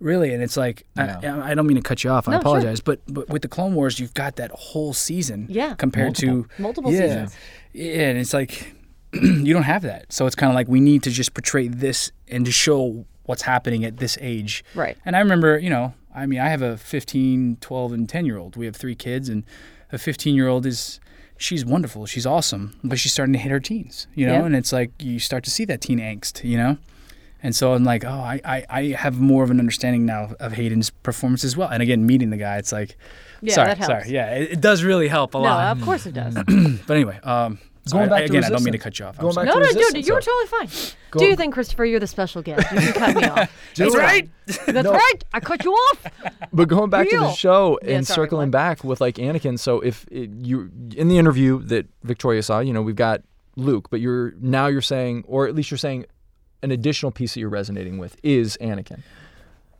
really, 0.00 0.32
and 0.32 0.42
it's 0.42 0.56
like 0.56 0.84
I, 0.96 1.50
I 1.50 1.54
don't 1.54 1.66
mean 1.66 1.76
to 1.76 1.82
cut 1.82 2.04
you 2.04 2.10
off. 2.10 2.28
I 2.28 2.32
No, 2.32 2.36
sure. 2.36 2.40
apologize, 2.40 2.80
but 2.80 3.00
but 3.08 3.28
with 3.28 3.42
the 3.42 3.48
Clone 3.48 3.74
Wars, 3.74 3.98
you've 3.98 4.14
got 4.14 4.36
that 4.36 4.50
whole 4.50 4.92
season. 4.92 5.46
Yeah. 5.48 5.74
Compared 5.74 6.14
to 6.16 6.46
Multiple 6.58 6.92
yeah, 6.92 7.00
seasons. 7.00 7.36
Yeah, 7.72 8.08
and 8.08 8.18
it's 8.18 8.34
like 8.34 8.74
you 9.22 9.52
don't 9.52 9.62
have 9.64 9.82
that, 9.82 10.12
so 10.12 10.26
it's 10.26 10.34
kind 10.36 10.50
of 10.50 10.54
like 10.54 10.68
we 10.68 10.80
need 10.80 11.02
to 11.04 11.10
just 11.10 11.34
portray 11.34 11.68
this 11.68 12.10
and 12.28 12.44
to 12.46 12.52
show 12.52 13.04
what's 13.24 13.42
happening 13.42 13.84
at 13.84 13.98
this 13.98 14.18
age. 14.20 14.64
Right. 14.74 14.96
And 15.04 15.14
I 15.16 15.20
remember, 15.20 15.58
you 15.58 15.70
know, 15.70 15.94
I 16.14 16.26
mean, 16.26 16.40
I 16.40 16.48
have 16.48 16.62
a 16.62 16.76
15, 16.76 17.58
12, 17.60 17.92
and 17.92 18.08
10 18.08 18.26
year 18.26 18.38
old. 18.38 18.56
We 18.56 18.66
have 18.66 18.76
three 18.76 18.94
kids, 18.94 19.28
and 19.28 19.44
a 19.92 19.98
15 19.98 20.34
year 20.34 20.48
old 20.48 20.66
is, 20.66 20.98
she's 21.36 21.64
wonderful. 21.64 22.06
She's 22.06 22.26
awesome, 22.26 22.78
but 22.82 22.98
she's 22.98 23.12
starting 23.12 23.32
to 23.34 23.38
hit 23.38 23.50
her 23.52 23.60
teens, 23.60 24.06
you 24.14 24.26
know? 24.26 24.34
Yeah. 24.40 24.44
And 24.46 24.56
it's 24.56 24.72
like 24.72 24.90
you 25.00 25.18
start 25.18 25.44
to 25.44 25.50
see 25.50 25.64
that 25.66 25.80
teen 25.82 25.98
angst, 25.98 26.42
you 26.44 26.56
know? 26.56 26.78
And 27.44 27.56
so 27.56 27.74
I'm 27.74 27.82
like, 27.82 28.04
oh, 28.04 28.08
I, 28.08 28.40
I, 28.44 28.64
I 28.70 28.82
have 28.90 29.18
more 29.20 29.42
of 29.42 29.50
an 29.50 29.58
understanding 29.58 30.06
now 30.06 30.34
of 30.38 30.52
Hayden's 30.52 30.90
performance 30.90 31.42
as 31.42 31.56
well. 31.56 31.68
And 31.68 31.82
again, 31.82 32.06
meeting 32.06 32.30
the 32.30 32.36
guy, 32.36 32.56
it's 32.58 32.70
like, 32.72 32.96
Yeah, 33.40 33.54
sorry, 33.54 33.66
that 33.68 33.78
helps. 33.78 33.86
sorry. 33.88 34.10
Yeah, 34.14 34.34
it, 34.36 34.52
it 34.52 34.60
does 34.60 34.84
really 34.84 35.08
help 35.08 35.34
a 35.34 35.38
No, 35.38 35.44
lot. 35.44 35.76
of 35.76 35.82
course 35.82 36.06
it 36.06 36.14
does. 36.14 36.34
But 36.86 36.96
anyway, 36.96 37.18
um, 37.24 37.58
sorry, 37.86 38.08
back 38.08 38.18
to 38.20 38.24
again, 38.26 38.44
I 38.44 38.48
don't 38.48 38.62
mean 38.64 38.72
to 38.72 38.78
cut 38.78 38.98
you 38.98 39.04
off. 39.06 39.16
I'm 39.18 39.22
Going 39.22 39.34
back 39.34 39.44
no, 39.46 39.54
to 39.54 39.60
no, 39.60 39.66
dude, 39.66 39.76
Resistance, 39.76 40.06
you're 40.06 40.20
though. 40.20 40.32
totally 40.46 40.46
fine. 40.68 40.96
Go- 41.10 41.18
Do 41.20 41.24
you 41.26 41.36
think, 41.36 41.54
Christopher, 41.54 41.84
you're 41.84 42.00
the 42.00 42.06
special 42.06 42.42
guest? 42.42 42.70
You 42.72 42.78
can 42.78 42.92
cut 42.92 43.16
me 43.16 43.24
off. 43.28 43.50
That's 43.76 43.96
right. 43.96 44.28
That's 44.66 44.88
right. 44.88 45.24
I 45.32 45.40
cut 45.40 45.64
you 45.64 45.72
off. 45.72 46.06
But 46.52 46.68
going 46.68 46.90
back 46.90 47.08
to 47.08 47.18
the 47.18 47.32
show 47.32 47.78
Yeah, 47.82 47.96
and 47.96 48.06
sorry, 48.06 48.26
circling 48.26 48.48
what? 48.48 48.52
back 48.52 48.84
with 48.84 49.00
like 49.00 49.16
Anakin, 49.16 49.58
so 49.58 49.80
if 49.80 50.06
it, 50.10 50.30
you 50.30 50.70
in 50.96 51.08
the 51.08 51.18
interview 51.18 51.60
that 51.64 51.86
Victoria 52.02 52.42
saw, 52.42 52.60
you 52.60 52.72
know, 52.72 52.82
we've 52.82 52.96
got 52.96 53.22
Luke, 53.56 53.88
but 53.90 54.00
you're 54.00 54.32
now 54.40 54.66
you're 54.68 54.80
saying, 54.80 55.24
or 55.26 55.46
at 55.48 55.54
least 55.54 55.70
you're 55.70 55.78
saying, 55.78 56.06
an 56.62 56.70
additional 56.70 57.10
piece 57.12 57.34
that 57.34 57.40
you're 57.40 57.48
resonating 57.48 57.98
with 57.98 58.16
is 58.22 58.56
Anakin. 58.60 59.00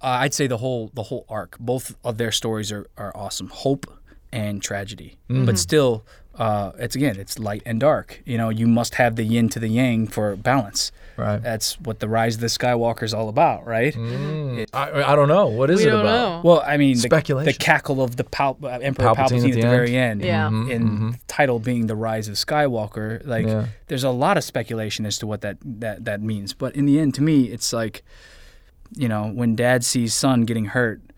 Uh, 0.01 0.19
I'd 0.21 0.35
say 0.35 0.47
the 0.49 0.57
whole 0.59 0.91
the 0.95 1.05
whole 1.05 1.25
arc. 1.29 1.57
Both 1.61 1.95
of 2.05 2.19
their 2.19 2.33
stories 2.33 2.73
are, 2.73 2.87
are 2.97 3.13
awesome. 3.17 3.49
Hope 3.49 3.87
and 4.33 4.61
tragedy, 4.63 5.17
but 5.29 5.59
still, 5.59 6.05
uh, 6.37 6.73
it's 6.79 6.97
again, 6.97 7.19
it's 7.19 7.39
light 7.39 7.63
and 7.67 7.79
dark. 7.81 8.23
You 8.25 8.39
know, 8.39 8.49
you 8.49 8.67
must 8.67 8.95
have 8.97 9.17
the 9.17 9.25
yin 9.25 9.49
to 9.51 9.59
the 9.61 9.69
yang 9.69 10.07
for 10.07 10.35
balance. 10.37 10.93
Right. 11.19 11.43
That's 11.43 11.79
what 11.81 12.01
the 12.01 12.09
rise 12.09 12.37
of 12.37 12.41
the 12.41 12.47
Skywalker 12.47 13.03
is 13.03 13.13
all 13.13 13.29
about, 13.29 13.67
right? 13.67 13.95
I, 14.73 15.13
I 15.13 15.15
don't 15.15 15.29
know 15.29 15.47
what 15.49 15.69
is 15.71 15.81
We 15.81 15.89
it 15.89 15.91
don't 15.91 16.01
about. 16.01 16.43
know. 16.43 16.49
Well, 16.49 16.63
I 16.67 16.79
mean, 16.79 16.95
the, 16.95 17.01
Speculation. 17.03 17.45
the 17.53 17.53
cackle 17.53 18.03
of 18.03 18.17
the 18.17 18.25
Pal- 18.25 18.57
uh, 18.63 18.69
Emperor 18.69 19.09
Palpatine 19.09 19.17
Palpatine, 19.17 19.21
at 19.21 19.33
at 19.35 19.43
the 19.43 19.51
the, 19.53 19.61
end. 19.63 19.71
very 19.71 19.97
end. 19.97 20.23
Yeah. 20.25 20.47
And 20.49 21.13
the 21.15 21.19
title 21.29 21.59
being 21.59 21.87
the 21.87 21.97
rise 21.97 22.29
of 22.29 22.37
Skywalker. 22.37 23.25
Like, 23.27 23.45
Yeah. 23.47 23.67
there's 23.89 24.05
a 24.05 24.11
lot 24.11 24.39
of 24.39 24.43
speculation 24.45 25.05
as 25.05 25.19
to 25.19 25.27
what 25.27 25.43
that, 25.43 25.59
that 25.65 26.07
that 26.07 26.23
means. 26.23 26.55
But 26.55 26.75
in 26.77 26.87
the 26.87 26.99
end, 26.99 27.13
to 27.17 27.23
me, 27.23 27.45
it's 27.45 27.75
like, 27.75 28.03
you 28.97 29.07
know, 29.09 29.27
when 29.29 29.55
Dad 29.55 29.85
sees 29.85 30.15
son 30.15 30.43
getting 30.47 30.65
hurt, 30.65 31.03
there 31.03 31.12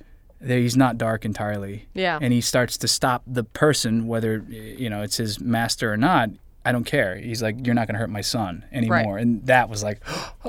he's 0.47 0.77
not 0.77 0.99
dark 0.99 1.25
entirely. 1.25 1.87
Yeah. 1.95 2.19
And 2.21 2.33
he 2.33 2.41
starts 2.41 2.77
to 2.79 2.89
stop 2.89 3.23
the 3.27 3.45
person, 3.45 4.07
whether 4.07 4.45
you 4.49 4.89
know 4.91 5.03
it's 5.03 5.17
his 5.17 5.41
master 5.41 5.93
or 5.93 5.97
not. 5.97 6.31
I 6.67 6.73
don't 6.73 6.85
care. 6.85 7.17
He's 7.17 7.43
like, 7.43 7.67
you're 7.67 7.75
not 7.75 7.87
going 7.89 7.95
to 7.95 7.99
hurt 8.01 8.09
my 8.11 8.23
son 8.23 8.65
anymore. 8.73 9.19
And 9.19 9.45
that 9.47 9.69
was 9.69 9.83
like, 9.83 10.01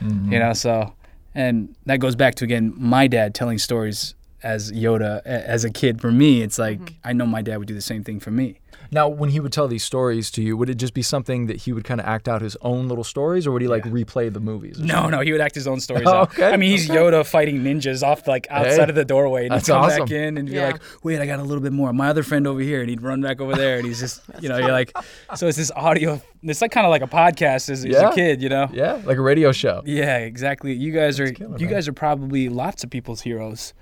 you 0.00 0.38
know, 0.38 0.52
so, 0.54 0.94
and 1.34 1.74
that 1.86 1.98
goes 1.98 2.16
back 2.16 2.34
to 2.36 2.44
again 2.44 2.72
my 2.76 3.06
dad 3.06 3.34
telling 3.34 3.58
stories 3.58 4.14
as 4.42 4.72
Yoda 4.72 5.18
a- 5.26 5.48
as 5.48 5.64
a 5.64 5.70
kid. 5.70 6.00
For 6.00 6.10
me, 6.12 6.42
it's 6.42 6.58
like 6.58 6.78
Mm-hmm. 6.80 6.94
I 7.08 7.12
know 7.12 7.26
my 7.26 7.42
dad 7.42 7.58
would 7.58 7.68
do 7.68 7.74
the 7.74 7.80
same 7.82 8.04
thing 8.04 8.20
for 8.20 8.30
me. 8.30 8.60
Now, 8.90 9.06
when 9.08 9.28
he 9.30 9.38
would 9.40 9.52
tell 9.52 9.68
these 9.68 9.84
stories 9.84 10.30
to 10.30 10.42
you, 10.42 10.56
would 10.56 10.70
it 10.70 10.76
just 10.76 10.94
be 10.94 11.02
something 11.02 11.46
that 11.46 11.58
he 11.58 11.72
would 11.74 11.84
kind 11.84 12.00
of 12.00 12.06
act 12.06 12.26
out 12.26 12.40
his 12.40 12.56
own 12.62 12.88
little 12.88 13.04
stories, 13.04 13.46
or 13.46 13.52
would 13.52 13.60
he 13.60 13.68
like 13.68 13.84
replay 13.84 14.32
the 14.32 14.40
movies? 14.40 14.80
or 14.80 14.84
No, 14.84 15.08
no, 15.10 15.20
he 15.20 15.30
would 15.32 15.42
act 15.42 15.54
his 15.54 15.66
own 15.66 15.78
stories 15.80 16.04
Oh, 16.06 16.10
out. 16.16 16.30
okay, 16.30 16.46
I 16.50 16.56
mean, 16.56 16.70
he's 16.70 16.88
Yoda 16.88 17.26
fighting 17.26 17.60
ninjas 17.62 18.02
off 18.02 18.26
like 18.26 18.46
outside 18.48 18.84
Hey, 18.84 18.88
of 18.88 18.94
the 18.94 19.04
doorway, 19.04 19.44
and 19.46 19.54
he'd 19.54 19.66
come 19.66 19.82
awesome. 19.82 20.04
back 20.06 20.10
in 20.10 20.38
and 20.38 20.48
be 20.48 20.54
Yeah. 20.54 20.68
like, 20.68 20.80
"Wait, 21.02 21.20
I 21.20 21.26
got 21.26 21.38
a 21.38 21.42
little 21.42 21.62
bit 21.62 21.72
more." 21.72 21.92
My 21.92 22.08
other 22.08 22.22
friend 22.22 22.46
over 22.46 22.60
here, 22.60 22.80
and 22.80 22.88
he'd 22.88 23.02
run 23.02 23.20
back 23.20 23.40
over 23.42 23.54
there, 23.54 23.76
and 23.76 23.86
he's 23.86 24.00
just, 24.00 24.22
you 24.40 24.48
know, 24.48 24.56
you're 24.56 24.72
like, 24.72 24.90
so 25.36 25.46
it's 25.48 25.58
this 25.58 25.70
audio. 25.76 26.20
It's 26.42 26.62
like 26.62 26.70
kind 26.70 26.86
of 26.86 26.90
like 26.90 27.02
a 27.02 27.06
podcast 27.06 27.68
as, 27.68 27.84
as 27.84 27.94
a 27.96 28.12
kid, 28.14 28.40
you 28.40 28.48
know. 28.48 28.68
Yeah, 28.72 29.00
like 29.04 29.18
a 29.18 29.22
radio 29.22 29.52
show. 29.52 29.82
Yeah, 29.84 30.18
exactly. 30.18 30.72
You 30.72 30.92
guys 30.92 31.20
are 31.20 31.30
killer, 31.30 31.58
you 31.58 31.66
man. 31.66 31.74
guys 31.74 31.88
are 31.88 31.92
probably 31.92 32.48
lots 32.48 32.84
of 32.84 32.90
people's 32.90 33.20
heroes. 33.20 33.74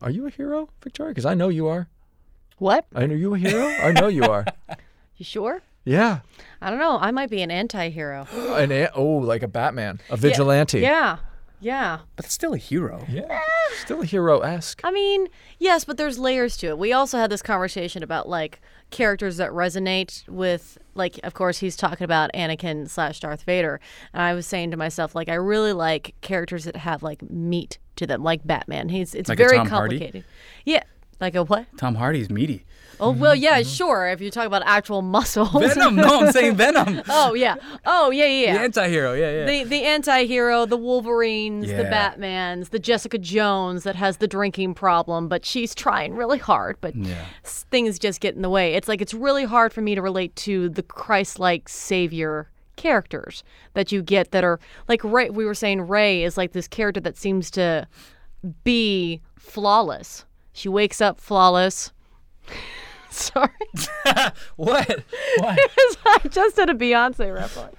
Are 0.00 0.10
you 0.10 0.26
a 0.26 0.30
hero, 0.30 0.68
Victoria? 0.82 1.10
Because 1.12 1.26
I 1.26 1.34
know 1.34 1.48
you 1.48 1.66
are. 1.68 1.88
What? 2.62 2.86
I 2.94 3.06
know 3.06 3.16
you 3.16 3.34
a 3.34 3.38
hero. 3.38 3.66
I 3.66 3.90
know 3.90 4.06
you 4.06 4.22
are. 4.22 4.44
You 5.16 5.24
sure? 5.24 5.62
Yeah. 5.84 6.20
I 6.60 6.70
don't 6.70 6.78
know. 6.80 6.98
I 6.98 7.10
might 7.12 7.28
be 7.30 7.42
an 7.42 7.50
anti-hero. 7.50 8.26
An 8.56 8.72
a- 8.72 8.88
oh, 8.94 9.04
like 9.04 9.42
a 9.42 9.48
Batman, 9.48 10.00
a 10.10 10.16
vigilante. 10.16 10.80
Yeah. 10.80 11.18
Yeah. 11.60 12.00
But 12.16 12.26
still 12.26 12.54
a 12.54 12.58
hero. 12.58 13.04
Yeah. 13.08 13.26
Ah. 13.30 13.40
Still 13.84 14.00
a 14.02 14.04
hero 14.04 14.40
esque. 14.40 14.80
I 14.82 14.90
mean, 14.90 15.28
yes, 15.60 15.84
but 15.84 15.96
there's 15.96 16.18
layers 16.18 16.56
to 16.58 16.68
it. 16.68 16.78
We 16.78 16.92
also 16.92 17.18
had 17.18 17.30
this 17.30 17.42
conversation 17.42 18.02
about 18.02 18.28
like 18.28 18.60
characters 18.90 19.36
that 19.36 19.50
resonate 19.52 20.26
with, 20.28 20.76
like, 20.94 21.20
of 21.24 21.34
course, 21.34 21.58
he's 21.58 21.76
talking 21.76 22.04
about 22.04 22.30
Anakin 22.34 22.88
slash 22.88 23.20
Darth 23.20 23.42
Vader, 23.44 23.80
and 24.12 24.22
I 24.22 24.34
was 24.34 24.46
saying 24.46 24.70
to 24.72 24.76
myself, 24.76 25.14
like, 25.14 25.28
I 25.28 25.34
really 25.34 25.72
like 25.72 26.14
characters 26.20 26.64
that 26.64 26.76
have 26.76 27.02
like 27.02 27.22
meat 27.30 27.78
to 27.96 28.06
them, 28.06 28.22
like 28.24 28.44
Batman. 28.46 28.88
He's 28.88 29.14
it's 29.14 29.28
Like 29.28 29.38
a 29.38 29.44
very 29.44 29.56
Tom 29.58 29.68
Hardy? 29.68 29.98
complicated. 29.98 30.24
Yeah. 30.64 30.82
Like 31.22 31.36
a 31.36 31.44
what? 31.44 31.66
Tom 31.76 31.94
Hardy's 31.94 32.30
meaty. 32.30 32.64
Oh 32.98 33.12
well, 33.12 33.34
yeah, 33.34 33.60
mm-hmm. 33.60 33.68
sure. 33.68 34.08
If 34.08 34.20
you 34.20 34.28
talk 34.28 34.44
about 34.44 34.64
actual 34.66 35.02
muscles. 35.02 35.52
Venom. 35.52 35.94
No, 35.94 36.20
I'm 36.20 36.32
saying 36.32 36.56
Venom. 36.56 37.00
oh 37.08 37.32
yeah. 37.34 37.54
Oh 37.86 38.10
yeah, 38.10 38.26
yeah. 38.26 38.52
The 38.52 38.58
yeah. 38.58 38.64
anti-hero. 38.64 39.14
Yeah, 39.14 39.30
yeah. 39.30 39.46
The 39.46 39.64
the 39.64 39.84
anti-hero, 39.84 40.66
the 40.66 40.76
Wolverines, 40.76 41.68
the 41.68 41.84
Batmans, 41.84 42.70
the 42.70 42.80
Jessica 42.80 43.18
Jones 43.18 43.84
that 43.84 43.94
has 43.94 44.16
the 44.16 44.26
drinking 44.26 44.74
problem, 44.74 45.28
but 45.28 45.46
she's 45.46 45.76
trying 45.76 46.14
really 46.16 46.38
hard, 46.38 46.76
but 46.80 46.96
Yeah. 46.96 47.24
things 47.44 48.00
just 48.00 48.20
get 48.20 48.34
in 48.34 48.42
the 48.42 48.50
way. 48.50 48.74
It's 48.74 48.88
like 48.88 49.00
it's 49.00 49.14
really 49.14 49.44
hard 49.44 49.72
for 49.72 49.80
me 49.80 49.94
to 49.94 50.02
relate 50.02 50.34
to 50.36 50.68
the 50.68 50.82
Christ-like 50.82 51.68
savior 51.68 52.50
characters 52.74 53.44
that 53.74 53.92
you 53.92 54.02
get 54.02 54.32
that 54.32 54.42
are 54.42 54.58
like 54.88 55.04
Rey. 55.04 55.30
We 55.30 55.44
were 55.44 55.54
saying 55.54 55.82
Rey 55.82 56.24
is 56.24 56.36
like 56.36 56.50
this 56.50 56.66
character 56.66 57.00
that 57.00 57.16
seems 57.16 57.48
to 57.52 57.86
be 58.64 59.22
flawless. 59.36 60.24
She 60.52 60.68
wakes 60.68 61.00
up 61.00 61.20
flawless. 61.20 61.92
Sorry, 63.10 63.50
What? 64.56 65.04
What? 65.36 65.58
I 66.06 66.18
just 66.30 66.56
did 66.56 66.70
a 66.70 66.74
Beyonce 66.74 67.32
reference. 67.34 67.76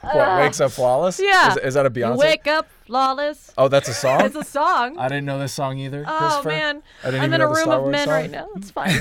what 0.00 0.16
uh, 0.16 0.38
wakes 0.40 0.60
up 0.60 0.72
flawless? 0.72 1.20
Yeah. 1.22 1.52
Is, 1.52 1.56
is 1.58 1.74
that 1.74 1.86
a 1.86 1.92
You 1.94 2.06
Beyonce? 2.06 2.16
wake 2.18 2.46
up 2.48 2.66
flawless. 2.86 3.52
oh, 3.56 3.68
that's 3.68 3.88
a 3.88 3.94
song. 3.94 4.22
It's 4.24 4.34
a 4.34 4.42
song. 4.42 4.98
I 4.98 5.06
didn't 5.08 5.26
know 5.26 5.38
this 5.38 5.52
song 5.52 5.78
either. 5.78 6.04
Oh 6.08 6.42
man, 6.44 6.82
I 7.04 7.12
didn't 7.12 7.20
I'm 7.20 7.26
even 7.30 7.34
in 7.34 7.40
a 7.40 7.48
room 7.48 7.68
of 7.70 7.88
men 7.88 8.08
right 8.08 8.30
now. 8.30 8.48
It's 8.56 8.72
fine. 8.72 8.98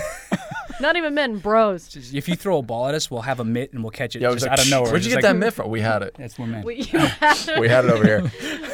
Not 0.82 0.96
even 0.98 1.14
men, 1.14 1.38
bros. 1.38 1.96
If 2.14 2.28
you 2.28 2.36
throw 2.36 2.58
a 2.58 2.62
ball 2.62 2.88
at 2.88 2.96
us, 2.96 3.10
we'll 3.12 3.22
have 3.22 3.40
a 3.40 3.46
mitt 3.46 3.72
and 3.74 3.84
we'll 3.84 3.92
catch 3.92 4.16
it 4.16 4.22
Yeah, 4.22 4.30
I 4.30 4.32
just 4.34 4.44
was 4.46 4.50
like, 4.50 4.52
out 4.60 4.66
of 4.66 4.70
nowhere. 4.70 4.92
Where'd 4.92 5.04
you 5.04 5.10
get 5.10 5.16
like, 5.18 5.24
that 5.24 5.36
mitt 5.36 5.54
from? 5.54 5.70
We 5.70 5.82
had 5.82 6.02
it. 6.02 6.16
That's 6.18 6.38
we're 6.38 6.48
men. 6.48 6.64
We, 6.64 6.76
you 6.82 7.00
had 7.00 7.38
it. 7.50 7.60
We 7.60 7.70
had 7.70 7.86
it 7.86 7.92
over 7.92 8.04
here. 8.04 8.32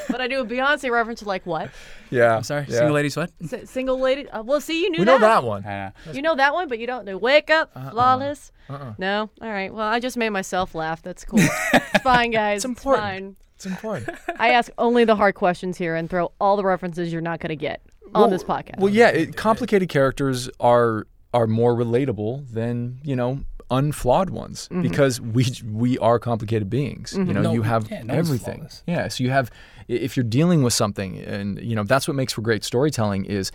but 0.10 0.22
I 0.22 0.28
do 0.28 0.40
a 0.42 0.46
Beyonce 0.46 0.90
reference. 0.92 1.20
To 1.20 1.26
like 1.26 1.46
what? 1.46 1.70
Yeah. 2.10 2.38
I'm 2.38 2.44
sorry. 2.44 2.66
Yeah. 2.68 2.78
Single 2.78 2.94
lady 2.96 3.10
sweat. 3.10 3.32
S- 3.44 3.70
single 3.70 4.00
lady. 4.00 4.30
Uh, 4.30 4.44
well, 4.44 4.62
see, 4.62 4.82
you 4.84 4.90
knew 4.90 5.00
We 5.00 5.06
that. 5.06 5.12
know 5.20 5.28
that 5.28 5.44
one. 5.44 5.66
I 5.66 5.92
know. 6.06 6.12
You 6.14 6.22
know 6.22 6.36
that 6.36 6.54
one, 6.54 6.68
but 6.68 6.80
you 6.80 6.88
don't 6.88 7.06
know. 7.06 7.18
Wake 7.18 7.50
up, 7.50 7.72
Uh-uh. 7.76 7.92
flawless. 7.92 8.52
No. 8.98 9.30
All 9.42 9.50
right. 9.50 9.74
Well, 9.74 9.88
I 9.88 10.00
just 10.00 10.18
made 10.18 10.30
myself 10.30 10.76
laugh. 10.76 11.02
That's 11.02 11.24
cool. 11.26 11.40
it's 11.74 12.04
fine, 12.04 12.32
guys. 12.32 12.58
It's 12.58 12.66
important. 12.66 13.04
fine. 13.06 13.36
It's 13.56 13.66
important. 13.66 14.10
I 14.40 14.50
ask 14.50 14.72
only 14.78 15.04
the 15.06 15.16
hard 15.16 15.36
questions 15.36 15.78
here 15.78 15.96
and 15.96 16.10
throw 16.10 16.32
all 16.40 16.58
the 16.58 16.64
references 16.66 17.12
you're 17.12 17.22
not 17.22 17.40
going 17.40 17.50
to 17.50 17.56
get 17.56 17.82
on 18.14 18.30
this 18.30 18.44
podcast. 18.44 18.78
Well, 18.80 18.94
yeah, 18.94 19.10
it, 19.10 19.36
complicated 19.36 19.90
characters 19.90 20.50
are 20.60 21.08
are 21.34 21.48
more 21.48 21.76
relatable 21.76 22.48
than 22.52 23.00
you 23.04 23.16
know 23.16 23.40
unflawed 23.70 24.30
ones 24.30 24.70
Mm-hmm. 24.70 24.82
because 24.82 25.20
we 25.20 25.46
we 25.72 25.98
are 26.00 26.20
complicated 26.20 26.70
beings. 26.70 27.14
You 27.18 27.26
know, 27.26 27.42
No, 27.42 27.54
you 27.54 27.64
have 27.64 27.90
yeah, 27.92 28.04
no 28.04 28.14
everything. 28.14 28.68
Yeah, 28.88 29.08
so 29.10 29.24
you 29.24 29.30
have 29.32 29.52
if 29.90 30.16
you're 30.16 30.24
dealing 30.24 30.64
with 30.64 30.74
something, 30.74 31.18
and 31.20 31.60
you 31.62 31.76
know 31.76 31.84
that's 31.84 32.08
what 32.08 32.16
makes 32.16 32.34
for 32.34 32.42
great 32.42 32.64
storytelling 32.64 33.26
is 33.26 33.52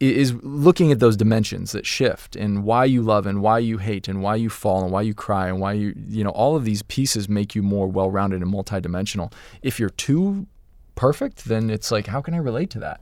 is 0.00 0.32
looking 0.42 0.90
at 0.90 0.98
those 0.98 1.14
dimensions 1.16 1.72
that 1.72 1.84
shift 1.84 2.34
and 2.34 2.64
why 2.64 2.86
you 2.86 3.02
love 3.02 3.26
and 3.26 3.42
why 3.42 3.58
you 3.58 3.76
hate 3.76 4.08
and 4.08 4.22
why 4.22 4.34
you 4.34 4.48
fall 4.48 4.82
and 4.82 4.90
why 4.90 5.02
you 5.02 5.12
cry 5.12 5.46
and 5.48 5.60
why 5.60 5.74
you 5.74 5.94
you 6.08 6.24
know 6.24 6.30
all 6.30 6.56
of 6.56 6.64
these 6.64 6.82
pieces 6.84 7.28
make 7.28 7.54
you 7.54 7.62
more 7.62 7.86
well-rounded 7.86 8.40
and 8.42 8.50
multidimensional. 8.52 9.30
If 9.62 9.78
you're 9.78 9.90
too 9.90 10.46
perfect, 10.94 11.44
then 11.44 11.70
it's 11.70 11.90
like 11.92 12.06
how 12.06 12.20
can 12.22 12.34
I 12.34 12.38
relate 12.38 12.70
to 12.70 12.78
that? 12.80 13.00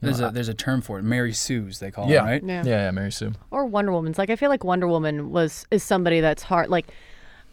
There's 0.00 0.20
a 0.20 0.30
there's 0.30 0.48
a 0.48 0.54
term 0.54 0.80
for 0.82 0.98
it. 0.98 1.02
Mary 1.02 1.32
Sue's 1.32 1.78
they 1.78 1.90
call 1.90 2.08
Yeah. 2.08 2.22
it, 2.22 2.26
right? 2.26 2.42
Yeah. 2.44 2.62
Yeah, 2.64 2.84
yeah, 2.84 2.90
Mary 2.90 3.10
Sue. 3.12 3.32
or 3.50 3.64
Wonder 3.66 3.92
Woman's. 3.92 4.18
Like 4.18 4.30
I 4.30 4.36
feel 4.36 4.50
like 4.50 4.64
Wonder 4.64 4.86
Woman 4.88 5.30
was 5.30 5.66
is 5.70 5.82
somebody 5.82 6.20
that's 6.20 6.42
hard. 6.42 6.68
Like 6.68 6.88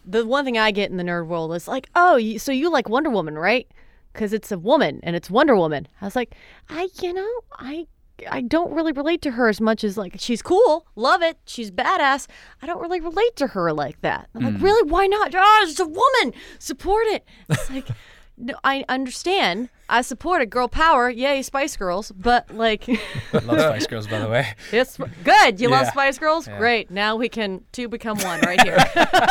the 0.06 0.25
one 0.25 0.43
thing 0.45 0.58
I 0.58 0.71
get 0.71 0.91
in 0.91 0.97
the 0.97 1.03
nerd 1.03 1.27
world 1.27 1.53
is 1.56 1.67
like, 1.67 1.89
oh, 1.95 2.17
you, 2.17 2.38
so 2.39 2.51
you 2.51 2.69
like 2.69 2.89
Wonder 2.89 3.10
Woman, 3.10 3.38
right? 3.38 3.67
Because 4.12 4.34
it's 4.34 4.51
a 4.51 4.58
woman 4.60 4.99
and 5.03 5.15
it's 5.15 5.29
Wonder 5.29 5.56
Woman. 5.56 5.88
I 6.01 6.06
was 6.06 6.15
like, 6.15 6.36
I, 6.69 6.89
you 7.01 7.13
know, 7.13 7.29
I. 7.53 7.88
I 8.29 8.41
don't 8.41 8.71
really 8.71 8.91
relate 8.91 9.23
to 9.23 9.32
her 9.32 9.49
as 9.49 9.60
much 9.60 9.84
as 9.84 9.97
like 9.97 10.15
she's 10.19 10.41
cool, 10.43 10.86
love 10.95 11.23
it, 11.23 11.36
she's 11.45 11.71
badass. 11.71 12.27
I 12.62 12.67
don't 12.67 12.79
really 12.79 13.01
relate 13.01 13.36
to 13.38 13.47
her 13.47 13.73
like 13.73 13.99
that. 14.01 14.29
I'm 14.36 14.43
like, 14.45 14.56
hmm. 14.58 14.63
really? 14.63 14.89
Why 14.89 15.08
not? 15.08 15.34
Ah, 15.36 15.41
oh, 15.41 15.65
she's 15.65 15.79
a 15.79 15.86
woman. 15.88 16.39
Support 16.60 17.08
it. 17.08 17.25
It's 17.49 17.69
like, 17.71 17.88
no, 18.38 18.56
I 18.63 18.84
understand. 18.89 19.69
I 19.89 20.02
support 20.02 20.41
it. 20.41 20.50
Girl 20.50 20.67
power, 20.67 21.10
yay, 21.10 21.41
Spice 21.41 21.76
Girls. 21.78 22.12
But 22.12 22.54
like, 22.54 22.88
I 22.89 23.38
love 23.39 23.60
Spice 23.60 23.88
Girls, 23.88 24.08
by 24.08 24.19
the 24.19 24.30
way. 24.30 24.48
Yes, 24.72 24.98
good. 25.24 25.60
You 25.62 25.69
love 25.69 25.88
Spice 25.88 26.17
Girls? 26.17 26.48
Great. 26.48 26.89
Now 26.89 27.15
we 27.15 27.30
can 27.30 27.63
two 27.72 27.88
become 27.88 28.17
one 28.19 28.41
right 28.41 28.62
here. 28.62 28.78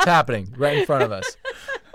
It's 0.00 0.06
happening 0.06 0.54
right 0.56 0.78
in 0.78 0.86
front 0.86 1.02
of 1.02 1.12
us. 1.12 1.36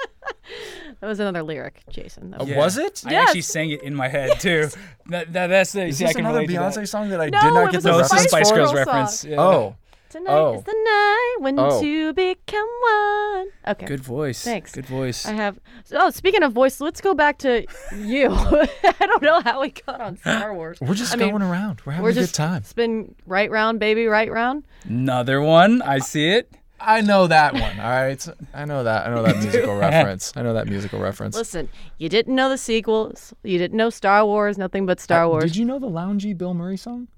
that 1.00 1.08
was 1.08 1.20
another 1.20 1.42
lyric, 1.42 1.82
Jason. 1.90 2.30
That 2.30 2.42
oh, 2.42 2.44
was- 2.44 2.50
Yeah. 2.50 2.58
Was 2.58 2.78
it? 2.78 3.04
I 3.08 3.12
Yes. 3.12 3.28
actually 3.30 3.42
sang 3.42 3.72
it 3.72 3.82
in 3.82 3.96
my 3.96 4.08
head 4.08 4.40
too. 4.40 4.70
that, 5.08 5.34
that, 5.34 5.48
that's 5.48 5.72
the. 5.72 5.86
Is 5.88 5.98
see, 5.98 6.06
I 6.06 6.10
this 6.10 6.16
can 6.16 6.26
another 6.26 6.42
relate 6.42 6.54
to 6.54 6.60
that. 6.60 6.74
Beyonce 6.76 6.88
song 6.88 7.10
that 7.10 7.20
I 7.22 7.30
No, 7.30 7.42
did 7.42 7.54
not 7.54 7.72
get 7.72 7.78
was 7.78 7.84
the 7.84 7.90
a 7.90 7.94
No, 7.94 8.00
it's 8.02 8.14
a 8.14 8.20
Spice 8.20 8.52
Girls 8.52 8.72
Girls 8.72 8.74
reference. 8.76 9.26
Yeah. 9.26 9.42
Oh, 9.42 9.76
Tonight 10.15 10.32
Oh. 10.32 10.54
is 10.60 10.63
the 10.63 10.71
night 10.71 11.36
when 11.39 11.60
Oh. 11.60 11.82
two 11.82 12.13
become 12.13 12.69
one. 12.82 13.47
Okay. 13.67 13.86
Good 13.86 13.99
voice. 13.99 14.41
Thanks. 14.45 14.71
Good 14.71 14.86
voice. 14.86 15.25
I 15.28 15.34
have. 15.34 15.60
Oh, 15.91 16.10
speaking 16.10 16.41
of 16.41 16.54
voice, 16.54 16.80
let's 16.80 17.01
go 17.01 17.13
back 17.13 17.38
to 17.39 17.65
you. 17.93 18.28
I 18.32 18.95
don't 19.01 19.21
know 19.21 19.41
how 19.41 19.60
we 19.60 19.71
got 19.71 19.99
on 19.99 20.15
Star 20.15 20.54
Wars. 20.56 20.78
we're 20.80 20.93
just 20.93 21.13
I 21.13 21.17
mean, 21.17 21.32
going 21.32 21.41
around. 21.41 21.82
We're 21.86 21.91
having 21.93 22.04
We're 22.06 22.12
a 22.12 22.13
just 22.13 22.32
good 22.32 22.38
time. 22.38 22.63
spin 22.63 23.13
right 23.25 23.51
round, 23.51 23.82
baby, 23.82 24.06
right 24.06 24.32
round. 24.32 24.63
Another 24.86 25.41
one. 25.41 25.82
I 25.82 25.99
see 25.99 26.30
it. 26.30 26.49
I 26.80 27.01
know 27.01 27.28
that 27.28 27.54
one. 27.54 27.78
All 27.80 27.89
right, 27.89 28.25
I 28.54 28.63
know 28.63 28.86
that. 28.86 29.08
I 29.08 29.13
know 29.13 29.23
that 29.23 29.36
musical 29.43 29.75
reference. 29.75 30.32
I 30.38 30.43
know 30.43 30.54
that 30.54 30.67
musical 30.67 30.99
reference. 30.99 31.36
Listen, 31.36 31.67
you 31.97 32.08
didn't 32.08 32.36
know 32.36 32.47
the 32.47 32.58
sequels. 32.58 33.34
You 33.43 33.58
didn't 33.58 33.75
know 33.75 33.89
Star 33.89 34.25
Wars. 34.25 34.58
Nothing 34.58 34.86
but 34.86 35.01
Star 35.01 35.25
Uh, 35.25 35.28
Wars. 35.30 35.43
Did 35.43 35.56
you 35.58 35.65
know 35.65 35.78
the 35.80 35.89
loungy 35.89 36.38
Bill 36.38 36.54
Murray 36.54 36.78
song? 36.78 37.10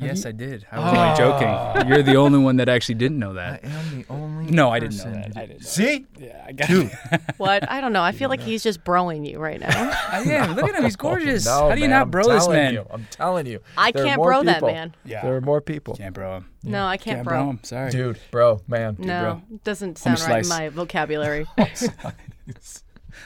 Yes, 0.00 0.24
I 0.24 0.32
did. 0.32 0.64
I 0.70 0.78
was 0.78 0.88
only 0.88 0.98
ah. 1.00 1.16
joking. 1.16 1.88
You're 1.88 2.04
the 2.04 2.16
only 2.16 2.38
one 2.38 2.56
that 2.56 2.68
actually 2.68 2.94
didn't 2.94 3.18
know 3.18 3.34
that. 3.34 3.64
I 3.64 3.66
am 3.68 3.98
the 3.98 4.06
only. 4.08 4.46
No, 4.46 4.70
I 4.70 4.78
didn't 4.78 4.98
know 4.98 5.12
that. 5.12 5.36
I 5.36 5.46
didn't. 5.46 5.62
Know 5.62 5.66
See, 5.66 6.06
that. 6.14 6.20
Yeah, 6.22 6.44
I 6.46 6.52
got 6.52 6.70
it. 6.70 6.92
What? 7.38 7.70
I 7.70 7.80
don't 7.80 7.92
know. 7.92 8.02
I 8.02 8.12
feel 8.12 8.28
like 8.28 8.40
he's 8.40 8.62
just 8.62 8.84
broing 8.84 9.28
you 9.28 9.38
right 9.38 9.60
now. 9.60 9.68
I 10.10 10.20
am. 10.22 10.54
Look 10.54 10.68
at 10.68 10.74
him. 10.76 10.84
He's 10.84 10.96
gorgeous. 10.96 11.46
No, 11.46 11.68
How 11.68 11.74
do 11.74 11.80
you 11.80 11.88
man, 11.88 11.90
not 11.90 12.02
I'm 12.02 12.10
bro 12.10 12.28
this 12.28 12.44
telling 12.44 12.58
man? 12.58 12.74
You, 12.74 12.86
I'm 12.90 13.06
telling 13.10 13.46
you. 13.46 13.60
I 13.76 13.90
There 13.90 14.02
are 14.02 14.06
can't 14.06 14.18
more 14.18 14.30
bro 14.30 14.42
that 14.44 14.54
people. 14.54 14.68
man. 14.68 14.94
Yeah. 15.04 15.22
There 15.22 15.36
are 15.36 15.40
more 15.40 15.60
people. 15.60 15.94
Can't 15.96 16.14
bro 16.14 16.38
him. 16.38 16.50
No, 16.62 16.86
I 16.86 16.96
can't, 16.96 17.18
Can't 17.18 17.28
bro. 17.28 17.38
bro 17.38 17.50
him. 17.50 17.60
Sorry. 17.62 17.90
Dude, 17.90 18.18
bro, 18.30 18.60
man. 18.66 18.96
no, 18.98 19.42
it 19.52 19.62
doesn't 19.64 19.98
sound 19.98 20.20
right 20.20 20.38
in 20.38 20.44
slice. 20.44 20.48
my 20.48 20.68
vocabulary. 20.68 21.46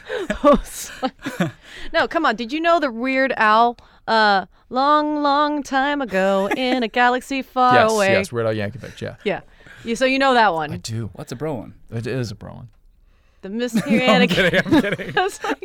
no, 1.93 2.09
come 2.09 2.27
on. 2.27 2.37
Did 2.37 2.53
you 2.53 2.61
know 2.61 2.81
the 2.81 2.91
Weird 2.91 3.33
Al? 3.37 3.77
Uh, 4.09 4.47
long, 4.69 5.23
long 5.23 5.63
time 5.63 6.01
ago 6.03 6.49
in 6.57 6.83
a 6.83 6.89
galaxy 6.89 7.41
far 7.43 7.75
Yes, 7.75 7.93
away. 7.93 8.13
yes, 8.13 8.33
Weird 8.33 8.47
Al 8.47 8.55
Yankovic. 8.55 9.01
Yeah, 9.01 9.17
Yeah. 9.25 9.41
You, 9.85 9.97
so 9.97 10.05
you 10.05 10.19
know 10.19 10.35
that 10.35 10.55
one. 10.55 10.73
I 10.73 10.77
do. 10.77 11.11
What's 11.15 11.33
a 11.33 11.37
bro 11.37 11.55
one? 11.55 11.75
It 11.91 12.07
is 12.07 12.31
a 12.31 12.35
bro 12.37 12.55
one. 12.55 12.69
The 13.43 13.49
Messianic. 13.51 14.31
I'm 14.39 14.51
kidding. 14.51 14.61
I'm 14.65 14.81
kidding. 14.81 15.19
I 15.19 15.23
was 15.23 15.43
like, 15.43 15.65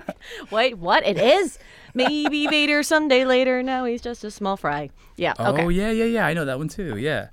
wait, 0.50 0.78
what? 0.80 1.06
It 1.06 1.20
is? 1.20 1.60
Maybe 1.94 2.48
Vader 2.48 2.82
someday 2.82 3.26
later. 3.26 3.62
Now 3.62 3.86
he's 3.86 4.02
just 4.02 4.24
a 4.24 4.32
small 4.32 4.58
fry. 4.58 4.90
Yeah. 5.18 5.34
Okay. 5.40 5.64
Oh 5.64 5.70
yeah, 5.70 5.92
yeah, 5.92 6.06
yeah. 6.06 6.26
I 6.26 6.34
know 6.34 6.46
that 6.46 6.58
one 6.58 6.68
too. 6.68 6.98
Yeah. 6.98 7.28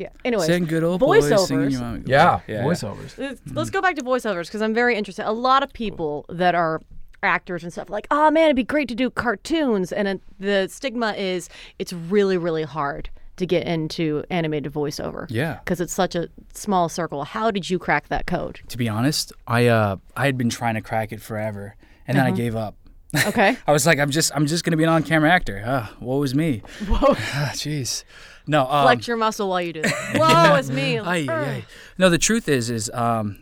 Yeah. 0.00 0.08
Anyway, 0.24 0.46
Saying 0.46 0.64
good 0.64 0.82
old 0.82 0.98
boys 1.00 1.24
singing 1.46 1.68
voiceovers. 1.70 1.80
mama. 1.80 2.00
yeah, 2.06 2.40
yeah. 2.48 2.62
voiceovers. 2.64 3.18
Let's- 3.18 3.40
Let's 3.52 3.70
go 3.70 3.80
back 3.82 3.96
to 3.96 4.02
voiceovers 4.02 4.46
because 4.46 4.62
I'm 4.62 4.72
very 4.74 4.96
interested. 4.96 5.28
A 5.28 5.32
lot 5.32 5.62
of 5.62 5.72
people 5.72 6.24
that 6.30 6.54
are 6.54 6.80
actors 7.22 7.62
and 7.62 7.70
stuff 7.72 7.90
like, 7.90 8.06
oh 8.10 8.30
man, 8.30 8.44
it'd 8.44 8.56
be 8.56 8.64
great 8.64 8.88
to 8.88 8.94
do 8.94 9.10
cartoons, 9.10 9.92
and 9.92 10.08
it, 10.08 10.22
the 10.38 10.68
stigma 10.68 11.12
is 11.12 11.48
it's 11.78 11.92
really, 11.92 12.38
really 12.38 12.62
hard 12.62 13.10
to 13.36 13.44
get 13.46 13.66
into 13.66 14.24
animated 14.30 14.72
voiceover. 14.72 15.26
Yeah. 15.30 15.58
because 15.64 15.80
it's 15.80 15.92
such 15.94 16.14
a 16.14 16.28
small 16.54 16.88
circle. 16.88 17.24
How 17.24 17.50
did 17.50 17.68
you 17.70 17.78
crack 17.78 18.08
that 18.08 18.26
code? 18.26 18.60
To 18.68 18.78
be 18.78 18.88
honest, 18.88 19.32
I 19.46 19.66
uh 19.66 19.96
I 20.16 20.24
had 20.26 20.38
been 20.38 20.50
trying 20.50 20.74
to 20.76 20.80
crack 20.82 21.12
it 21.12 21.20
forever, 21.20 21.76
and 22.06 22.16
then 22.16 22.24
I 22.26 22.30
gave 22.30 22.56
up. 22.56 22.74
Okay. 23.26 23.56
I 23.66 23.72
was 23.72 23.86
like, 23.86 23.98
I'm 23.98 24.10
just 24.12 24.30
I'm 24.36 24.46
just 24.46 24.62
gonna 24.64 24.76
be 24.76 24.84
an 24.84 24.88
on-camera 24.88 25.28
actor. 25.30 25.60
Ah, 25.66 25.92
woe 26.00 26.22
is 26.22 26.32
me. 26.32 26.62
Whoa. 26.86 27.14
Ah, 27.18 27.50
Jeez. 27.54 28.04
No. 28.46 28.66
Um, 28.66 28.84
Flex 28.84 29.06
your 29.08 29.16
muscle 29.16 29.48
while 29.48 29.60
you 29.62 29.72
do 29.72 29.82
that. 29.82 30.16
Whoa, 30.16 30.56
it's 30.56 30.70
me. 30.70 30.98
Ay, 30.98 31.26
ay. 31.28 31.64
No, 31.98 32.08
the 32.10 32.18
truth 32.18 32.48
is, 32.48 32.70
is 32.70 32.90
um, 32.94 33.38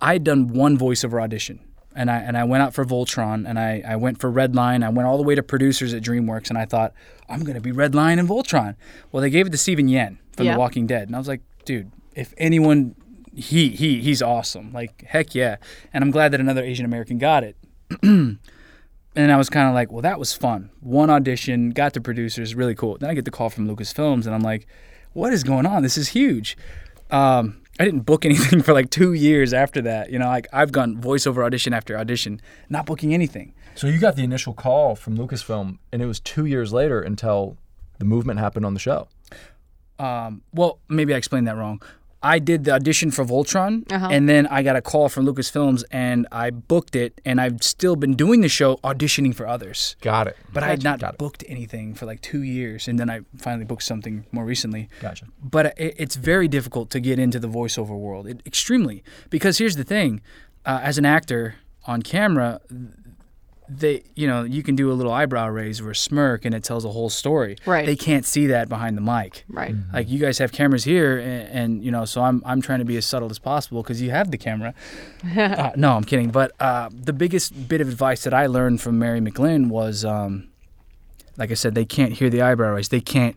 I 0.00 0.14
had 0.14 0.24
done 0.24 0.48
one 0.48 0.76
voiceover 0.78 1.22
audition, 1.22 1.60
and 1.94 2.10
I 2.10 2.18
and 2.18 2.36
I 2.36 2.44
went 2.44 2.62
out 2.62 2.74
for 2.74 2.84
Voltron, 2.84 3.48
and 3.48 3.58
I 3.58 3.82
I 3.86 3.96
went 3.96 4.18
for 4.20 4.30
Red 4.30 4.54
Lion. 4.54 4.82
I 4.82 4.88
went 4.88 5.06
all 5.06 5.16
the 5.16 5.22
way 5.22 5.34
to 5.34 5.42
producers 5.42 5.94
at 5.94 6.02
DreamWorks, 6.02 6.48
and 6.48 6.58
I 6.58 6.64
thought 6.64 6.92
I'm 7.28 7.44
gonna 7.44 7.60
be 7.60 7.72
Red 7.72 7.94
Lion 7.94 8.18
and 8.18 8.28
Voltron. 8.28 8.74
Well, 9.12 9.20
they 9.20 9.30
gave 9.30 9.46
it 9.46 9.50
to 9.50 9.58
Steven 9.58 9.88
Yeun 9.88 10.18
from 10.36 10.46
Yeah. 10.46 10.54
The 10.54 10.58
Walking 10.58 10.86
Dead, 10.86 11.08
and 11.08 11.14
I 11.14 11.18
was 11.18 11.28
like, 11.28 11.42
dude, 11.64 11.90
if 12.14 12.34
anyone, 12.38 12.94
he 13.34 13.70
he 13.70 14.00
he's 14.00 14.22
awesome. 14.22 14.72
Like 14.72 15.02
heck 15.06 15.34
yeah, 15.34 15.56
and 15.92 16.02
I'm 16.02 16.10
glad 16.10 16.32
that 16.32 16.40
another 16.40 16.62
Asian 16.64 16.84
American 16.84 17.18
got 17.18 17.44
it. 17.44 17.56
And 19.16 19.32
I 19.32 19.36
was 19.36 19.48
kind 19.48 19.66
of 19.66 19.74
like, 19.74 19.90
well, 19.90 20.02
that 20.02 20.18
was 20.18 20.34
fun. 20.34 20.70
One 20.80 21.08
audition, 21.08 21.70
got 21.70 21.94
the 21.94 22.00
producers, 22.00 22.54
really 22.54 22.74
cool. 22.74 22.98
Then 22.98 23.08
I 23.10 23.14
get 23.14 23.24
the 23.24 23.30
call 23.30 23.48
from 23.48 23.66
Lucasfilms, 23.66 24.26
and 24.26 24.34
I'm 24.34 24.42
like, 24.42 24.66
what 25.14 25.32
is 25.32 25.42
going 25.42 25.64
on? 25.64 25.82
This 25.82 25.96
is 25.96 26.08
huge. 26.08 26.56
Um, 27.10 27.62
I 27.80 27.84
didn't 27.84 28.00
book 28.00 28.24
anything 28.30 28.62
for 28.62 28.72
like 28.74 28.90
two 28.90 29.14
years 29.14 29.54
after 29.54 29.80
that. 29.82 30.10
You 30.10 30.18
know, 30.18 30.26
like 30.26 30.46
I've 30.52 30.70
gone 30.70 31.00
voiceover 31.00 31.44
audition 31.44 31.72
after 31.72 31.96
audition, 31.96 32.40
not 32.68 32.84
booking 32.86 33.14
anything. 33.14 33.54
So 33.74 33.86
you 33.86 33.98
got 33.98 34.16
the 34.16 34.24
initial 34.24 34.52
call 34.52 34.96
from 34.96 35.16
Lucasfilm, 35.16 35.78
and 35.92 36.02
it 36.02 36.06
was 36.06 36.20
two 36.20 36.44
years 36.46 36.72
later 36.72 37.00
until 37.00 37.56
the 37.98 38.04
movement 38.04 38.38
happened 38.38 38.66
on 38.66 38.74
the 38.74 38.80
show. 38.80 39.08
um, 39.98 40.42
well, 40.52 40.78
maybe 40.88 41.14
I 41.14 41.16
explained 41.16 41.48
that 41.48 41.56
wrong. 41.56 41.80
I 42.34 42.38
did 42.50 42.64
the 42.64 42.72
audition 42.78 43.08
for 43.16 43.24
Voltron, 43.24 43.72
Uh-huh. 43.92 44.08
and 44.14 44.22
then 44.28 44.42
I 44.48 44.62
got 44.68 44.76
a 44.76 44.82
call 44.82 45.08
from 45.08 45.22
Lucasfilms, 45.26 45.80
and 45.92 46.26
I 46.44 46.46
booked 46.72 46.94
it, 47.04 47.12
and 47.28 47.40
I've 47.40 47.62
still 47.62 47.96
been 47.96 48.14
doing 48.24 48.40
the 48.46 48.48
show, 48.48 48.70
auditioning 48.90 49.34
for 49.38 49.46
others. 49.46 49.96
Got 50.00 50.26
it. 50.30 50.36
But 50.52 50.62
I 50.64 50.68
had 50.74 50.82
not 50.82 50.98
Got 50.98 51.14
it. 51.14 51.18
booked 51.18 51.42
anything 51.56 51.94
for 51.94 52.04
like 52.10 52.20
two 52.32 52.42
years, 52.42 52.88
and 52.88 52.98
then 52.98 53.08
I 53.14 53.20
finally 53.46 53.64
booked 53.64 53.84
something 53.92 54.24
more 54.32 54.44
recently. 54.44 54.88
Gotcha. 55.00 55.26
But 55.56 55.64
it, 55.78 55.94
it's 56.02 56.16
very 56.32 56.48
difficult 56.48 56.90
to 56.90 57.00
get 57.00 57.18
into 57.18 57.38
the 57.38 57.48
voiceover 57.48 57.96
world, 58.06 58.26
it, 58.26 58.38
extremely. 58.44 59.02
Because 59.30 59.58
here's 59.58 59.76
the 59.76 59.84
thing: 59.84 60.20
uh, 60.70 60.80
as 60.82 60.98
an 60.98 61.04
actor 61.18 61.42
on 61.86 62.02
camera, 62.02 62.60
they, 63.68 64.04
you 64.14 64.26
know, 64.26 64.44
you 64.44 64.62
can 64.62 64.76
do 64.76 64.90
a 64.90 64.94
little 64.94 65.12
eyebrow 65.12 65.48
raise 65.48 65.80
or 65.80 65.90
a 65.90 65.96
smirk, 65.96 66.44
and 66.44 66.54
it 66.54 66.62
tells 66.62 66.84
a 66.84 66.90
whole 66.90 67.10
story. 67.10 67.56
Right. 67.66 67.86
They 67.86 67.96
can't 67.96 68.24
see 68.24 68.46
that 68.48 68.68
behind 68.68 68.96
the 68.96 69.00
mic. 69.00 69.44
Right. 69.48 69.74
Like 69.92 70.08
you 70.08 70.18
guys 70.18 70.38
have 70.38 70.52
cameras 70.52 70.84
here, 70.84 71.18
and, 71.18 71.48
and 71.48 71.84
you 71.84 71.90
know, 71.90 72.04
so 72.04 72.22
I'm 72.22 72.42
I'm 72.44 72.60
trying 72.60 72.78
to 72.80 72.84
be 72.84 72.96
as 72.96 73.04
subtle 73.04 73.30
as 73.30 73.38
possible 73.38 73.82
because 73.82 74.00
you 74.00 74.10
have 74.10 74.30
the 74.30 74.38
camera. 74.38 74.74
uh, 75.36 75.72
no, 75.76 75.96
I'm 75.96 76.04
kidding. 76.04 76.30
But 76.30 76.52
uh, 76.60 76.90
the 76.92 77.12
biggest 77.12 77.68
bit 77.68 77.80
of 77.80 77.88
advice 77.88 78.24
that 78.24 78.34
I 78.34 78.46
learned 78.46 78.80
from 78.80 78.98
Mary 78.98 79.20
McLean 79.20 79.68
was, 79.68 80.04
um, 80.04 80.48
like 81.36 81.50
I 81.50 81.54
said, 81.54 81.74
they 81.74 81.84
can't 81.84 82.12
hear 82.12 82.30
the 82.30 82.42
eyebrow 82.42 82.74
raise. 82.74 82.88
They 82.88 83.00
can't 83.00 83.36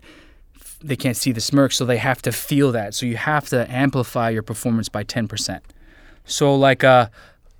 they 0.81 0.95
can't 0.95 1.17
see 1.17 1.31
the 1.31 1.41
smirk, 1.41 1.71
so 1.71 1.85
they 1.85 1.97
have 1.97 2.21
to 2.21 2.31
feel 2.31 2.71
that. 2.71 2.93
So 2.93 3.05
you 3.05 3.17
have 3.17 3.49
to 3.49 3.69
amplify 3.71 4.29
your 4.29 4.43
performance 4.43 4.89
by 4.89 5.03
ten 5.03 5.27
percent. 5.27 5.63
So 6.25 6.55
like 6.55 6.83
a 6.83 7.09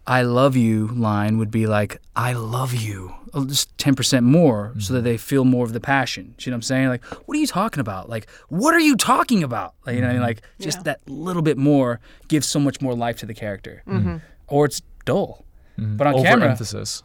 "I 0.08 0.22
love 0.24 0.56
you" 0.56 0.88
line 0.88 1.38
would 1.38 1.52
be 1.52 1.68
like 1.68 2.02
"I 2.16 2.34
love 2.34 2.74
you," 2.74 3.14
uh, 3.34 3.46
just 3.46 3.78
ten 3.78 3.96
percent 3.96 4.26
more, 4.26 4.74
so 4.80 4.94
that 4.94 5.00
mm-hmm. 5.00 5.06
they 5.06 5.18
feel 5.18 5.46
more 5.46 5.66
of 5.66 5.74
the 5.74 5.80
passion. 5.80 6.36
You 6.40 6.52
know 6.52 6.56
what 6.56 6.58
I'm 6.58 6.62
saying? 6.64 6.88
Like, 6.90 7.04
what 7.06 7.36
are 7.36 7.40
you 7.40 7.48
talking 7.48 7.82
about? 7.82 8.10
Like, 8.10 8.30
what 8.50 8.74
are 8.74 8.80
you 8.80 8.96
talking 8.96 9.44
about? 9.44 9.76
Like, 9.86 9.96
you 9.96 10.02
know, 10.02 10.08
what 10.08 10.12
I 10.12 10.14
mean? 10.14 10.22
Mm-hmm. 10.22 10.28
like 10.28 10.42
just 10.60 10.80
Yeah. 10.80 10.84
that 10.84 11.08
little 11.08 11.42
bit 11.42 11.58
more 11.58 12.00
gives 12.28 12.48
so 12.48 12.60
much 12.60 12.82
more 12.82 12.96
life 12.96 13.18
to 13.18 13.26
the 13.26 13.34
character. 13.34 13.84
Mm-hmm. 13.88 14.18
Or 14.48 14.66
it's 14.66 14.82
dull. 15.06 15.46
But 15.80 16.08
on 16.08 16.14
camera, 16.24 16.58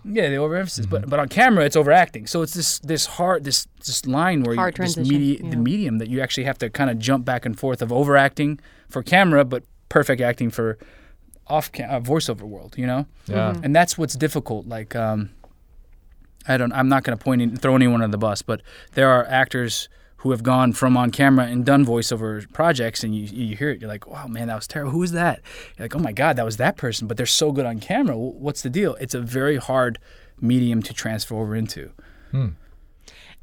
yeah, 0.04 0.28
the 0.28 0.36
overemphasis. 0.36 0.86
But 0.86 1.08
but 1.08 1.20
on 1.20 1.28
camera, 1.28 1.64
it's 1.64 1.76
overacting. 1.76 2.26
So 2.26 2.42
it's 2.42 2.54
this 2.54 2.78
this 2.80 3.06
hard 3.06 3.44
this 3.44 3.68
this 3.78 4.04
line 4.06 4.42
where 4.42 4.56
Hard 4.56 4.76
you, 4.76 4.84
this 4.84 4.94
transition, 4.94 5.20
medi- 5.20 5.40
yeah. 5.42 5.50
the 5.50 5.56
medium 5.56 5.98
that 5.98 6.08
you 6.08 6.20
actually 6.20 6.44
have 6.44 6.58
to 6.58 6.70
kind 6.70 6.90
of 6.90 6.98
jump 6.98 7.24
back 7.24 7.46
and 7.46 7.58
forth 7.58 7.82
of 7.82 7.92
overacting 7.92 8.58
for 8.88 9.02
camera, 9.02 9.44
but 9.44 9.64
perfect 9.88 10.20
acting 10.20 10.50
for 10.50 10.78
off 11.46 11.70
cam- 11.72 11.90
uh, 11.90 12.00
voiceover 12.00 12.42
world. 12.42 12.74
You 12.76 12.86
know, 12.86 13.06
Yeah. 13.26 13.54
and 13.62 13.74
that's 13.74 13.96
what's 13.98 14.14
difficult. 14.14 14.66
Like 14.66 14.94
um, 14.96 15.30
I 16.46 16.56
don't. 16.56 16.72
I'm 16.72 16.88
not 16.88 17.04
going 17.04 17.16
to 17.16 17.22
point 17.24 17.42
in, 17.42 17.56
throw 17.56 17.74
anyone 17.76 18.02
on 18.02 18.10
the 18.10 18.18
bus, 18.18 18.42
but 18.42 18.60
there 18.92 19.08
are 19.10 19.24
actors 19.26 19.88
who 20.18 20.30
have 20.30 20.42
gone 20.42 20.72
from 20.72 20.96
on 20.96 21.10
camera 21.10 21.44
and 21.44 21.66
done 21.66 21.84
voiceover 21.84 22.50
projects, 22.54 23.04
and 23.04 23.14
you 23.14 23.24
you 23.48 23.56
hear 23.56 23.70
it, 23.70 23.80
you're 23.80 23.88
like, 23.90 24.06
wow, 24.06 24.26
man, 24.26 24.48
that 24.48 24.54
was 24.54 24.66
terrible. 24.66 24.90
Who 24.92 25.02
is 25.02 25.12
that? 25.12 25.40
You're 25.76 25.84
like, 25.84 25.94
oh 25.94 25.98
my 25.98 26.12
god, 26.12 26.36
that 26.36 26.44
was 26.46 26.56
that 26.56 26.76
person. 26.78 27.06
But 27.06 27.16
they're 27.18 27.26
so 27.26 27.52
good 27.52 27.66
on 27.66 27.78
camera. 27.78 28.14
Wh- 28.16 28.40
What's 28.40 28.62
the 28.62 28.70
deal? 28.70 28.94
It's 29.00 29.14
a 29.14 29.20
very 29.20 29.56
hard 29.56 29.98
medium 30.40 30.82
to 30.82 30.92
transfer 30.94 31.34
over 31.36 31.54
into. 31.54 31.90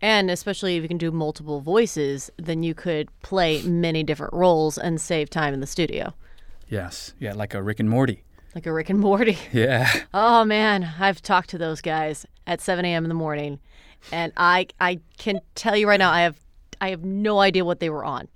And 0.03 0.31
especially 0.31 0.75
if 0.77 0.81
you 0.81 0.87
can 0.87 0.97
do 0.97 1.11
multiple 1.11 1.61
voices, 1.61 2.31
then 2.37 2.63
you 2.63 2.73
could 2.73 3.07
play 3.21 3.61
many 3.61 4.01
different 4.03 4.33
roles 4.33 4.77
and 4.77 4.99
save 4.99 5.29
time 5.29 5.53
in 5.53 5.59
the 5.59 5.67
studio. 5.67 6.13
Yes, 6.71 7.13
yeah, 7.19 7.33
like 7.33 7.53
a 7.53 7.61
Rick 7.61 7.81
and 7.81 7.89
Morty. 7.89 8.23
Like 8.55 8.65
a 8.65 8.71
Rick 8.71 8.89
and 8.89 8.99
Morty. 8.99 9.37
Yeah, 9.51 9.91
Oh 10.13 10.45
man, 10.45 10.89
I've 10.97 11.21
talked 11.21 11.49
to 11.49 11.57
those 11.57 11.81
guys 11.81 12.25
at 12.47 12.61
7 12.61 12.85
a.m. 12.85 13.03
in 13.03 13.09
the 13.09 13.13
morning, 13.15 13.59
and 14.09 14.31
I 14.37 14.67
I 14.79 15.01
can 15.17 15.41
tell 15.53 15.75
you 15.75 15.85
right 15.85 15.99
now, 15.99 16.11
I 16.11 16.21
have 16.21 16.37
I 16.79 16.91
have 16.91 17.03
no 17.03 17.39
idea 17.41 17.65
what 17.65 17.81
they 17.81 17.89
were 17.89 18.05
on. 18.05 18.29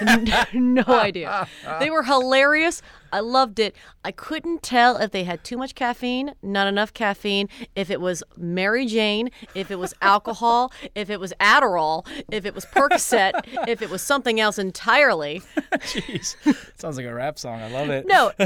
no 0.54 0.84
idea. 0.86 1.48
They 1.80 1.90
were 1.90 2.02
hilarious. 2.02 2.82
I 3.12 3.20
loved 3.20 3.60
it. 3.60 3.76
I 4.04 4.10
couldn't 4.10 4.64
tell 4.64 4.96
if 4.96 5.12
they 5.12 5.22
had 5.22 5.44
too 5.44 5.56
much 5.56 5.76
caffeine, 5.76 6.34
not 6.42 6.66
enough 6.66 6.92
caffeine, 6.92 7.48
if 7.76 7.88
it 7.88 8.00
was 8.00 8.24
Mary 8.36 8.86
Jane, 8.86 9.30
if 9.54 9.70
it 9.70 9.78
was 9.78 9.94
alcohol, 10.02 10.72
if 10.96 11.10
it 11.10 11.20
was 11.20 11.32
Adderall, 11.38 12.04
if 12.32 12.44
it 12.44 12.56
was 12.56 12.64
Percocet, 12.66 13.32
if 13.68 13.82
it 13.82 13.88
was 13.90 14.02
something 14.02 14.40
else 14.40 14.58
entirely. 14.58 15.42
jeez, 15.72 16.34
sounds 16.76 16.96
like 16.96 17.06
a 17.06 17.14
rap 17.14 17.38
song. 17.38 17.60
I 17.62 17.70
love 17.70 17.88
it. 17.90 18.04
No, 18.06 18.32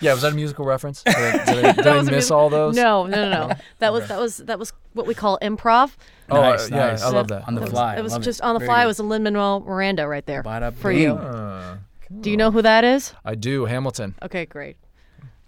Yeah, 0.00 0.12
was 0.12 0.20
that 0.22 0.32
a 0.32 0.36
musical 0.36 0.66
reference? 0.66 1.02
Did 1.02 1.16
I, 1.16 1.44
did 1.44 1.64
I, 1.64 1.72
did 1.72 1.86
I 1.86 2.02
miss 2.02 2.10
mus- 2.10 2.30
all 2.30 2.50
those? 2.50 2.76
No, 2.76 3.06
no, 3.06 3.30
no, 3.30 3.48
no. 3.48 3.54
That 3.78 3.92
was 3.92 4.06
that 4.08 4.20
was 4.20 4.36
that 4.38 4.58
was 4.58 4.74
what 4.92 5.06
we 5.06 5.14
call 5.14 5.38
improv. 5.40 5.94
Oh, 6.30 6.40
Nice, 6.40 6.70
uh, 6.72 6.74
yeah, 6.74 6.86
nice. 6.86 7.02
I 7.02 7.10
love 7.10 7.28
that. 7.28 7.46
On 7.46 7.54
the 7.54 7.60
I 7.60 7.64
love 7.64 7.70
fly. 7.72 7.96
It 7.96 8.02
was 8.02 8.12
I 8.12 8.16
love 8.16 8.24
just 8.24 8.40
it. 8.40 8.44
on 8.44 8.54
the 8.54 8.60
Very 8.60 8.68
fly. 8.68 8.84
It 8.84 8.86
was 8.86 8.98
a 8.98 9.02
Lin 9.02 9.22
Manuel 9.24 9.60
Miranda 9.60 10.06
right 10.08 10.24
there 10.24 10.42
Bada 10.60 10.74
for 10.74 10.90
you. 10.92 11.14
bing. 11.14 11.18
Uh, 11.24 11.76
Do 12.20 12.30
you 12.30 12.36
know 12.36 12.50
who 12.50 12.62
that 12.62 12.84
is? 12.84 13.12
I 13.24 13.34
do. 13.34 13.64
Hamilton. 13.64 14.14
Okay, 14.22 14.46
great. 14.46 14.76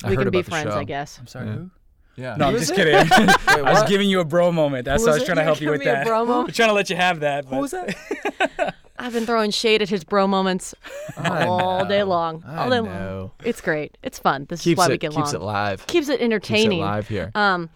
I 0.05 0.11
we 0.11 0.17
heard 0.17 0.25
can 0.25 0.31
be 0.31 0.39
about 0.39 0.45
the 0.45 0.51
friends, 0.51 0.73
show. 0.75 0.79
I 0.81 0.85
guess. 0.85 1.19
I'm 1.19 1.27
sorry. 1.27 1.47
Yeah. 1.47 1.53
Who? 1.55 1.71
Yeah. 2.17 2.37
No, 2.37 2.47
I'm 2.49 2.55
just 2.57 2.73
it? 2.73 2.77
kidding. 2.77 2.95
I 3.47 3.63
was 3.63 3.81
what? 3.81 3.89
giving 3.89 4.09
you 4.09 4.21
a 4.21 4.25
bro 4.25 4.51
moment. 4.53 4.85
That's 4.87 5.03
Who 5.03 5.07
why 5.09 5.13
I 5.13 5.15
was 5.17 5.21
was 5.21 5.23
it? 5.23 5.27
trying 5.27 5.37
to 5.39 5.43
help 5.45 5.61
you 5.61 5.67
were 5.69 5.73
with 5.73 5.83
giving 5.83 5.95
me 5.97 6.01
a 6.03 6.05
that. 6.05 6.27
bro 6.27 6.41
I'm 6.41 6.47
trying 6.53 6.69
to 6.71 6.75
let 6.75 6.89
you 6.91 6.97
have 6.97 7.21
that. 7.21 7.45
Who 7.47 7.57
was 7.57 7.71
that? 7.73 8.75
I've 8.99 9.13
been 9.13 9.27
throwing 9.27 9.51
shade 9.51 9.83
at 9.83 9.91
his 9.91 10.05
bro 10.05 10.27
moments 10.27 10.75
I 11.19 11.45
all 11.47 11.85
day 11.85 12.03
long. 12.03 12.43
I 12.47 12.65
all 12.65 12.71
day 12.71 12.81
long. 12.81 12.85
know. 12.89 13.33
It's 13.45 13.61
great. 13.61 13.99
It's 14.03 14.19
fun. 14.19 14.47
This 14.49 14.63
Keeps 14.63 14.73
is 14.81 14.85
why 14.85 14.89
we 14.89 14.95
it 14.95 14.99
get 15.01 15.11
keeps 15.13 15.33
along. 15.33 15.43
it 15.43 15.45
live. 15.45 15.87
Keeps 15.87 16.09
it 16.09 16.13
Keeps 16.13 16.21
it 16.21 16.25
entertaining. 16.25 16.81
live 16.81 17.07
here. 17.09 17.31
Um, 17.35 17.69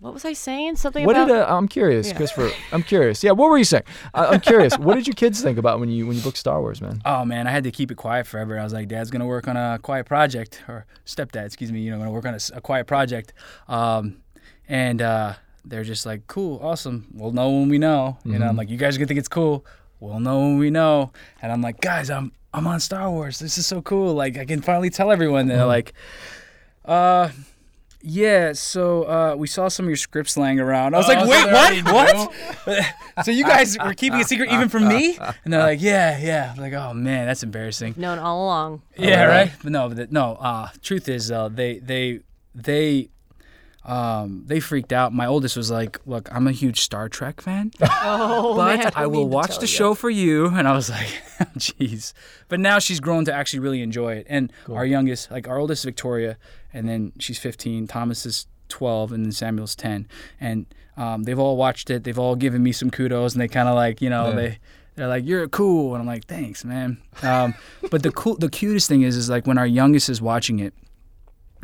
what 0.00 0.14
was 0.14 0.24
I 0.24 0.32
saying? 0.32 0.76
Something 0.76 1.04
What 1.04 1.14
about 1.14 1.28
did 1.28 1.36
uh, 1.36 1.56
I'm 1.56 1.68
curious, 1.68 2.10
Christopher? 2.12 2.50
I'm 2.72 2.82
curious. 2.82 3.22
Yeah, 3.22 3.32
what 3.32 3.50
were 3.50 3.58
you 3.58 3.64
saying? 3.64 3.84
I, 4.14 4.26
I'm 4.26 4.40
curious. 4.40 4.78
what 4.78 4.94
did 4.94 5.06
your 5.06 5.14
kids 5.14 5.42
think 5.42 5.58
about 5.58 5.78
when 5.78 5.90
you 5.90 6.06
when 6.06 6.16
you 6.16 6.22
booked 6.22 6.38
Star 6.38 6.60
Wars, 6.60 6.80
man? 6.80 7.02
Oh 7.06 7.24
man, 7.24 7.46
I 7.46 7.50
had 7.50 7.64
to 7.64 7.70
keep 7.70 7.90
it 7.90 7.96
quiet 7.96 8.26
forever. 8.26 8.58
I 8.58 8.64
was 8.64 8.72
like, 8.72 8.88
Dad's 8.88 9.10
gonna 9.10 9.26
work 9.26 9.46
on 9.46 9.56
a 9.58 9.78
quiet 9.82 10.06
project, 10.06 10.62
or 10.68 10.86
stepdad, 11.04 11.44
excuse 11.44 11.70
me, 11.70 11.80
you 11.80 11.90
know, 11.90 11.98
gonna 11.98 12.10
work 12.10 12.24
on 12.24 12.36
a 12.54 12.60
quiet 12.62 12.86
project. 12.86 13.34
Um, 13.68 14.22
and 14.68 15.02
uh, 15.02 15.34
they're 15.66 15.84
just 15.84 16.06
like, 16.06 16.26
cool, 16.28 16.60
awesome. 16.62 17.06
We'll 17.12 17.32
know 17.32 17.50
when 17.50 17.68
we 17.68 17.78
know. 17.78 18.16
You 18.24 18.38
know, 18.38 18.46
I'm 18.46 18.56
like, 18.56 18.70
you 18.70 18.78
guys 18.78 18.96
are 18.96 18.98
gonna 18.98 19.08
think 19.08 19.18
it's 19.18 19.28
cool. 19.28 19.66
We'll 19.98 20.20
know 20.20 20.38
when 20.40 20.58
we 20.58 20.70
know. 20.70 21.12
And 21.42 21.52
I'm 21.52 21.60
like, 21.60 21.80
guys, 21.82 22.08
I'm 22.08 22.32
I'm 22.54 22.66
on 22.66 22.80
Star 22.80 23.10
Wars. 23.10 23.38
This 23.38 23.58
is 23.58 23.66
so 23.66 23.82
cool. 23.82 24.14
Like, 24.14 24.38
I 24.38 24.46
can 24.46 24.62
finally 24.62 24.88
tell 24.88 25.10
everyone. 25.12 25.46
They're 25.46 25.66
like, 25.66 25.92
uh. 26.86 27.28
Yeah, 28.02 28.52
so 28.54 29.02
uh, 29.02 29.34
we 29.36 29.46
saw 29.46 29.68
some 29.68 29.84
of 29.84 29.90
your 29.90 29.96
scripts 29.96 30.36
laying 30.36 30.58
around. 30.58 30.94
I 30.94 30.98
was 30.98 31.08
like, 31.08 31.18
Oh, 31.18 31.24
so 31.24 31.30
wait, 31.30 31.84
they 31.84 31.92
what? 31.92 32.32
What? 32.66 32.94
so 33.24 33.30
you 33.30 33.44
guys 33.44 33.76
were 33.78 33.92
keeping 33.94 34.20
a 34.20 34.24
secret 34.24 34.50
even 34.50 34.68
from 34.68 34.88
me? 34.88 35.18
And 35.44 35.52
they're 35.52 35.62
like, 35.62 35.82
yeah, 35.82 36.18
yeah. 36.18 36.52
I'm 36.54 36.60
like, 36.60 36.72
oh 36.72 36.92
man, 36.94 37.26
that's 37.26 37.42
embarrassing. 37.42 37.94
known 37.96 38.18
all 38.18 38.44
along. 38.44 38.82
Yeah, 38.96 39.24
right. 39.24 39.52
But 39.62 39.72
no, 39.72 39.88
but 39.88 39.96
the, 39.96 40.08
no. 40.10 40.34
Uh, 40.34 40.68
truth 40.82 41.08
is, 41.08 41.30
uh, 41.30 41.48
they 41.48 41.78
they 41.78 42.20
they 42.54 43.10
um, 43.84 44.44
they 44.46 44.60
freaked 44.60 44.92
out. 44.92 45.12
My 45.12 45.26
oldest 45.26 45.56
was 45.56 45.70
like, 45.70 45.98
"Look, 46.06 46.28
I'm 46.34 46.46
a 46.46 46.52
huge 46.52 46.80
Star 46.80 47.08
Trek 47.08 47.40
fan, 47.40 47.70
Oh 47.80 48.54
but 48.56 48.76
man, 48.76 48.92
I 48.94 49.06
will 49.06 49.28
watch 49.28 49.58
the 49.58 49.66
show 49.66 49.94
for 49.94 50.10
you." 50.10 50.46
And 50.48 50.68
I 50.68 50.72
was 50.72 50.90
like, 50.90 51.08
"Jeez." 51.56 52.12
But 52.48 52.60
now 52.60 52.78
she's 52.78 53.00
grown 53.00 53.24
to 53.24 53.32
actually 53.32 53.60
really 53.60 53.82
enjoy 53.82 54.14
it. 54.14 54.26
And 54.28 54.52
our 54.70 54.84
youngest, 54.84 55.30
like 55.30 55.48
our 55.48 55.58
oldest, 55.58 55.84
Victoria, 55.84 56.36
and 56.72 56.88
then 56.88 57.12
she's 57.18 57.38
15. 57.38 57.86
Thomas 57.86 58.24
is 58.26 58.46
12, 58.68 59.12
and 59.12 59.24
then 59.24 59.32
Samuel's 59.32 59.74
10. 59.74 60.06
And 60.40 60.66
um, 60.96 61.22
they've 61.24 61.38
all 61.38 61.56
watched 61.56 61.90
it. 61.90 62.04
They've 62.04 62.18
all 62.18 62.36
given 62.36 62.62
me 62.62 62.72
some 62.72 62.90
kudos, 62.90 63.32
and 63.34 63.40
they 63.40 63.48
kind 63.48 63.68
of 63.68 63.74
like, 63.74 64.00
you 64.02 64.10
know, 64.10 64.28
Yeah. 64.30 64.34
they 64.36 64.58
they're 64.96 65.08
like, 65.08 65.24
"You're 65.24 65.48
cool," 65.48 65.94
and 65.94 66.02
I'm 66.02 66.06
like, 66.06 66.26
"Thanks, 66.26 66.64
man." 66.64 66.98
Um, 67.22 67.54
but 67.90 68.02
the 68.02 68.10
cool, 68.10 68.36
the 68.36 68.50
cutest 68.50 68.88
thing 68.88 69.02
is, 69.02 69.16
is 69.16 69.30
like 69.30 69.46
when 69.46 69.56
our 69.56 69.66
youngest 69.66 70.10
is 70.10 70.20
watching 70.20 70.58
it, 70.58 70.74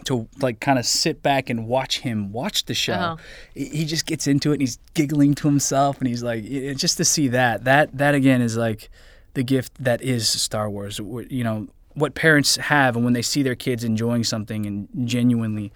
to 0.04 0.28
like 0.40 0.61
kind 0.61 0.78
of 0.78 0.86
sit 0.86 1.22
back 1.22 1.50
and 1.50 1.66
watch 1.66 2.00
him 2.00 2.32
watch 2.32 2.64
the 2.66 2.74
show. 2.74 2.92
Uh-huh. 2.94 3.16
He 3.54 3.64
he 3.66 3.84
just 3.84 4.07
gets 4.07 4.26
into 4.26 4.50
it 4.52 4.54
and 4.54 4.61
he's 4.62 4.78
giggling 4.94 5.34
to 5.36 5.48
himself, 5.48 5.98
and 5.98 6.07
he's 6.09 6.22
like, 6.22 6.44
it- 6.44 6.76
just 6.78 6.96
to 6.98 7.04
see 7.04 7.28
that, 7.28 7.64
that 7.64 7.96
that 7.98 8.14
again 8.14 8.40
is 8.40 8.57
like 8.57 8.88
the 9.34 9.42
gift 9.42 9.72
that 9.82 10.00
is 10.02 10.28
Star 10.28 10.70
Wars. 10.70 10.98
Wh- 10.98 11.30
You 11.30 11.44
know 11.44 11.66
what 11.97 12.14
parents 12.14 12.57
have, 12.57 12.94
and 12.94 13.05
when 13.05 13.14
they 13.14 13.22
see 13.22 13.42
their 13.42 13.55
kids 13.55 13.82
enjoying 13.82 14.22
something 14.22 14.66
and 14.66 14.88
genuinely 15.05 15.72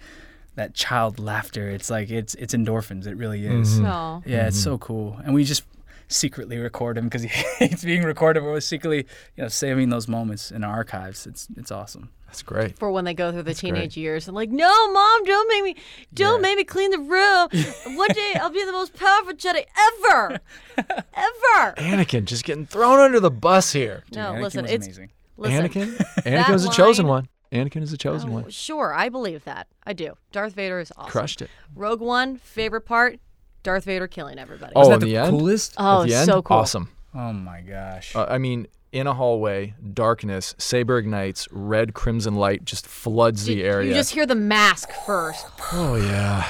that 0.55 0.73
child 0.75 1.19
laughter, 1.19 1.69
it's 1.69 1.89
like 1.89 2.09
it's 2.09 2.35
it's 2.35 2.53
endorphins. 2.53 3.07
It 3.07 3.17
really 3.17 3.45
is. 3.45 3.75
Mm-hmm. 3.75 3.85
Aw. 3.85 4.21
Yeah, 4.25 4.47
it's 4.47 4.61
so 4.61 4.75
mm-hmm. 4.75 4.83
cool. 4.83 5.19
And 5.25 5.33
we 5.33 5.43
just 5.43 5.63
secretly 6.07 6.57
record 6.57 6.97
him 6.97 7.05
because 7.05 7.23
he 7.23 7.29
hates 7.29 7.83
being 7.85 8.03
recorded, 8.03 8.41
but 8.41 8.47
we're 8.49 8.59
secretly, 8.59 9.07
you 9.35 9.43
know, 9.43 9.47
saving 9.47 9.89
those 9.89 10.07
moments 10.07 10.51
in 10.51 10.63
our 10.63 10.73
archives. 10.73 11.25
It's 11.25 11.47
it's 11.57 11.71
awesome. 11.71 12.11
That's 12.27 12.43
great. 12.43 12.79
for 12.79 12.89
when 12.91 13.03
they 13.03 13.13
go 13.13 13.33
through 13.33 13.43
the 13.43 13.53
teenage 13.53 13.95
great. 13.95 13.97
years 13.97 14.27
and 14.29 14.35
like, 14.35 14.49
no, 14.49 14.91
mom, 14.93 15.23
don't 15.25 15.49
make 15.49 15.63
me, 15.63 15.83
don't 16.13 16.41
make 16.41 16.55
me 16.55 16.63
clean 16.63 16.89
the 16.91 16.99
room. 16.99 17.49
One 17.97 18.07
day 18.13 18.35
I'll 18.39 18.49
be 18.49 18.63
the 18.63 18.71
most 18.71 18.93
powerful 18.93 19.33
Jedi 19.33 19.65
ever, 19.77 20.39
ever. 20.77 21.73
Anakin 21.75 22.23
just 22.23 22.45
getting 22.45 22.65
thrown 22.65 22.99
under 22.99 23.19
the 23.19 23.31
bus 23.31 23.73
here. 23.73 24.05
No, 24.13 24.31
Anakin 24.31 24.41
listen, 24.43 24.65
it's 24.65 24.85
amazing. 24.85 25.11
Listen. 25.41 25.67
Anakin? 25.67 25.97
Anakin 26.23 26.53
is 26.53 26.65
a 26.65 26.69
chosen 26.69 27.05
line- 27.07 27.27
one. 27.51 27.65
Anakin 27.67 27.81
is 27.83 27.91
a 27.91 27.97
chosen 27.97 28.29
Oh, 28.29 28.33
one. 28.33 28.49
Sure, 28.49 28.93
I 28.93 29.09
believe 29.09 29.43
that. 29.43 29.67
I 29.83 29.91
do. 29.91 30.13
Darth 30.31 30.53
Vader 30.53 30.79
is 30.79 30.91
awesome. 30.95 31.11
Crushed 31.11 31.41
it. 31.41 31.49
Rogue 31.75 31.99
One, 31.99 32.37
favorite 32.37 32.85
part, 32.85 33.19
Darth 33.63 33.83
Vader 33.83 34.07
killing 34.07 34.39
everybody. 34.39 34.71
Oh, 34.73 34.83
Isn't 34.83 34.93
in 34.93 34.99
that 35.01 35.05
the 35.05 35.11
the 35.11 35.17
end? 35.17 35.29
coolest? 35.31 35.73
Oh, 35.77 36.05
the 36.05 36.13
end? 36.15 36.25
so 36.27 36.41
cool. 36.41 36.57
Awesome. 36.57 36.89
Oh 37.13 37.33
my 37.33 37.59
gosh. 37.59 38.15
Uh, 38.15 38.25
I 38.29 38.37
mean, 38.37 38.67
in 38.93 39.05
a 39.05 39.13
hallway, 39.13 39.73
darkness, 39.93 40.55
saber 40.59 40.97
ignites, 40.97 41.47
red 41.51 41.93
crimson 41.93 42.35
light 42.35 42.63
just 42.63 42.87
floods 42.87 43.43
the 43.43 43.63
area. 43.65 43.89
You 43.89 43.93
just 43.95 44.13
hear 44.13 44.25
the 44.25 44.33
mask 44.35 44.89
first. 45.05 45.45
oh 45.73 45.95
yeah, 45.95 46.47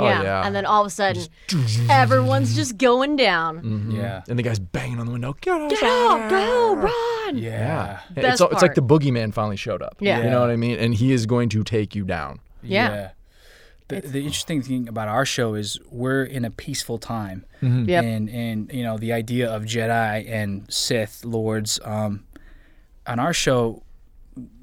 oh 0.00 0.22
yeah, 0.22 0.46
And 0.46 0.54
then 0.54 0.64
all 0.66 0.80
of 0.82 0.86
a 0.86 0.90
sudden, 0.90 1.22
everyone's 1.88 2.54
just 2.54 2.76
going 2.78 3.16
down. 3.16 3.62
Mhm. 3.62 3.96
Yeah. 3.96 4.22
and 4.28 4.38
the 4.38 4.42
guy's 4.42 4.58
banging 4.58 4.98
on 5.00 5.06
the 5.06 5.12
window. 5.12 5.34
Get 5.40 5.70
Get 5.70 5.82
out, 5.82 6.28
go, 6.30 6.74
run. 6.76 7.38
yeah. 7.38 8.00
It's, 8.16 8.22
Best 8.40 8.42
it's 8.52 8.62
like 8.62 8.74
the 8.74 8.82
boogeyman 8.82 9.32
finally 9.32 9.56
showed 9.56 9.82
up. 9.82 9.96
Yeah. 10.00 10.22
You 10.24 10.30
know 10.30 10.40
what 10.40 10.50
I 10.50 10.56
mean? 10.56 10.78
And 10.78 10.94
he 10.94 11.12
is 11.12 11.26
going 11.26 11.48
to 11.50 11.62
take 11.64 11.94
you 11.94 12.04
down. 12.04 12.40
Yeah. 12.62 13.10
The, 13.88 14.00
the 14.02 14.18
interesting 14.20 14.62
thing 14.62 14.88
about 14.88 15.08
our 15.08 15.24
show 15.26 15.54
is 15.54 15.76
we're 15.90 16.22
in 16.22 16.44
a 16.44 16.50
peaceful 16.50 16.98
time, 16.98 17.44
Yep. 17.60 18.04
and 18.04 18.30
and 18.30 18.72
you 18.72 18.84
know 18.84 18.96
the 18.98 19.12
idea 19.12 19.50
of 19.50 19.64
Jedi 19.64 20.30
and 20.30 20.72
Sith 20.72 21.24
lords. 21.24 21.80
Um, 21.84 22.22
on 23.06 23.18
our 23.18 23.32
show, 23.32 23.82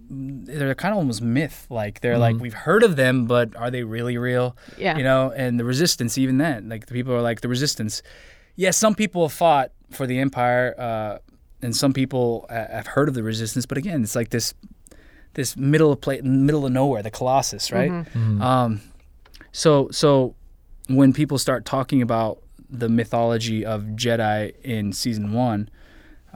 they're 0.10 0.76
kind 0.76 0.94
of 0.94 0.98
almost 0.98 1.22
myth. 1.22 1.68
Like 1.70 2.02
they're 2.02 2.18
like 2.18 2.38
we've 2.38 2.54
heard 2.54 2.84
of 2.84 2.96
them, 2.96 3.26
but 3.26 3.56
are 3.56 3.70
they 3.70 3.84
really 3.84 4.18
real? 4.18 4.56
Yeah. 4.78 4.98
You 4.98 5.04
know, 5.04 5.32
and 5.36 5.60
the 5.60 5.66
Resistance, 5.66 6.18
even 6.18 6.38
then, 6.38 6.70
like 6.70 6.86
the 6.86 6.94
people 6.94 7.14
are 7.14 7.22
like 7.22 7.42
the 7.42 7.48
Resistance. 7.50 8.02
Yes, 8.56 8.78
some 8.78 8.96
people 8.96 9.24
have 9.28 9.34
fought 9.34 9.72
for 9.92 10.08
the 10.08 10.20
Empire, 10.20 10.74
uh, 10.78 11.18
and 11.62 11.76
some 11.76 11.94
people 11.94 12.46
uh, 12.50 12.54
have 12.54 12.88
heard 12.88 13.08
of 13.08 13.14
the 13.14 13.24
Resistance. 13.24 13.66
But 13.66 13.78
again, 13.78 14.04
it's 14.04 14.16
like 14.16 14.30
this 14.30 14.54
this 15.34 15.56
middle 15.56 15.92
of 15.92 16.02
play, 16.02 16.22
middle 16.22 16.66
of 16.66 16.72
nowhere, 16.72 17.04
the 17.04 17.12
Colossus, 17.12 17.72
right? 17.72 17.92
Um, 18.42 18.82
so 19.52 19.90
so 19.92 20.36
when 20.88 21.14
people 21.14 21.38
start 21.38 21.66
talking 21.66 22.02
about 22.02 22.42
the 22.70 22.90
mythology 22.90 23.66
of 23.66 23.84
Jedi 23.96 24.54
in 24.64 24.94
season 24.94 25.34
one, 25.34 25.70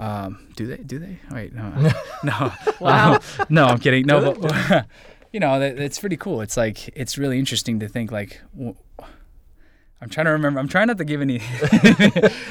um, 0.02 0.48
do 0.56 0.68
they? 0.68 0.78
Do 0.78 1.00
they? 1.00 1.20
Wait, 1.32 1.54
no, 1.54 1.92
no, 2.24 2.54
Wow. 2.80 3.14
Um, 3.14 3.20
no, 3.50 3.66
I'm 3.66 3.78
kidding. 3.80 4.06
No, 4.06 4.34
but 4.34 4.86
you 5.32 5.40
know, 5.40 5.60
that, 5.60 5.78
it's 5.80 6.00
pretty 6.00 6.18
cool. 6.18 6.42
It's 6.42 6.58
like 6.58 6.90
it's 6.98 7.18
really 7.18 7.40
interesting 7.40 7.80
to 7.80 7.88
think 7.88 8.12
like. 8.12 8.42
W- 8.56 8.76
I'm 10.04 10.10
trying 10.10 10.26
to 10.26 10.32
remember. 10.32 10.60
I'm 10.60 10.68
trying 10.68 10.88
not 10.88 10.98
to 10.98 11.06
give 11.06 11.22
any. 11.22 11.40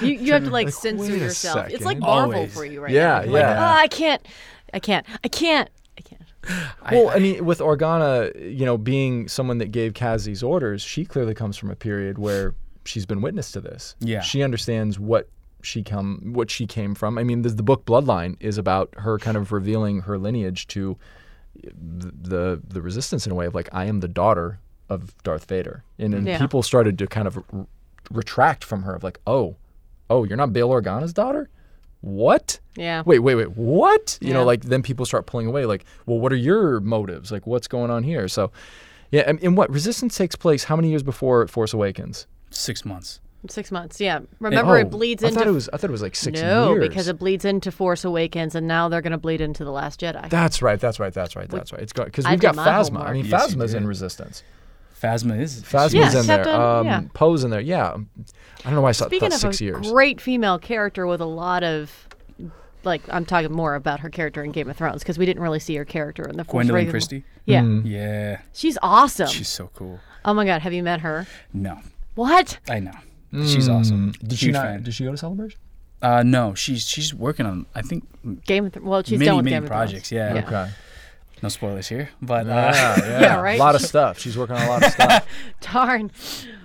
You, 0.01 0.13
you 0.15 0.33
have 0.35 0.45
to 0.45 0.51
like 0.51 0.69
censor 0.71 1.03
wait 1.03 1.11
a 1.15 1.19
yourself. 1.19 1.69
It's 1.71 1.85
like. 1.85 1.99
Marvel 1.99 2.35
Always. 2.37 2.55
for 2.55 2.65
you 2.65 2.81
right 2.81 2.93
Yeah, 2.93 3.03
now. 3.09 3.21
You're 3.23 3.33
Like, 3.33 3.43
yeah. 3.43 3.59
"Oh, 3.77 3.81
I 3.81 3.89
can't. 3.89 4.27
I 4.73 4.79
can't. 4.79 5.05
I 5.25 5.29
can't. 5.29 5.69
I 5.99 6.01
can't. 6.03 6.23
Well, 6.93 7.11
I, 7.11 7.19
mean, 7.19 7.45
with 7.45 7.59
Organa, 7.59 8.57
you 8.57 8.65
know, 8.65 8.79
being 8.79 9.27
someone 9.29 9.59
that 9.59 9.73
gave 9.73 9.95
Kaz 9.95 10.25
these 10.25 10.43
orders, 10.45 10.81
she 10.81 11.05
clearly 11.05 11.35
comes 11.35 11.57
from 11.57 11.71
a 11.71 11.77
period 11.77 12.19
where 12.19 12.55
she's 12.85 13.05
been 13.05 13.21
witness 13.21 13.51
to 13.53 13.61
this. 13.61 13.97
Yeah. 13.99 14.21
She 14.21 14.43
understands 14.45 14.99
what 15.01 15.29
she 15.63 15.83
come 15.83 16.33
what 16.35 16.51
she 16.51 16.67
came 16.67 16.95
from. 16.95 17.19
I 17.19 17.25
mean, 17.25 17.43
the, 17.43 17.51
the 17.51 17.63
book 17.63 17.85
Bloodline 17.85 18.37
is 18.41 18.59
about 18.59 18.93
her 18.99 19.19
kind 19.19 19.37
of 19.37 19.53
revealing 19.53 20.01
her 20.03 20.19
lineage 20.19 20.67
to 20.69 20.97
the, 21.63 22.13
the 22.13 22.63
the 22.67 22.81
resistance 22.83 23.27
in 23.27 23.33
a 23.33 23.35
way 23.35 23.47
of 23.47 23.55
like 23.55 23.69
I 23.73 23.85
am 23.87 24.01
the 24.01 24.09
daughter 24.09 24.59
of 24.89 25.21
Darth 25.23 25.45
Vader. 25.47 25.85
And 25.99 26.13
then 26.13 26.27
Yeah. 26.27 26.39
people 26.39 26.63
started 26.63 26.99
to 26.99 27.07
kind 27.07 27.27
of 27.29 27.39
r- 27.53 27.67
retract 28.11 28.65
from 28.65 28.83
her 28.83 28.95
of 28.95 29.03
like, 29.05 29.21
"Oh, 29.27 29.57
oh, 30.09 30.25
you're 30.25 30.37
not 30.37 30.53
Bail 30.53 30.69
Organa's 30.71 31.13
daughter?" 31.13 31.49
What? 32.03 32.61
Yeah. 32.77 33.03
wait, 33.05 33.19
wait, 33.19 33.35
wait, 33.35 33.51
what? 33.57 34.17
You 34.23 34.33
know, 34.33 34.43
like 34.45 34.63
then 34.63 34.83
people 34.83 35.05
start 35.05 35.27
pulling 35.27 35.47
away, 35.47 35.67
like, 35.67 35.85
well, 36.07 36.19
what 36.19 36.33
are 36.33 36.37
your 36.37 36.81
motives? 36.81 37.31
Like, 37.31 37.47
what's 37.47 37.69
going 37.69 37.91
on 37.91 38.05
here? 38.05 38.27
So, 38.27 38.51
yeah, 39.11 39.25
and, 39.27 39.39
and 39.45 39.55
what 39.55 39.69
Resistance 39.71 40.17
takes 40.17 40.35
place 40.35 40.65
how 40.65 40.77
many 40.77 40.89
years 40.89 41.03
before 41.03 41.47
Force 41.47 41.75
Awakens? 41.75 42.27
Six 42.51 42.87
months. 42.87 43.21
Six 43.49 43.71
months. 43.73 44.01
Yeah. 44.01 44.21
Remember, 44.39 44.73
Oh, 44.73 44.81
it 44.81 44.91
bleeds 44.91 45.25
I 45.25 45.29
into. 45.29 45.39
thought 45.39 45.49
it 45.49 45.53
was. 45.53 45.69
I 45.73 45.79
thought 45.79 45.89
it 45.89 45.93
was 45.93 46.03
like 46.03 46.15
six 46.15 46.41
no, 46.43 46.75
years. 46.75 46.89
because 46.89 47.09
it 47.09 47.19
bleeds 47.19 47.45
into 47.47 47.73
Force 47.73 48.05
Awakens, 48.05 48.55
and 48.55 48.69
now 48.69 48.89
they're 48.91 49.01
going 49.01 49.13
to 49.13 49.19
bleed 49.19 49.41
into 49.41 49.65
the 49.65 49.71
Last 49.73 50.01
Jedi. 50.01 50.29
That's 50.29 50.61
right. 50.61 50.79
That's 50.79 51.01
right. 51.01 51.13
That's 51.13 51.35
right. 51.37 51.49
That's 51.49 51.73
right. 51.73 51.81
It's 51.81 51.93
because 51.95 52.27
we've 52.27 52.33
did 52.39 52.43
got 52.43 52.55
my 52.55 52.67
Phasma. 52.67 53.01
I 53.07 53.13
mean, 53.15 53.25
Yes, 53.25 53.53
you 53.53 53.57
Phasma's 53.57 53.73
in. 53.75 53.87
Resistance. 53.87 54.43
Phasma 55.03 55.41
is. 55.41 55.63
Phasma's 55.63 55.95
Yeah, 55.95 56.21
in 56.21 56.27
there. 56.27 56.49
Um, 56.61 56.85
yeah. 56.87 57.01
Poe's 57.15 57.43
in 57.43 57.51
there. 57.51 57.61
Yeah. 57.63 57.95
I 57.95 58.63
don't 58.65 58.75
know 58.75 58.83
why 58.83 58.91
I 58.91 58.93
saw, 58.93 59.07
Speaking 59.07 59.31
thought 59.31 59.37
of 59.37 59.41
six 59.41 59.61
a 59.63 59.65
years. 59.65 59.91
great 59.91 60.21
female 60.21 60.59
character 60.59 61.07
with 61.07 61.23
a 61.23 61.27
lot 61.27 61.65
of, 61.65 61.91
like, 62.85 63.01
I'm 63.09 63.25
talking 63.25 63.51
more 63.51 63.75
about 63.75 64.01
her 64.01 64.11
character 64.11 64.45
in 64.45 64.53
Game 64.53 64.69
of 64.69 64.77
Thrones 64.77 65.03
because 65.03 65.19
we 65.19 65.25
didn't 65.25 65.43
really 65.43 65.61
see 65.61 65.75
her 65.77 65.87
character 65.87 66.25
in 66.29 66.37
the 66.37 66.45
Force 66.45 66.67
Gwendoline 66.67 66.71
Awakens. 66.73 66.91
Christie. 66.91 67.25
Yeah, 67.47 67.63
Mm. 67.63 67.83
Yeah, 67.87 68.41
she's 68.53 68.77
awesome. 68.83 69.29
she's 69.29 69.49
so 69.49 69.71
cool. 69.75 69.99
oh 70.27 70.35
my 70.35 70.45
God, 70.45 70.61
have 70.61 70.75
you 70.75 70.83
met 70.83 71.01
her? 71.01 71.27
No, 71.55 71.79
What? 72.15 72.59
I 72.69 72.81
know. 72.81 72.93
She's 73.33 73.69
awesome. 73.69 74.13
Mm. 74.13 74.29
Did 74.29 74.39
she 74.39 74.47
Huge 74.47 74.55
not? 74.55 74.65
fan. 74.65 74.83
Did 74.83 74.95
she 74.95 75.05
go 75.05 75.13
to 75.13 75.17
Celebration? 75.17 75.59
Uh, 76.03 76.23
no, 76.23 76.55
she's 76.55 76.87
she's 76.89 77.15
working 77.15 77.47
on. 77.47 77.67
I 77.75 77.83
think 77.83 78.07
Game 78.47 78.67
of 78.67 78.73
Th- 78.73 78.83
well, 78.85 79.03
she's 79.03 79.19
many 79.19 79.27
done 79.29 79.37
with 79.37 79.45
many 79.45 79.55
Game 79.57 79.63
of 79.65 79.69
Thrones. 79.69 79.91
projects. 79.91 80.11
Yeah. 80.13 80.35
Yeah. 80.35 80.47
Okay. 80.47 80.71
No 81.43 81.49
spoilers 81.49 81.89
here, 81.89 82.11
but 82.21 82.47
uh, 82.47 82.51
Yeah, 82.75 82.97
yeah. 82.99 83.21
Yeah, 83.21 83.41
right? 83.41 83.59
A 83.59 83.63
lot 83.63 83.75
of 83.75 83.81
stuff. 83.83 84.19
She's 84.19 84.37
working 84.37 84.57
on 84.57 84.63
a 84.63 84.69
lot 84.69 84.85
of 84.85 84.93
stuff. 84.93 85.27
Darn. 85.61 86.11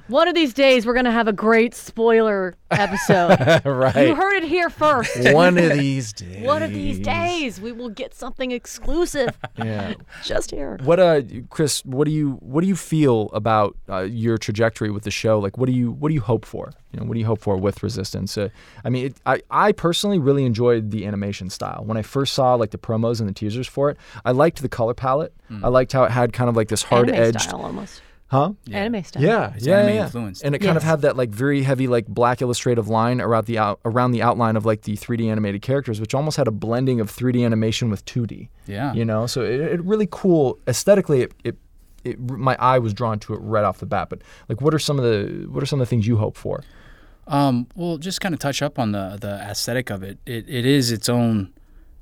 One 0.07 0.27
of 0.27 0.35
these 0.35 0.53
days, 0.53 0.85
we're 0.85 0.93
gonna 0.93 1.11
have 1.11 1.27
a 1.27 1.33
great 1.33 1.73
spoiler 1.73 2.55
episode. 2.69 3.39
right. 3.65 4.07
You 4.07 4.15
heard 4.15 4.35
it 4.37 4.43
here 4.43 4.69
first. 4.69 5.17
One 5.33 5.57
of 5.57 5.73
these 5.73 6.13
days. 6.13 6.45
One 6.45 6.61
of 6.61 6.71
these 6.71 6.99
days, 6.99 7.59
we 7.59 7.71
will 7.71 7.89
get 7.89 8.13
something 8.13 8.51
exclusive 8.51 9.37
Yeah. 9.57 9.95
just 10.23 10.51
here. 10.51 10.77
What 10.83 10.99
uh, 10.99 11.21
Chris? 11.49 11.83
What 11.85 12.05
do 12.05 12.11
you 12.11 12.33
what 12.41 12.61
do 12.61 12.67
you 12.67 12.75
feel 12.75 13.29
about 13.33 13.75
uh, 13.89 14.01
your 14.01 14.37
trajectory 14.37 14.91
with 14.91 15.03
the 15.03 15.11
show? 15.11 15.39
Like, 15.39 15.57
what 15.57 15.65
do 15.65 15.71
you 15.73 15.91
what 15.91 16.09
do 16.09 16.13
you 16.13 16.21
hope 16.21 16.45
for? 16.45 16.71
You 16.91 16.99
know, 16.99 17.07
what 17.07 17.15
do 17.15 17.19
you 17.19 17.25
hope 17.25 17.41
for 17.41 17.57
with 17.57 17.81
Resistance? 17.81 18.37
Uh, 18.37 18.49
I 18.83 18.89
mean, 18.89 19.07
it, 19.07 19.17
I 19.25 19.41
I 19.49 19.71
personally 19.71 20.19
really 20.19 20.45
enjoyed 20.45 20.91
the 20.91 21.05
animation 21.07 21.49
style. 21.49 21.83
When 21.83 21.97
I 21.97 22.03
first 22.03 22.33
saw 22.33 22.53
like 22.53 22.69
the 22.71 22.77
promos 22.77 23.19
and 23.19 23.27
the 23.27 23.33
teasers 23.33 23.67
for 23.67 23.89
it, 23.89 23.97
I 24.23 24.31
liked 24.31 24.61
the 24.61 24.69
color 24.69 24.93
palette. 24.93 25.33
I 25.63 25.67
liked 25.67 25.93
how 25.93 26.03
it 26.05 26.11
had 26.11 26.33
kind 26.33 26.49
of 26.49 26.55
like 26.55 26.69
this 26.69 26.81
hard 26.81 27.09
edged, 27.09 27.41
style 27.41 27.61
almost. 27.61 28.01
Huh? 28.27 28.53
Anime 28.71 29.03
style. 29.03 29.23
Yeah, 29.23 29.53
It's 29.55 29.65
yeah, 29.65 29.79
anime 29.79 29.95
yeah. 29.95 30.03
influenced. 30.05 30.43
And 30.43 30.55
it 30.55 30.59
kind 30.59 30.77
of 30.77 30.83
had 30.83 31.01
that 31.01 31.15
like 31.15 31.29
very 31.29 31.63
heavy 31.63 31.87
like 31.87 32.07
black 32.07 32.41
illustrative 32.41 32.87
line 32.87 33.21
around 33.21 33.45
the 33.45 33.57
out, 33.57 33.79
around 33.85 34.11
the 34.11 34.21
outline 34.21 34.55
of 34.55 34.65
like 34.65 34.81
the 34.83 34.95
3D 34.97 35.29
animated 35.29 35.61
characters, 35.61 35.99
which 36.01 36.13
almost 36.13 36.37
had 36.37 36.47
a 36.47 36.51
blending 36.51 36.99
of 36.99 37.11
3D 37.11 37.45
animation 37.45 37.89
with 37.89 38.05
2D. 38.05 38.49
yeah. 38.67 38.93
You 38.93 39.05
know, 39.05 39.27
so 39.27 39.41
it, 39.41 39.59
it 39.59 39.83
really 39.83 40.07
cool 40.09 40.59
aesthetically. 40.67 41.21
It, 41.21 41.33
it, 41.43 41.57
it 42.03 42.19
my 42.19 42.55
eye 42.59 42.79
was 42.79 42.93
drawn 42.93 43.19
to 43.19 43.33
it 43.33 43.37
right 43.37 43.63
off 43.63 43.79
the 43.79 43.85
bat. 43.85 44.09
But 44.09 44.21
like, 44.49 44.61
what 44.61 44.73
are 44.73 44.79
some 44.79 44.97
of 44.99 45.03
the 45.05 45.47
what 45.49 45.61
are 45.63 45.65
some 45.65 45.79
of 45.79 45.87
the 45.87 45.89
things 45.89 46.07
you 46.07 46.17
hope 46.17 46.37
for? 46.37 46.63
Um, 47.27 47.67
well, 47.75 47.97
just 47.97 48.21
kind 48.21 48.35
of 48.35 48.39
touch 48.39 48.61
up 48.61 48.77
on 48.77 48.91
the 48.91 49.17
the 49.19 49.39
aesthetic 49.49 49.89
of 49.89 50.03
it. 50.03 50.19
It 50.25 50.45
it 50.47 50.65
is 50.65 50.91
its 50.91 51.09
own 51.09 51.51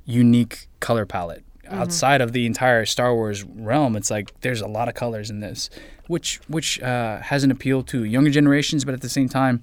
unique 0.05 0.67
color 0.80 1.05
palette. 1.05 1.43
Outside 1.69 2.19
of 2.19 2.34
the 2.34 2.45
entire 2.45 2.86
Star 2.86 3.15
Wars 3.15 3.43
realm, 3.45 3.95
it's 3.95 4.11
like 4.11 4.38
there's 4.41 4.59
a 4.59 4.67
lot 4.67 4.89
of 4.89 4.95
colors 4.95 5.30
in 5.30 5.39
this, 5.39 5.69
which 6.08 6.39
which 6.47 6.82
uh, 6.82 7.20
has 7.20 7.43
an 7.43 7.51
appeal 7.51 7.84
to 7.84 8.04
younger 8.04 8.30
generations, 8.30 8.86
but 8.86 8.93
at 8.93 9.01
the 9.01 9.10
same 9.10 9.30
time, 9.30 9.62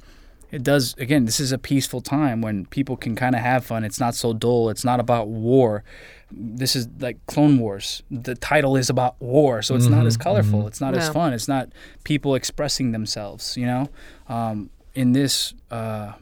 it 0.51 0.62
does. 0.62 0.95
Again, 0.99 1.24
this 1.24 1.41
is 1.41 1.53
a 1.53 1.59
peaceful 1.59 2.01
time 2.01 2.41
when 2.41 2.66
people 2.66 2.97
can 2.97 3.14
kind 3.14 3.34
of 3.34 3.43
have 3.43 3.64
fun. 3.64 3.84
It's 3.84 4.01
not 4.01 4.14
so 4.14 4.32
dull. 4.32 4.70
It's 4.70 4.84
not 4.84 5.01
about 5.01 5.28
war. 5.28 5.84
This 6.30 6.76
is 6.76 6.88
like 6.99 7.24
Clone 7.26 7.59
Wars. 7.59 8.03
The 8.11 8.34
title 8.34 8.76
is 8.76 8.88
about 8.88 9.20
war, 9.20 9.62
so 9.62 9.74
it's 9.74 9.86
not 9.86 10.07
as 10.07 10.16
colorful. 10.16 10.66
It's 10.66 10.80
not 10.80 10.97
as 10.97 11.09
fun. 11.09 11.32
It's 11.32 11.49
not 11.49 11.70
people 12.05 12.34
expressing 12.34 12.93
themselves. 12.93 13.57
You 13.57 13.66
know, 13.66 13.88
um, 14.28 14.70
in 14.95 15.12
this. 15.12 15.55
Uh, 15.70 16.12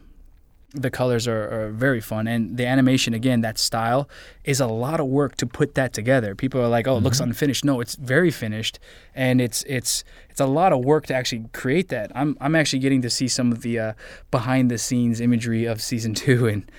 the 0.74 0.90
colors 0.90 1.26
are, 1.26 1.48
are 1.48 1.70
very 1.70 2.00
fun 2.00 2.26
and 2.26 2.58
the 2.58 2.66
animation 2.66 3.14
again 3.14 3.40
that 3.40 3.56
style 3.58 4.06
is 4.44 4.60
a 4.60 4.66
lot 4.66 5.00
of 5.00 5.06
work 5.06 5.34
to 5.34 5.46
put 5.46 5.74
that 5.74 5.94
together 5.94 6.34
people 6.34 6.60
are 6.60 6.68
like 6.68 6.86
oh 6.86 6.98
it 6.98 7.02
looks 7.02 7.20
unfinished 7.20 7.64
no 7.64 7.80
it's 7.80 7.94
very 7.94 8.30
finished 8.30 8.78
and 9.14 9.40
it's 9.40 9.62
it's 9.66 10.04
it's 10.28 10.40
a 10.40 10.46
lot 10.46 10.70
of 10.74 10.84
work 10.84 11.06
to 11.06 11.14
actually 11.14 11.42
create 11.54 11.88
that 11.88 12.12
i'm 12.14 12.36
i'm 12.42 12.54
actually 12.54 12.78
getting 12.80 13.00
to 13.00 13.08
see 13.08 13.26
some 13.28 13.50
of 13.50 13.62
the 13.62 13.78
uh, 13.78 13.92
behind 14.30 14.70
the 14.70 14.76
scenes 14.76 15.22
imagery 15.22 15.64
of 15.64 15.80
season 15.80 16.12
2 16.26 16.46
and 16.46 16.70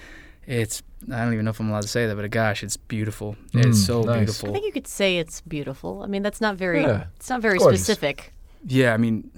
it's 0.45 0.83
I 1.11 1.23
don't 1.23 1.33
even 1.33 1.45
know 1.45 1.51
if 1.51 1.59
I'm 1.61 1.69
allowed 1.69 1.83
to 1.83 1.87
say 1.87 2.05
that, 2.07 2.15
but 2.17 2.29
gosh, 2.29 2.61
it's 2.61 2.75
beautiful. 2.75 3.37
it's 3.53 3.79
Mm, 3.79 3.85
so 3.85 4.01
nice. 4.01 4.43
I 4.43 4.51
think 4.51 4.65
you 4.65 4.71
could 4.73 4.85
say 4.87 5.17
it's 5.17 5.39
beautiful. 5.39 6.03
I 6.03 6.07
mean, 6.07 6.23
that's 6.23 6.41
not 6.41 6.57
very. 6.57 6.81
Yeah. 6.81 7.05
It's 7.15 7.29
not 7.29 7.39
very 7.41 7.57
Gorgeous. 7.57 7.79
specific. 7.81 8.33
Yeah, 8.67 8.93
I 8.93 8.97
mean, 8.97 9.31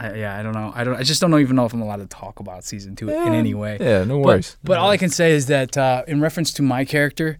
I, 0.00 0.14
yeah, 0.14 0.38
I 0.38 0.42
don't 0.44 0.52
know. 0.54 0.72
I 0.74 0.84
don't. 0.84 0.94
I 0.94 1.02
just 1.02 1.20
don't 1.20 1.34
even 1.40 1.56
know 1.56 1.64
if 1.66 1.72
I'm 1.72 1.82
allowed 1.82 1.96
to 1.96 2.06
talk 2.06 2.38
about 2.40 2.64
season 2.64 2.94
two 2.94 3.08
in 3.10 3.32
any 3.34 3.52
way. 3.54 3.78
Yeah, 3.80 4.04
no 4.04 4.20
But, 4.20 4.26
worries. 4.26 4.56
but 4.62 4.78
all 4.78 4.90
I 4.90 4.96
can 4.96 5.10
say 5.10 5.32
is 5.32 5.46
that 5.46 5.76
uh, 5.76 6.04
in 6.06 6.20
reference 6.20 6.52
to 6.54 6.62
my 6.62 6.84
character, 6.84 7.38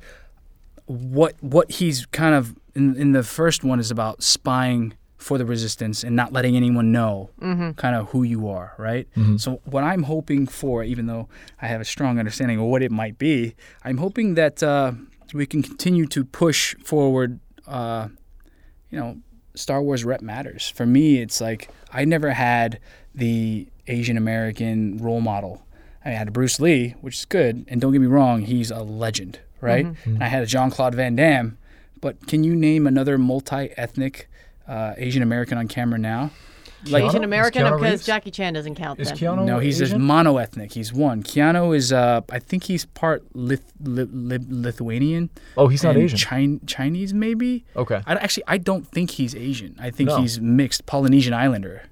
what 0.86 1.34
what 1.40 1.70
he's 1.70 2.06
kind 2.06 2.34
of 2.34 2.56
in 2.74 2.96
in 2.96 3.12
the 3.12 3.22
first 3.22 3.64
one 3.64 3.78
is 3.78 3.90
about 3.90 4.22
spying 4.22 4.94
for 5.16 5.36
the 5.36 5.44
resistance 5.44 6.04
and 6.04 6.14
not 6.14 6.32
letting 6.32 6.56
anyone 6.56 6.92
know 6.92 7.28
kind 7.40 7.96
of 7.96 8.08
who 8.10 8.22
you 8.22 8.48
are, 8.48 8.74
right? 8.78 9.08
So 9.36 9.60
what 9.64 9.82
I'm 9.82 10.04
hoping 10.04 10.46
for, 10.46 10.84
even 10.84 11.06
though 11.06 11.28
I 11.60 11.66
have 11.66 11.80
a 11.80 11.84
strong 11.84 12.18
understanding 12.20 12.58
of 12.60 12.66
what 12.66 12.82
it 12.84 12.92
might 12.92 13.18
be, 13.18 13.54
I'm 13.82 13.98
hoping 13.98 14.34
that 14.34 14.62
uh, 14.62 14.92
we 15.34 15.44
can 15.44 15.62
continue 15.62 16.06
to 16.06 16.24
push 16.24 16.76
forward. 16.84 17.40
Uh, 17.66 18.08
you 18.90 18.98
know, 18.98 19.18
Star 19.56 19.82
Wars 19.82 20.04
rep 20.04 20.22
matters. 20.22 20.68
For 20.70 20.86
me, 20.86 21.18
it's 21.20 21.40
like 21.40 21.68
I 21.92 22.04
never 22.04 22.30
had 22.32 22.80
the 23.14 23.68
Asian 23.86 24.16
American 24.16 24.98
role 24.98 25.20
model. 25.20 25.62
I 26.04 26.10
had 26.10 26.28
a 26.28 26.30
Bruce 26.30 26.60
Lee, 26.60 26.94
which 27.00 27.18
is 27.18 27.24
good, 27.24 27.64
and 27.68 27.80
don't 27.80 27.92
get 27.92 28.00
me 28.00 28.06
wrong, 28.06 28.42
he's 28.42 28.70
a 28.70 28.82
legend, 28.82 29.40
right? 29.60 29.86
Mm-hmm. 29.86 30.14
And 30.14 30.24
I 30.24 30.28
had 30.28 30.42
a 30.42 30.46
Jean 30.46 30.70
Claude 30.70 30.94
Van 30.94 31.16
Damme, 31.16 31.58
but 32.00 32.26
can 32.26 32.44
you 32.44 32.54
name 32.54 32.86
another 32.86 33.18
multi-ethnic 33.18 34.28
uh, 34.66 34.94
Asian 34.96 35.22
American 35.22 35.58
on 35.58 35.68
camera 35.68 35.98
now? 35.98 36.30
Like, 36.86 37.04
Asian 37.04 37.24
American 37.24 37.64
because 37.64 37.80
Reeves? 37.80 38.06
Jackie 38.06 38.30
Chan 38.30 38.52
doesn't 38.54 38.76
count 38.76 39.00
Is 39.00 39.08
then. 39.08 39.16
Keanu 39.18 39.44
no, 39.44 39.58
he's 39.58 39.78
just 39.78 39.92
Asian? 39.92 40.02
mono-ethnic. 40.02 40.72
He's 40.72 40.92
one. 40.92 41.22
Keanu 41.24 41.76
is, 41.76 41.92
uh, 41.92 42.20
I 42.30 42.38
think 42.38 42.64
he's 42.64 42.84
part 42.86 43.24
Lith- 43.34 43.72
Li- 43.82 44.04
Li- 44.10 44.38
Lithuanian. 44.48 45.30
Oh, 45.56 45.68
he's 45.68 45.82
not 45.82 45.96
Asian. 45.96 46.16
Chin- 46.18 46.60
Chinese, 46.66 47.12
maybe. 47.12 47.64
Okay, 47.76 48.00
I 48.06 48.14
actually 48.14 48.44
I 48.46 48.58
don't 48.58 48.86
think 48.86 49.10
he's 49.10 49.34
Asian. 49.34 49.74
I 49.80 49.90
think 49.90 50.08
No. 50.10 50.20
he's 50.20 50.40
mixed 50.40 50.86
Polynesian 50.86 51.32
Islander, 51.34 51.82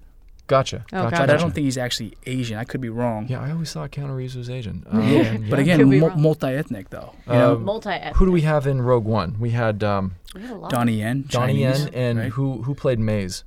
gotcha. 0.47 0.85
Oh, 0.93 0.97
gotcha. 1.03 1.11
gotcha. 1.11 1.23
but 1.27 1.31
I 1.31 1.37
don't 1.37 1.51
think 1.53 1.65
he's 1.65 1.79
actually 1.79 2.15
Asian. 2.27 2.57
I 2.57 2.63
could 2.65 2.81
be 2.81 2.89
wrong. 2.89 3.27
Yeah, 3.29 3.41
I 3.41 3.51
always 3.51 3.73
thought 3.73 3.91
Keanu 3.91 4.15
Reeves 4.17 4.37
was 4.37 4.49
Asian. 4.49 4.87
Yeah, 4.93 5.31
Um, 5.31 5.47
but 5.51 5.59
again, 5.59 5.79
Could 5.81 5.91
be 5.91 5.99
mu- 6.01 6.07
wrong. 6.09 6.21
multi-ethnic 6.23 6.91
though. 6.91 7.13
You 7.27 7.33
know, 7.33 7.55
Um, 7.57 7.65
Multi-ethnic. 7.65 8.17
who 8.17 8.27
do 8.27 8.31
we 8.33 8.43
have 8.43 8.67
in 8.69 8.81
Rogue 8.83 9.05
One? 9.05 9.37
We 9.41 9.51
had 9.51 9.83
um, 9.83 10.13
We 10.35 10.43
have 10.43 10.63
a. 10.63 10.69
Donnie 10.69 10.99
Yen, 11.01 11.25
Donnie 11.29 11.55
Chinese, 11.65 11.85
Yen, 11.87 11.95
and 11.95 12.19
right? 12.21 12.29
who 12.31 12.63
who 12.63 12.75
played 12.77 13.01
Maze? 13.01 13.43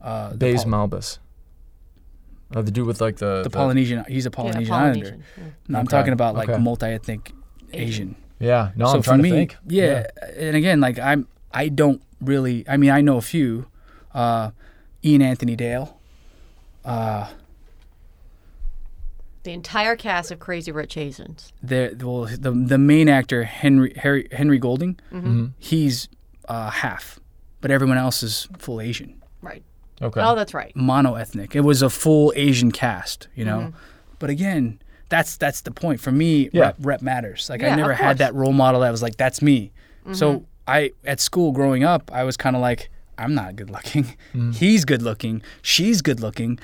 Uh, 0.00 0.30
the, 0.30 0.36
Baze 0.36 0.64
Pol- 0.64 0.88
Malbus. 0.88 1.18
Uh, 2.54 2.62
the 2.62 2.70
dude 2.70 2.86
with 2.86 3.00
like 3.00 3.16
the 3.18 3.42
the 3.42 3.50
Polynesian. 3.50 4.04
He's 4.08 4.26
a 4.26 4.30
Yeah, 4.30 4.34
Polynesian 4.34 4.72
Islander. 4.74 5.18
Yeah. 5.36 5.44
No, 5.68 5.78
I'm 5.78 5.84
Okay, 5.86 5.96
talking 5.96 6.12
about 6.12 6.34
like 6.34 6.48
okay. 6.48 6.60
multi-ethnic 6.60 7.32
Asian. 7.72 8.16
Yeah, 8.40 8.70
no, 8.74 8.86
so 8.86 8.92
I'm 8.94 9.02
for 9.02 9.04
trying 9.10 9.22
me, 9.22 9.28
to 9.30 9.34
think. 9.36 9.56
Yeah, 9.68 10.06
and 10.36 10.56
again, 10.56 10.80
like 10.80 10.98
I'm, 10.98 11.28
I 11.52 11.68
don't 11.68 12.02
really. 12.20 12.64
I 12.68 12.76
mean, 12.76 12.90
I 12.90 13.02
know 13.02 13.18
a 13.18 13.20
few. 13.22 13.66
Uh, 14.14 14.50
Ian 15.04 15.22
Anthony 15.22 15.54
Dale. 15.56 15.96
Uh, 16.84 17.28
The 19.42 19.52
entire 19.52 19.96
cast 19.96 20.30
of 20.30 20.38
Crazy 20.38 20.72
Rich 20.72 20.96
Asians. 20.96 21.52
the 21.62 21.94
well, 22.02 22.24
the 22.26 22.50
the 22.50 22.78
main 22.78 23.08
actor 23.08 23.44
Henry 23.44 23.92
Harry, 23.96 24.28
Henry 24.32 24.58
Golding. 24.58 24.98
Mm-hmm. 25.12 25.46
He's 25.58 26.08
uh, 26.48 26.70
half, 26.70 27.18
but 27.60 27.70
everyone 27.70 27.96
else 27.96 28.22
is 28.22 28.48
full 28.58 28.80
Asian, 28.80 29.22
Right. 29.40 29.62
Okay. 30.02 30.20
Oh, 30.22 30.34
that's 30.34 30.54
right. 30.54 30.74
mono 30.74 31.14
ethnic. 31.14 31.54
It 31.54 31.60
was 31.60 31.82
a 31.82 31.90
full 31.90 32.32
Asian 32.36 32.72
cast, 32.72 33.28
you 33.34 33.44
know. 33.44 33.58
Mm-hmm. 33.58 33.76
But 34.18 34.30
again, 34.30 34.80
that's 35.08 35.36
that's 35.36 35.62
the 35.62 35.70
point 35.70 36.00
for 36.00 36.12
me. 36.12 36.48
Yeah. 36.52 36.62
Rep, 36.62 36.76
rep 36.80 37.02
matters. 37.02 37.48
Like 37.50 37.60
Yeah, 37.62 37.72
I 37.72 37.76
never 37.76 37.92
had. 37.92 38.16
Mm-hmm. 38.16 38.18
that 38.18 38.34
role 38.34 38.52
model 38.52 38.80
that 38.80 38.90
was 38.90 39.02
like 39.02 39.16
that's 39.16 39.42
me. 39.42 39.72
So 40.12 40.44
I 40.66 40.90
at 41.04 41.20
school 41.20 41.52
growing 41.52 41.84
up, 41.84 42.10
I 42.12 42.24
was 42.24 42.36
kind 42.36 42.56
of 42.56 42.62
like 42.62 42.90
I'm 43.18 43.34
not 43.34 43.54
good 43.56 43.70
looking. 43.70 44.16
He's 44.54 44.84
good 44.84 45.02
looking. 45.02 45.42
She's 45.62 46.00
good 46.02 46.20
looking. 46.20 46.58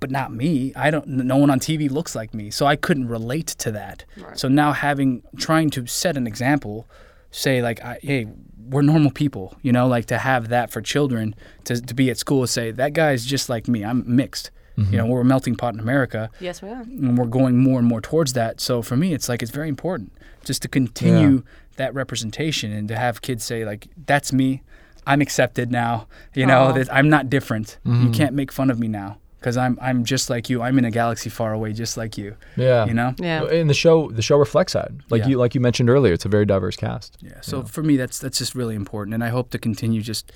But 0.00 0.10
not 0.10 0.32
me. 0.32 0.72
I 0.74 0.90
don't. 0.90 1.06
No 1.06 1.36
one 1.36 1.50
on 1.50 1.60
TV 1.60 1.90
looks 1.90 2.14
like 2.14 2.32
me, 2.32 2.50
so 2.50 2.64
I 2.64 2.74
couldn't 2.74 3.08
relate 3.08 3.48
to 3.48 3.70
that. 3.72 4.04
So 4.34 4.48
now 4.48 4.72
having 4.72 5.22
trying 5.36 5.68
to 5.70 5.86
set 5.86 6.16
an 6.16 6.26
example, 6.26 6.88
say 7.30 7.60
like, 7.60 7.84
I, 7.84 7.98
hey, 8.02 8.28
we're 8.70 8.82
normal 8.82 9.10
people, 9.10 9.56
you 9.62 9.72
know, 9.72 9.86
like 9.86 10.06
to 10.06 10.18
have 10.18 10.48
that 10.48 10.70
for 10.70 10.80
children 10.80 11.34
to, 11.64 11.80
to 11.80 11.94
be 11.94 12.10
at 12.10 12.18
school 12.18 12.40
and 12.40 12.50
say 12.50 12.70
that 12.70 12.92
guy's 12.92 13.24
just 13.24 13.48
like 13.48 13.68
me. 13.68 13.84
I'm 13.84 14.04
mixed. 14.06 14.50
You 14.76 14.96
know, 14.96 15.02
mm-hmm. 15.02 15.12
we're 15.12 15.20
a 15.20 15.24
melting 15.26 15.56
pot 15.56 15.74
in 15.74 15.80
America, 15.80 16.30
Yes, 16.40 16.62
we 16.62 16.70
are. 16.70 16.80
and 16.80 17.18
we're 17.18 17.26
going 17.26 17.58
more 17.58 17.78
and 17.78 17.86
more 17.86 18.00
towards 18.00 18.32
that. 18.32 18.60
So 18.62 18.80
for 18.80 18.96
me, 18.96 19.12
it's 19.12 19.28
like 19.28 19.42
it's 19.42 19.50
very 19.50 19.68
important 19.68 20.10
just 20.44 20.62
to 20.62 20.68
continue 20.68 21.42
that 21.76 21.92
representation 21.92 22.72
and 22.72 22.88
to 22.88 22.96
have 22.96 23.20
kids 23.20 23.44
say 23.44 23.66
like, 23.66 23.88
"That's 24.06 24.32
me. 24.32 24.62
I'm 25.06 25.20
accepted 25.20 25.70
now. 25.70 26.06
You 26.34 26.46
know, 26.46 26.68
Aw. 26.68 26.72
that 26.72 26.92
I'm 26.94 27.10
not 27.10 27.28
different. 27.28 27.78
You 27.84 27.92
mm-hmm. 27.92 28.12
can't 28.12 28.34
make 28.34 28.50
fun 28.50 28.70
of 28.70 28.78
me 28.78 28.88
now." 28.88 29.18
Because 29.40 29.56
I'm, 29.56 29.78
I'm 29.80 30.04
just 30.04 30.28
like 30.28 30.50
you. 30.50 30.60
I'm 30.60 30.78
in 30.78 30.84
a 30.84 30.90
galaxy 30.90 31.30
far 31.30 31.54
away, 31.54 31.72
just 31.72 31.96
like 31.96 32.18
you. 32.18 32.36
yeah. 32.56 32.84
You 32.84 32.92
know. 32.94 33.14
Yeah. 33.18 33.44
And 33.46 33.70
the 33.70 33.74
show, 33.74 34.10
the 34.10 34.20
show 34.22 34.36
reflects 34.36 34.74
that. 34.74 34.90
Like 35.08 35.22
Yeah. 35.22 35.28
you, 35.28 35.38
like 35.38 35.54
you 35.54 35.62
mentioned 35.62 35.88
earlier, 35.88 36.12
it's 36.12 36.26
a 36.26 36.28
very 36.28 36.44
diverse 36.44 36.76
cast. 36.76 37.16
Yeah. 37.22 37.40
So 37.40 37.62
for 37.62 37.82
me, 37.82 37.96
that's 37.96 38.18
that's 38.18 38.36
just 38.38 38.54
really 38.54 38.74
important, 38.74 39.14
and 39.14 39.24
I 39.24 39.28
hope 39.30 39.48
to 39.50 39.58
continue 39.58 40.02
just, 40.02 40.30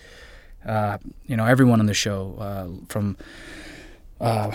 uh, 0.66 0.96
you 1.26 1.36
know, 1.36 1.44
everyone 1.44 1.80
on 1.80 1.86
the 1.86 1.94
show 1.94 2.36
uh, 2.40 2.86
from. 2.88 3.16
Uh, 4.20 4.52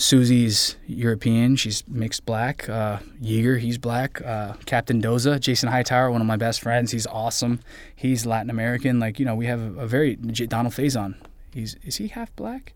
Susie's 0.00 0.76
European. 0.86 1.56
She's 1.56 1.82
mixed 1.88 2.24
black. 2.24 2.68
Uh, 2.68 2.98
Yeager, 3.20 3.58
he's 3.58 3.78
black. 3.78 4.22
Uh, 4.24 4.52
Captain 4.64 5.02
Doza, 5.02 5.40
Jason 5.40 5.68
Hightower, 5.70 6.12
one 6.12 6.20
of 6.20 6.26
my 6.28 6.36
best 6.36 6.60
friends. 6.62 6.92
He's 6.92 7.06
awesome. 7.08 7.58
He's 7.96 8.24
Latin 8.24 8.48
American. 8.48 9.00
Like 9.00 9.18
you 9.18 9.26
know, 9.26 9.34
we 9.34 9.46
have 9.46 9.60
a, 9.60 9.80
a 9.80 9.86
very 9.88 10.14
Donald 10.14 10.72
Faison. 10.72 11.16
He's 11.52 11.74
is 11.82 11.96
he 11.96 12.06
half 12.08 12.34
black? 12.36 12.74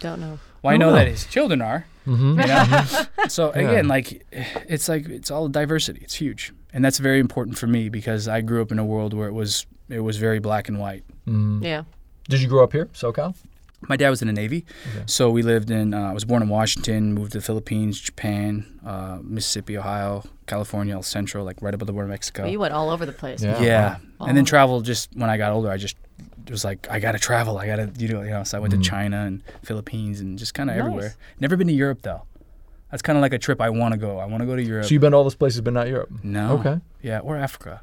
Don't 0.00 0.20
know. 0.20 0.38
Well, 0.62 0.74
I 0.74 0.76
know 0.76 0.92
that 0.92 1.06
his 1.06 1.24
children 1.24 1.62
are. 1.62 1.86
Mm-hmm. 2.06 2.40
You 2.40 2.46
know? 2.46 3.28
so 3.28 3.50
again, 3.50 3.88
like 3.88 4.26
it's 4.32 4.88
like 4.88 5.08
it's 5.08 5.30
all 5.30 5.48
diversity. 5.48 6.00
It's 6.02 6.14
huge, 6.14 6.52
and 6.72 6.84
that's 6.84 6.98
very 6.98 7.20
important 7.20 7.58
for 7.58 7.66
me 7.66 7.88
because 7.88 8.28
I 8.28 8.40
grew 8.40 8.62
up 8.62 8.72
in 8.72 8.78
a 8.78 8.84
world 8.84 9.14
where 9.14 9.28
it 9.28 9.32
was 9.32 9.66
it 9.88 10.00
was 10.00 10.16
very 10.16 10.38
black 10.38 10.68
and 10.68 10.78
white. 10.78 11.04
Yeah. 11.26 11.84
Did 12.28 12.42
you 12.42 12.48
grow 12.48 12.64
up 12.64 12.72
here, 12.72 12.86
SoCal? 12.86 13.34
My 13.88 13.96
dad 13.96 14.10
was 14.10 14.20
in 14.20 14.28
the 14.28 14.34
Navy, 14.34 14.66
so 15.06 15.30
we 15.30 15.42
lived 15.42 15.70
in. 15.70 15.94
Uh, 15.94 16.10
I 16.10 16.12
was 16.12 16.26
born 16.26 16.42
in 16.42 16.50
Washington, 16.50 17.14
moved 17.14 17.32
to 17.32 17.38
the 17.38 17.42
Philippines, 17.42 17.98
Japan, 17.98 18.78
uh, 18.84 19.18
Mississippi, 19.22 19.78
Ohio, 19.78 20.22
California, 20.46 20.94
El 20.94 21.02
Centro, 21.02 21.42
like 21.42 21.62
right 21.62 21.72
above 21.72 21.86
the 21.86 21.92
border 21.92 22.04
of 22.04 22.10
Mexico. 22.10 22.42
Well, 22.42 22.52
you 22.52 22.60
went 22.60 22.74
all 22.74 22.90
over 22.90 23.06
the 23.06 23.12
place. 23.12 23.42
Yeah. 23.42 23.60
yeah, 23.60 23.96
and 24.20 24.36
then 24.36 24.44
travel. 24.44 24.82
Just 24.82 25.08
when 25.14 25.30
I 25.30 25.38
got 25.38 25.52
older, 25.52 25.70
I 25.70 25.78
just 25.78 25.96
was 26.48 26.64
like, 26.64 26.86
I 26.90 27.00
gotta 27.00 27.18
travel. 27.18 27.58
I 27.58 27.66
gotta, 27.66 27.90
you 27.98 28.08
know, 28.08 28.22
you 28.22 28.30
know. 28.30 28.44
So 28.44 28.56
I 28.58 28.60
went 28.60 28.72
to 28.72 28.78
mm. 28.78 28.84
China 28.84 29.24
and 29.26 29.42
Philippines 29.62 30.20
and 30.20 30.38
just 30.38 30.54
kind 30.54 30.70
of 30.70 30.76
Nice. 30.76 30.84
everywhere. 30.86 31.14
Never 31.40 31.56
been 31.56 31.66
to 31.66 31.72
Europe 31.72 32.02
though. 32.02 32.22
That's 32.90 33.02
kind 33.02 33.16
of 33.16 33.22
like 33.22 33.32
a 33.32 33.38
trip 33.38 33.60
I 33.60 33.70
want 33.70 33.92
to 33.92 33.98
go. 33.98 34.18
I 34.18 34.24
want 34.26 34.40
to 34.42 34.46
go 34.46 34.56
to 34.56 34.62
Europe. 34.62 34.86
So 34.86 34.90
you've 34.94 35.00
been 35.00 35.12
to 35.12 35.16
all 35.16 35.22
those 35.24 35.34
places, 35.36 35.60
but 35.60 35.72
not 35.72 35.86
Europe. 35.88 36.10
no, 36.22 36.58
Okay. 36.58 36.80
yeah, 37.02 37.20
or 37.20 37.36
Africa. 37.36 37.82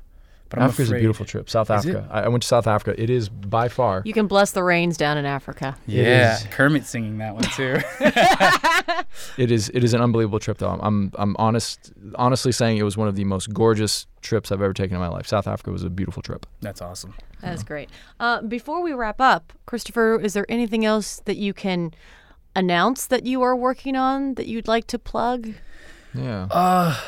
But 0.49 0.59
I'm 0.59 0.65
Africa's 0.65 0.91
a 0.91 0.95
beautiful 0.95 1.25
trip. 1.25 1.49
South 1.49 1.69
Is? 1.69 1.85
Africa. 1.85 2.07
I, 2.11 2.21
I 2.21 2.27
went 2.29 2.43
to 2.43 2.47
South 2.47 2.67
Africa. 2.67 3.01
It 3.01 3.09
is 3.09 3.27
by 3.29 3.67
far. 3.67 4.01
You 4.05 4.13
can 4.13 4.27
bless 4.27 4.51
the 4.51 4.63
rains 4.63 4.95
down 4.97 5.17
in 5.17 5.25
Africa. 5.25 5.77
Yeah, 5.85 6.37
is. 6.37 6.43
Kermit 6.51 6.85
singing 6.85 7.17
that 7.17 7.33
one 7.35 7.43
too. 7.43 7.79
It 9.37 9.51
is. 9.51 9.69
It 9.73 9.83
is 9.83 9.93
an 9.93 10.01
unbelievable 10.01 10.39
trip, 10.39 10.57
though. 10.57 10.69
I'm. 10.69 10.79
I'm, 10.81 11.11
I'm 11.17 11.35
honest. 11.37 11.91
Honestly 12.15 12.51
saying 12.51 12.77
it 12.77 12.83
was 12.83 12.97
one 12.97 13.07
of 13.07 13.15
the 13.15 13.23
most 13.23 13.53
gorgeous 13.53 14.07
trips 14.21 14.51
I've 14.51 14.61
ever 14.61 14.73
taken 14.73 14.95
in 14.95 15.01
my 15.01 15.07
life. 15.07 15.27
South 15.27 15.47
Africa 15.47 15.71
was 15.71 15.83
a 15.83 15.89
beautiful 15.89 16.21
trip. 16.21 16.45
That's 16.61 16.81
awesome. 16.81 17.13
That's 17.41 17.63
great. 17.63 17.89
Uh, 18.19 18.41
before 18.41 18.81
we 18.81 18.93
wrap 18.93 19.21
up, 19.21 19.53
Christopher, 19.65 20.19
is 20.19 20.33
there 20.33 20.45
anything 20.49 20.85
else 20.85 21.21
that 21.25 21.37
you 21.37 21.53
can 21.53 21.93
announce 22.55 23.05
that 23.07 23.25
you 23.25 23.41
are 23.43 23.55
working 23.55 23.95
on 23.95 24.33
that 24.35 24.47
you'd 24.47 24.67
like 24.67 24.87
to 24.87 24.99
plug? 24.99 25.53
Yeah. 26.13 26.47
Uh, 26.49 26.99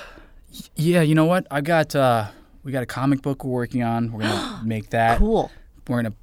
yeah. 0.75 1.01
You 1.01 1.15
know 1.15 1.25
what? 1.25 1.47
I 1.49 1.61
got. 1.61 1.95
uh 1.95 2.27
We 2.63 2.71
got 2.71 2.83
a 2.83 2.87
comic 2.87 3.21
book 3.21 3.43
we're 3.43 3.51
working 3.51 3.83
on. 3.83 4.11
We're 4.11 4.21
gonna 4.21 4.61
make 4.65 4.89
that. 4.91 5.19
Cool. 5.19 5.51
We're 5.87 5.97
gonna 5.97 6.15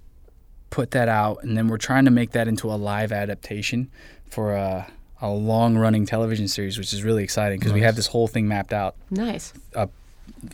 put 0.70 0.90
that 0.92 1.08
out, 1.08 1.42
and 1.42 1.56
then 1.56 1.68
we're 1.68 1.78
trying 1.78 2.04
to 2.04 2.10
make 2.10 2.32
that 2.32 2.48
into 2.48 2.70
a 2.70 2.76
live 2.76 3.12
adaptation 3.12 3.90
for 4.28 4.54
a, 4.54 4.90
a 5.20 5.30
long-running 5.30 6.06
television 6.06 6.48
series, 6.48 6.76
which 6.78 6.92
is 6.92 7.02
really 7.02 7.24
exciting 7.24 7.58
because 7.58 7.72
we 7.72 7.80
have 7.80 7.96
this 7.96 8.08
whole 8.08 8.28
thing 8.28 8.48
mapped 8.48 8.72
out. 8.72 8.96
Nice. 9.10 9.52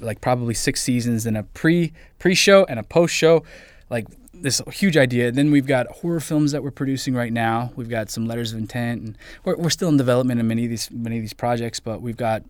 like 0.00 0.20
probably 0.20 0.54
six 0.54 0.82
seasons 0.82 1.26
and 1.26 1.36
a 1.36 1.42
pre 1.42 1.92
pre 2.18 2.34
show 2.34 2.64
and 2.66 2.78
a 2.78 2.82
post 2.82 3.14
show, 3.14 3.42
like 3.90 4.06
this 4.34 4.60
huge 4.72 4.96
idea. 4.96 5.32
Then 5.32 5.50
we've 5.50 5.66
got 5.66 5.86
horror 5.88 6.20
films 6.20 6.52
that 6.52 6.62
we're 6.62 6.70
producing 6.70 7.14
right 7.14 7.32
now. 7.32 7.72
We've 7.76 7.88
got 7.88 8.10
some 8.10 8.26
letters 8.26 8.52
of 8.52 8.58
intent, 8.58 9.02
and 9.02 9.18
we're, 9.44 9.56
we're 9.56 9.70
still 9.70 9.88
in 9.88 9.96
development 9.96 10.40
in 10.40 10.46
many 10.46 10.64
of 10.64 10.70
these 10.70 10.90
many 10.90 11.16
of 11.16 11.22
these 11.22 11.32
projects. 11.32 11.80
But 11.80 12.02
we've 12.02 12.16
got 12.16 12.42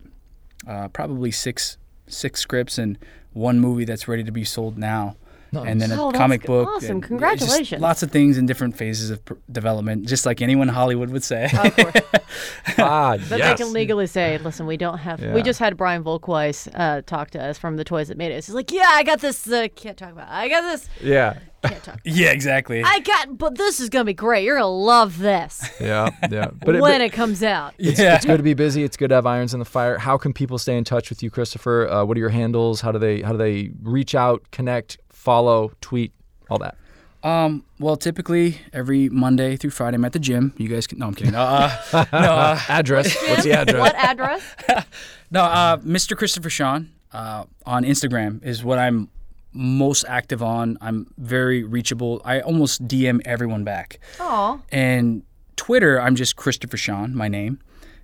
uh, 0.67 0.89
probably 0.89 1.31
six 1.31 1.77
six 2.07 2.39
scripts 2.39 2.77
and 2.77 2.97
one 3.33 3.59
movie 3.59 3.85
that's 3.85 4.07
ready 4.07 4.23
to 4.23 4.31
be 4.31 4.43
sold 4.43 4.77
now. 4.77 5.15
And 5.61 5.79
then 5.79 5.91
a 5.91 6.01
Oh, 6.01 6.11
that's 6.11 6.17
comic 6.17 6.41
g- 6.41 6.47
book. 6.47 6.67
awesome. 6.67 6.89
and 6.91 7.01
just 7.01 7.07
Congratulations. 7.09 7.81
lots 7.81 8.01
of 8.03 8.11
things 8.11 8.37
in 8.37 8.45
different 8.47 8.75
phases 8.75 9.11
of 9.11 9.23
pr- 9.23 9.35
development, 9.51 10.07
just 10.07 10.25
like 10.25 10.41
anyone 10.41 10.67
in 10.69 10.73
Hollywood 10.75 11.09
would 11.11 11.23
say. 11.23 11.45
Of 11.45 11.75
course. 11.75 11.95
ah, 12.79 13.17
But 13.29 13.39
yes. 13.39 13.57
they 13.59 13.63
can 13.63 13.73
legally 13.73 14.07
say, 14.07 14.37
listen, 14.39 14.65
we 14.65 14.77
don't 14.77 14.97
have. 14.97 15.19
Yeah. 15.21 15.33
We 15.33 15.41
just 15.43 15.59
had 15.59 15.77
Brian 15.77 16.03
Volk-Weiss 16.03 16.67
uh, 16.73 17.01
talk 17.05 17.29
to 17.31 17.43
us 17.43 17.57
from 17.57 17.77
the 17.77 17.83
Toys 17.83 18.07
That 18.07 18.17
Made 18.17 18.35
Us. 18.35 18.47
He's 18.47 18.55
like, 18.55 18.71
yeah, 18.71 18.89
I 18.89 19.03
got 19.03 19.19
this. 19.19 19.47
Uh, 19.47 19.67
can't 19.75 19.97
talk 19.97 20.11
about. 20.11 20.27
It. 20.27 20.31
I 20.33 20.49
got 20.49 20.61
this. 20.61 20.89
Yeah. 21.01 21.39
Can't 21.63 21.83
talk. 21.83 21.99
yeah, 22.05 22.31
exactly. 22.31 22.83
I 22.83 22.99
got, 22.99 23.37
but 23.37 23.57
this 23.57 23.79
is 23.79 23.87
gonna 23.89 24.03
be 24.03 24.13
great. 24.13 24.43
You're 24.43 24.57
gonna 24.57 24.67
love 24.67 25.17
this 25.17 25.69
Yeah. 25.79 26.09
Yeah. 26.29 26.49
But, 26.59 26.75
it, 26.75 26.81
when 26.81 26.91
but 26.91 27.01
it 27.01 27.13
comes 27.13 27.41
out. 27.41 27.73
yeah. 27.77 28.15
it's 28.15 28.25
good 28.25 28.35
to 28.37 28.43
be 28.43 28.53
busy. 28.53 28.83
It's 28.83 28.97
good 28.97 29.09
to 29.09 29.15
have 29.15 29.25
irons 29.25 29.53
in 29.53 29.59
the 29.59 29.65
fire. 29.65 29.97
How 29.97 30.17
can 30.17 30.33
people 30.33 30.57
stay 30.57 30.75
in 30.77 30.83
touch 30.83 31.09
with 31.09 31.23
you, 31.23 31.31
Christopher? 31.31 31.87
Uh, 31.89 32.03
what 32.03 32.17
are 32.17 32.19
your 32.19 32.29
handles? 32.29 32.81
How 32.81 32.91
do 32.91 32.99
they 32.99 33.21
How 33.21 33.31
do 33.31 33.37
they 33.37 33.71
reach 33.81 34.13
out, 34.13 34.43
connect, 34.51 34.97
follow, 35.23 35.71
tweet, 35.81 36.11
all 36.49 36.57
that? 36.59 36.75
Um, 37.23 37.63
well, 37.79 37.95
typically 37.95 38.57
every 38.73 39.07
Monday 39.07 39.55
through 39.55 39.69
Friday, 39.69 39.95
I'm 39.95 40.03
at 40.03 40.11
the 40.11 40.19
gym. 40.19 40.53
You 40.57 40.67
guys 40.67 40.85
can. 40.87 40.99
No, 40.99 41.07
I'm 41.07 41.15
kidding. 41.15 41.33
Uh, 41.33 41.69
no, 41.93 42.19
uh, 42.19 42.59
Address. 42.67 43.15
What's 43.29 43.43
the 43.43 43.53
address? 43.53 43.79
What 43.79 43.95
address? 43.95 44.41
no. 45.31 45.41
Uh, 45.43 45.77
Mr. 45.77 46.17
Christopher 46.17 46.49
Sean 46.49 46.91
uh, 47.13 47.45
on 47.65 47.83
Instagram 47.85 48.43
is 48.43 48.61
what 48.63 48.77
I'm 48.77 49.07
most 49.53 50.03
active 50.09 50.43
on. 50.43 50.77
I'm 50.81 51.13
very 51.17 51.63
reachable. 51.63 52.21
I 52.25 52.41
almost 52.41 52.85
DM 52.89 53.21
everyone 53.23 53.63
back. 53.63 53.99
Oh, 54.19 54.59
And 54.71 55.23
Twitter, 55.55 56.01
I'm 56.01 56.15
just 56.17 56.35
Christopher 56.35 56.75
Sean, 56.75 57.15
my 57.15 57.29
name. 57.29 57.59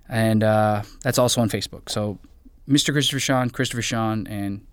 and 0.08 0.42
uh, 0.42 0.82
that's 1.02 1.18
also 1.18 1.42
on 1.42 1.50
Facebook. 1.50 1.90
So, 1.90 2.18
Mr. 2.68 2.92
Christopher 2.92 3.20
Sean, 3.20 3.50
Christopher 3.50 3.82
Sean, 3.82 4.26
and 4.28 4.60
Cr- 4.60 4.69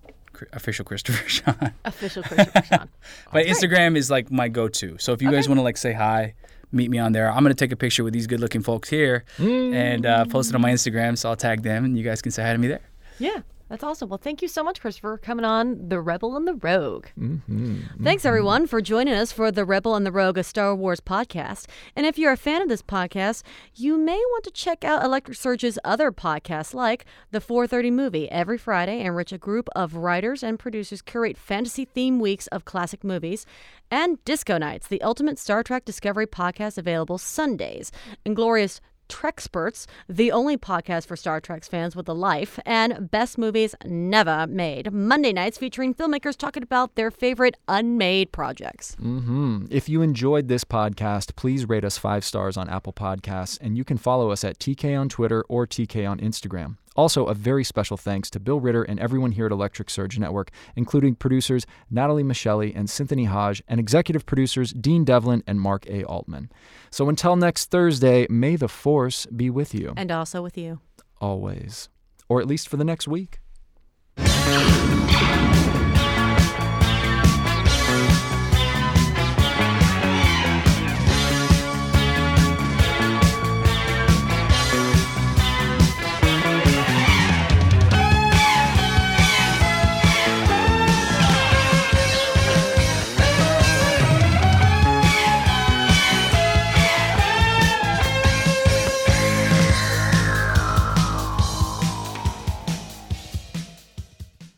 official 0.52 0.84
Christopher 0.84 1.28
Sean. 1.36 1.72
Official 1.84 2.22
Christopher 2.22 2.62
Sean. 2.64 2.88
but 3.32 3.46
Instagram 3.46 3.96
is 3.96 4.10
like 4.10 4.30
my 4.30 4.48
go-to. 4.48 4.96
So 4.98 5.12
if 5.12 5.22
you 5.22 5.30
guys 5.30 5.48
want 5.48 5.58
to 5.58 5.62
like 5.62 5.76
say 5.76 5.92
hi, 5.92 6.34
meet 6.72 6.90
me 6.90 6.98
on 6.98 7.12
there. 7.12 7.30
I'm 7.30 7.42
gonna 7.42 7.54
take 7.54 7.72
a 7.72 7.76
picture 7.76 8.04
with 8.04 8.12
these 8.12 8.26
good-looking 8.26 8.62
folks 8.62 8.88
here 8.88 9.24
and 9.38 10.04
uh, 10.06 10.24
post 10.26 10.50
it 10.50 10.54
on 10.54 10.60
my 10.60 10.70
Instagram. 10.70 11.16
So 11.16 11.30
I'll 11.30 11.36
tag 11.36 11.62
them, 11.62 11.84
and 11.84 11.96
you 11.96 12.04
guys 12.04 12.20
can 12.22 12.32
say 12.32 12.42
hi 12.42 12.52
to 12.52 12.58
me 12.58 12.68
there. 12.68 12.80
Yeah, 13.18 13.40
that's 13.68 13.84
awesome. 13.84 14.08
Well, 14.08 14.18
thank 14.18 14.42
you 14.42 14.48
so 14.48 14.62
much, 14.62 14.80
Christopher, 14.80 15.16
for 15.16 15.18
coming 15.18 15.44
on 15.44 15.88
The 15.88 16.00
Rebel 16.00 16.36
and 16.36 16.46
the 16.46 16.54
Rogue. 16.54 17.06
Mm-hmm. 17.18 18.02
Thanks, 18.02 18.22
mm-hmm. 18.22 18.28
everyone, 18.28 18.66
for 18.66 18.80
joining 18.80 19.14
us 19.14 19.32
for 19.32 19.50
The 19.50 19.64
Rebel 19.64 19.94
and 19.94 20.06
the 20.06 20.12
Rogue, 20.12 20.38
a 20.38 20.44
Star 20.44 20.74
Wars 20.74 21.00
podcast. 21.00 21.66
And 21.94 22.06
if 22.06 22.18
you're 22.18 22.32
a 22.32 22.36
fan 22.36 22.62
of 22.62 22.68
this 22.68 22.82
podcast, 22.82 23.42
you 23.74 23.98
may 23.98 24.16
want 24.16 24.44
to 24.44 24.50
check 24.50 24.84
out 24.84 25.04
Electric 25.04 25.36
Surge's 25.36 25.78
other 25.84 26.10
podcasts 26.10 26.72
like 26.72 27.04
The 27.30 27.40
430 27.40 27.90
Movie 27.90 28.30
every 28.30 28.58
Friday, 28.58 29.00
in 29.00 29.14
which 29.14 29.32
a 29.32 29.38
group 29.38 29.68
of 29.76 29.96
writers 29.96 30.42
and 30.42 30.58
producers 30.58 31.02
curate 31.02 31.36
fantasy 31.36 31.84
theme 31.84 32.20
weeks 32.20 32.46
of 32.48 32.64
classic 32.64 33.04
movies, 33.04 33.44
and 33.90 34.22
Disco 34.24 34.58
Nights, 34.58 34.88
the 34.88 35.02
ultimate 35.02 35.38
Star 35.38 35.62
Trek 35.62 35.84
Discovery 35.84 36.26
podcast 36.26 36.78
available 36.78 37.18
Sundays. 37.18 37.90
Inglorious 38.24 38.80
Trexperts, 39.08 39.86
the 40.08 40.30
only 40.32 40.56
podcast 40.56 41.06
for 41.06 41.16
Star 41.16 41.40
Trek 41.40 41.64
fans 41.64 41.96
with 41.96 42.08
a 42.08 42.12
life, 42.12 42.58
and 42.64 43.10
Best 43.10 43.36
Movies 43.38 43.74
Never 43.84 44.46
Made. 44.46 44.92
Monday 44.92 45.32
nights 45.32 45.58
featuring 45.58 45.94
filmmakers 45.94 46.36
talking 46.36 46.62
about 46.62 46.94
their 46.94 47.10
favorite 47.10 47.56
unmade 47.66 48.30
projects. 48.32 48.94
hmm 48.94 49.66
If 49.70 49.88
you 49.88 50.02
enjoyed 50.02 50.48
this 50.48 50.64
podcast, 50.64 51.34
please 51.36 51.68
rate 51.68 51.84
us 51.84 51.98
five 51.98 52.24
stars 52.24 52.56
on 52.56 52.68
Apple 52.68 52.92
Podcasts, 52.92 53.58
and 53.60 53.76
you 53.76 53.84
can 53.84 53.98
follow 53.98 54.30
us 54.30 54.44
at 54.44 54.58
TK 54.58 54.98
on 54.98 55.08
Twitter 55.08 55.44
or 55.48 55.66
TK 55.66 56.08
on 56.08 56.18
Instagram. 56.20 56.76
Also, 56.98 57.26
a 57.26 57.32
very 57.34 57.62
special 57.62 57.96
thanks 57.96 58.28
to 58.28 58.40
Bill 58.40 58.58
Ritter 58.58 58.82
and 58.82 58.98
everyone 58.98 59.30
here 59.30 59.46
at 59.46 59.52
Electric 59.52 59.88
Surge 59.88 60.18
Network, 60.18 60.50
including 60.74 61.14
producers 61.14 61.64
Natalie 61.88 62.24
Michelli 62.24 62.72
and 62.74 62.90
Cynthia 62.90 63.28
Hodge, 63.28 63.62
and 63.68 63.78
executive 63.78 64.26
producers 64.26 64.72
Dean 64.72 65.04
Devlin 65.04 65.44
and 65.46 65.60
Mark 65.60 65.86
A. 65.88 66.02
Altman. 66.02 66.50
So 66.90 67.08
until 67.08 67.36
next 67.36 67.70
Thursday, 67.70 68.26
may 68.28 68.56
the 68.56 68.66
Force 68.66 69.26
be 69.26 69.48
with 69.48 69.74
you, 69.74 69.94
And 69.96 70.10
also 70.10 70.42
with 70.42 70.58
you. 70.58 70.80
always. 71.20 71.88
Or 72.28 72.40
at 72.40 72.48
least 72.48 72.68
for 72.68 72.76
the 72.76 72.84
next 72.84 73.06
week. 73.06 73.38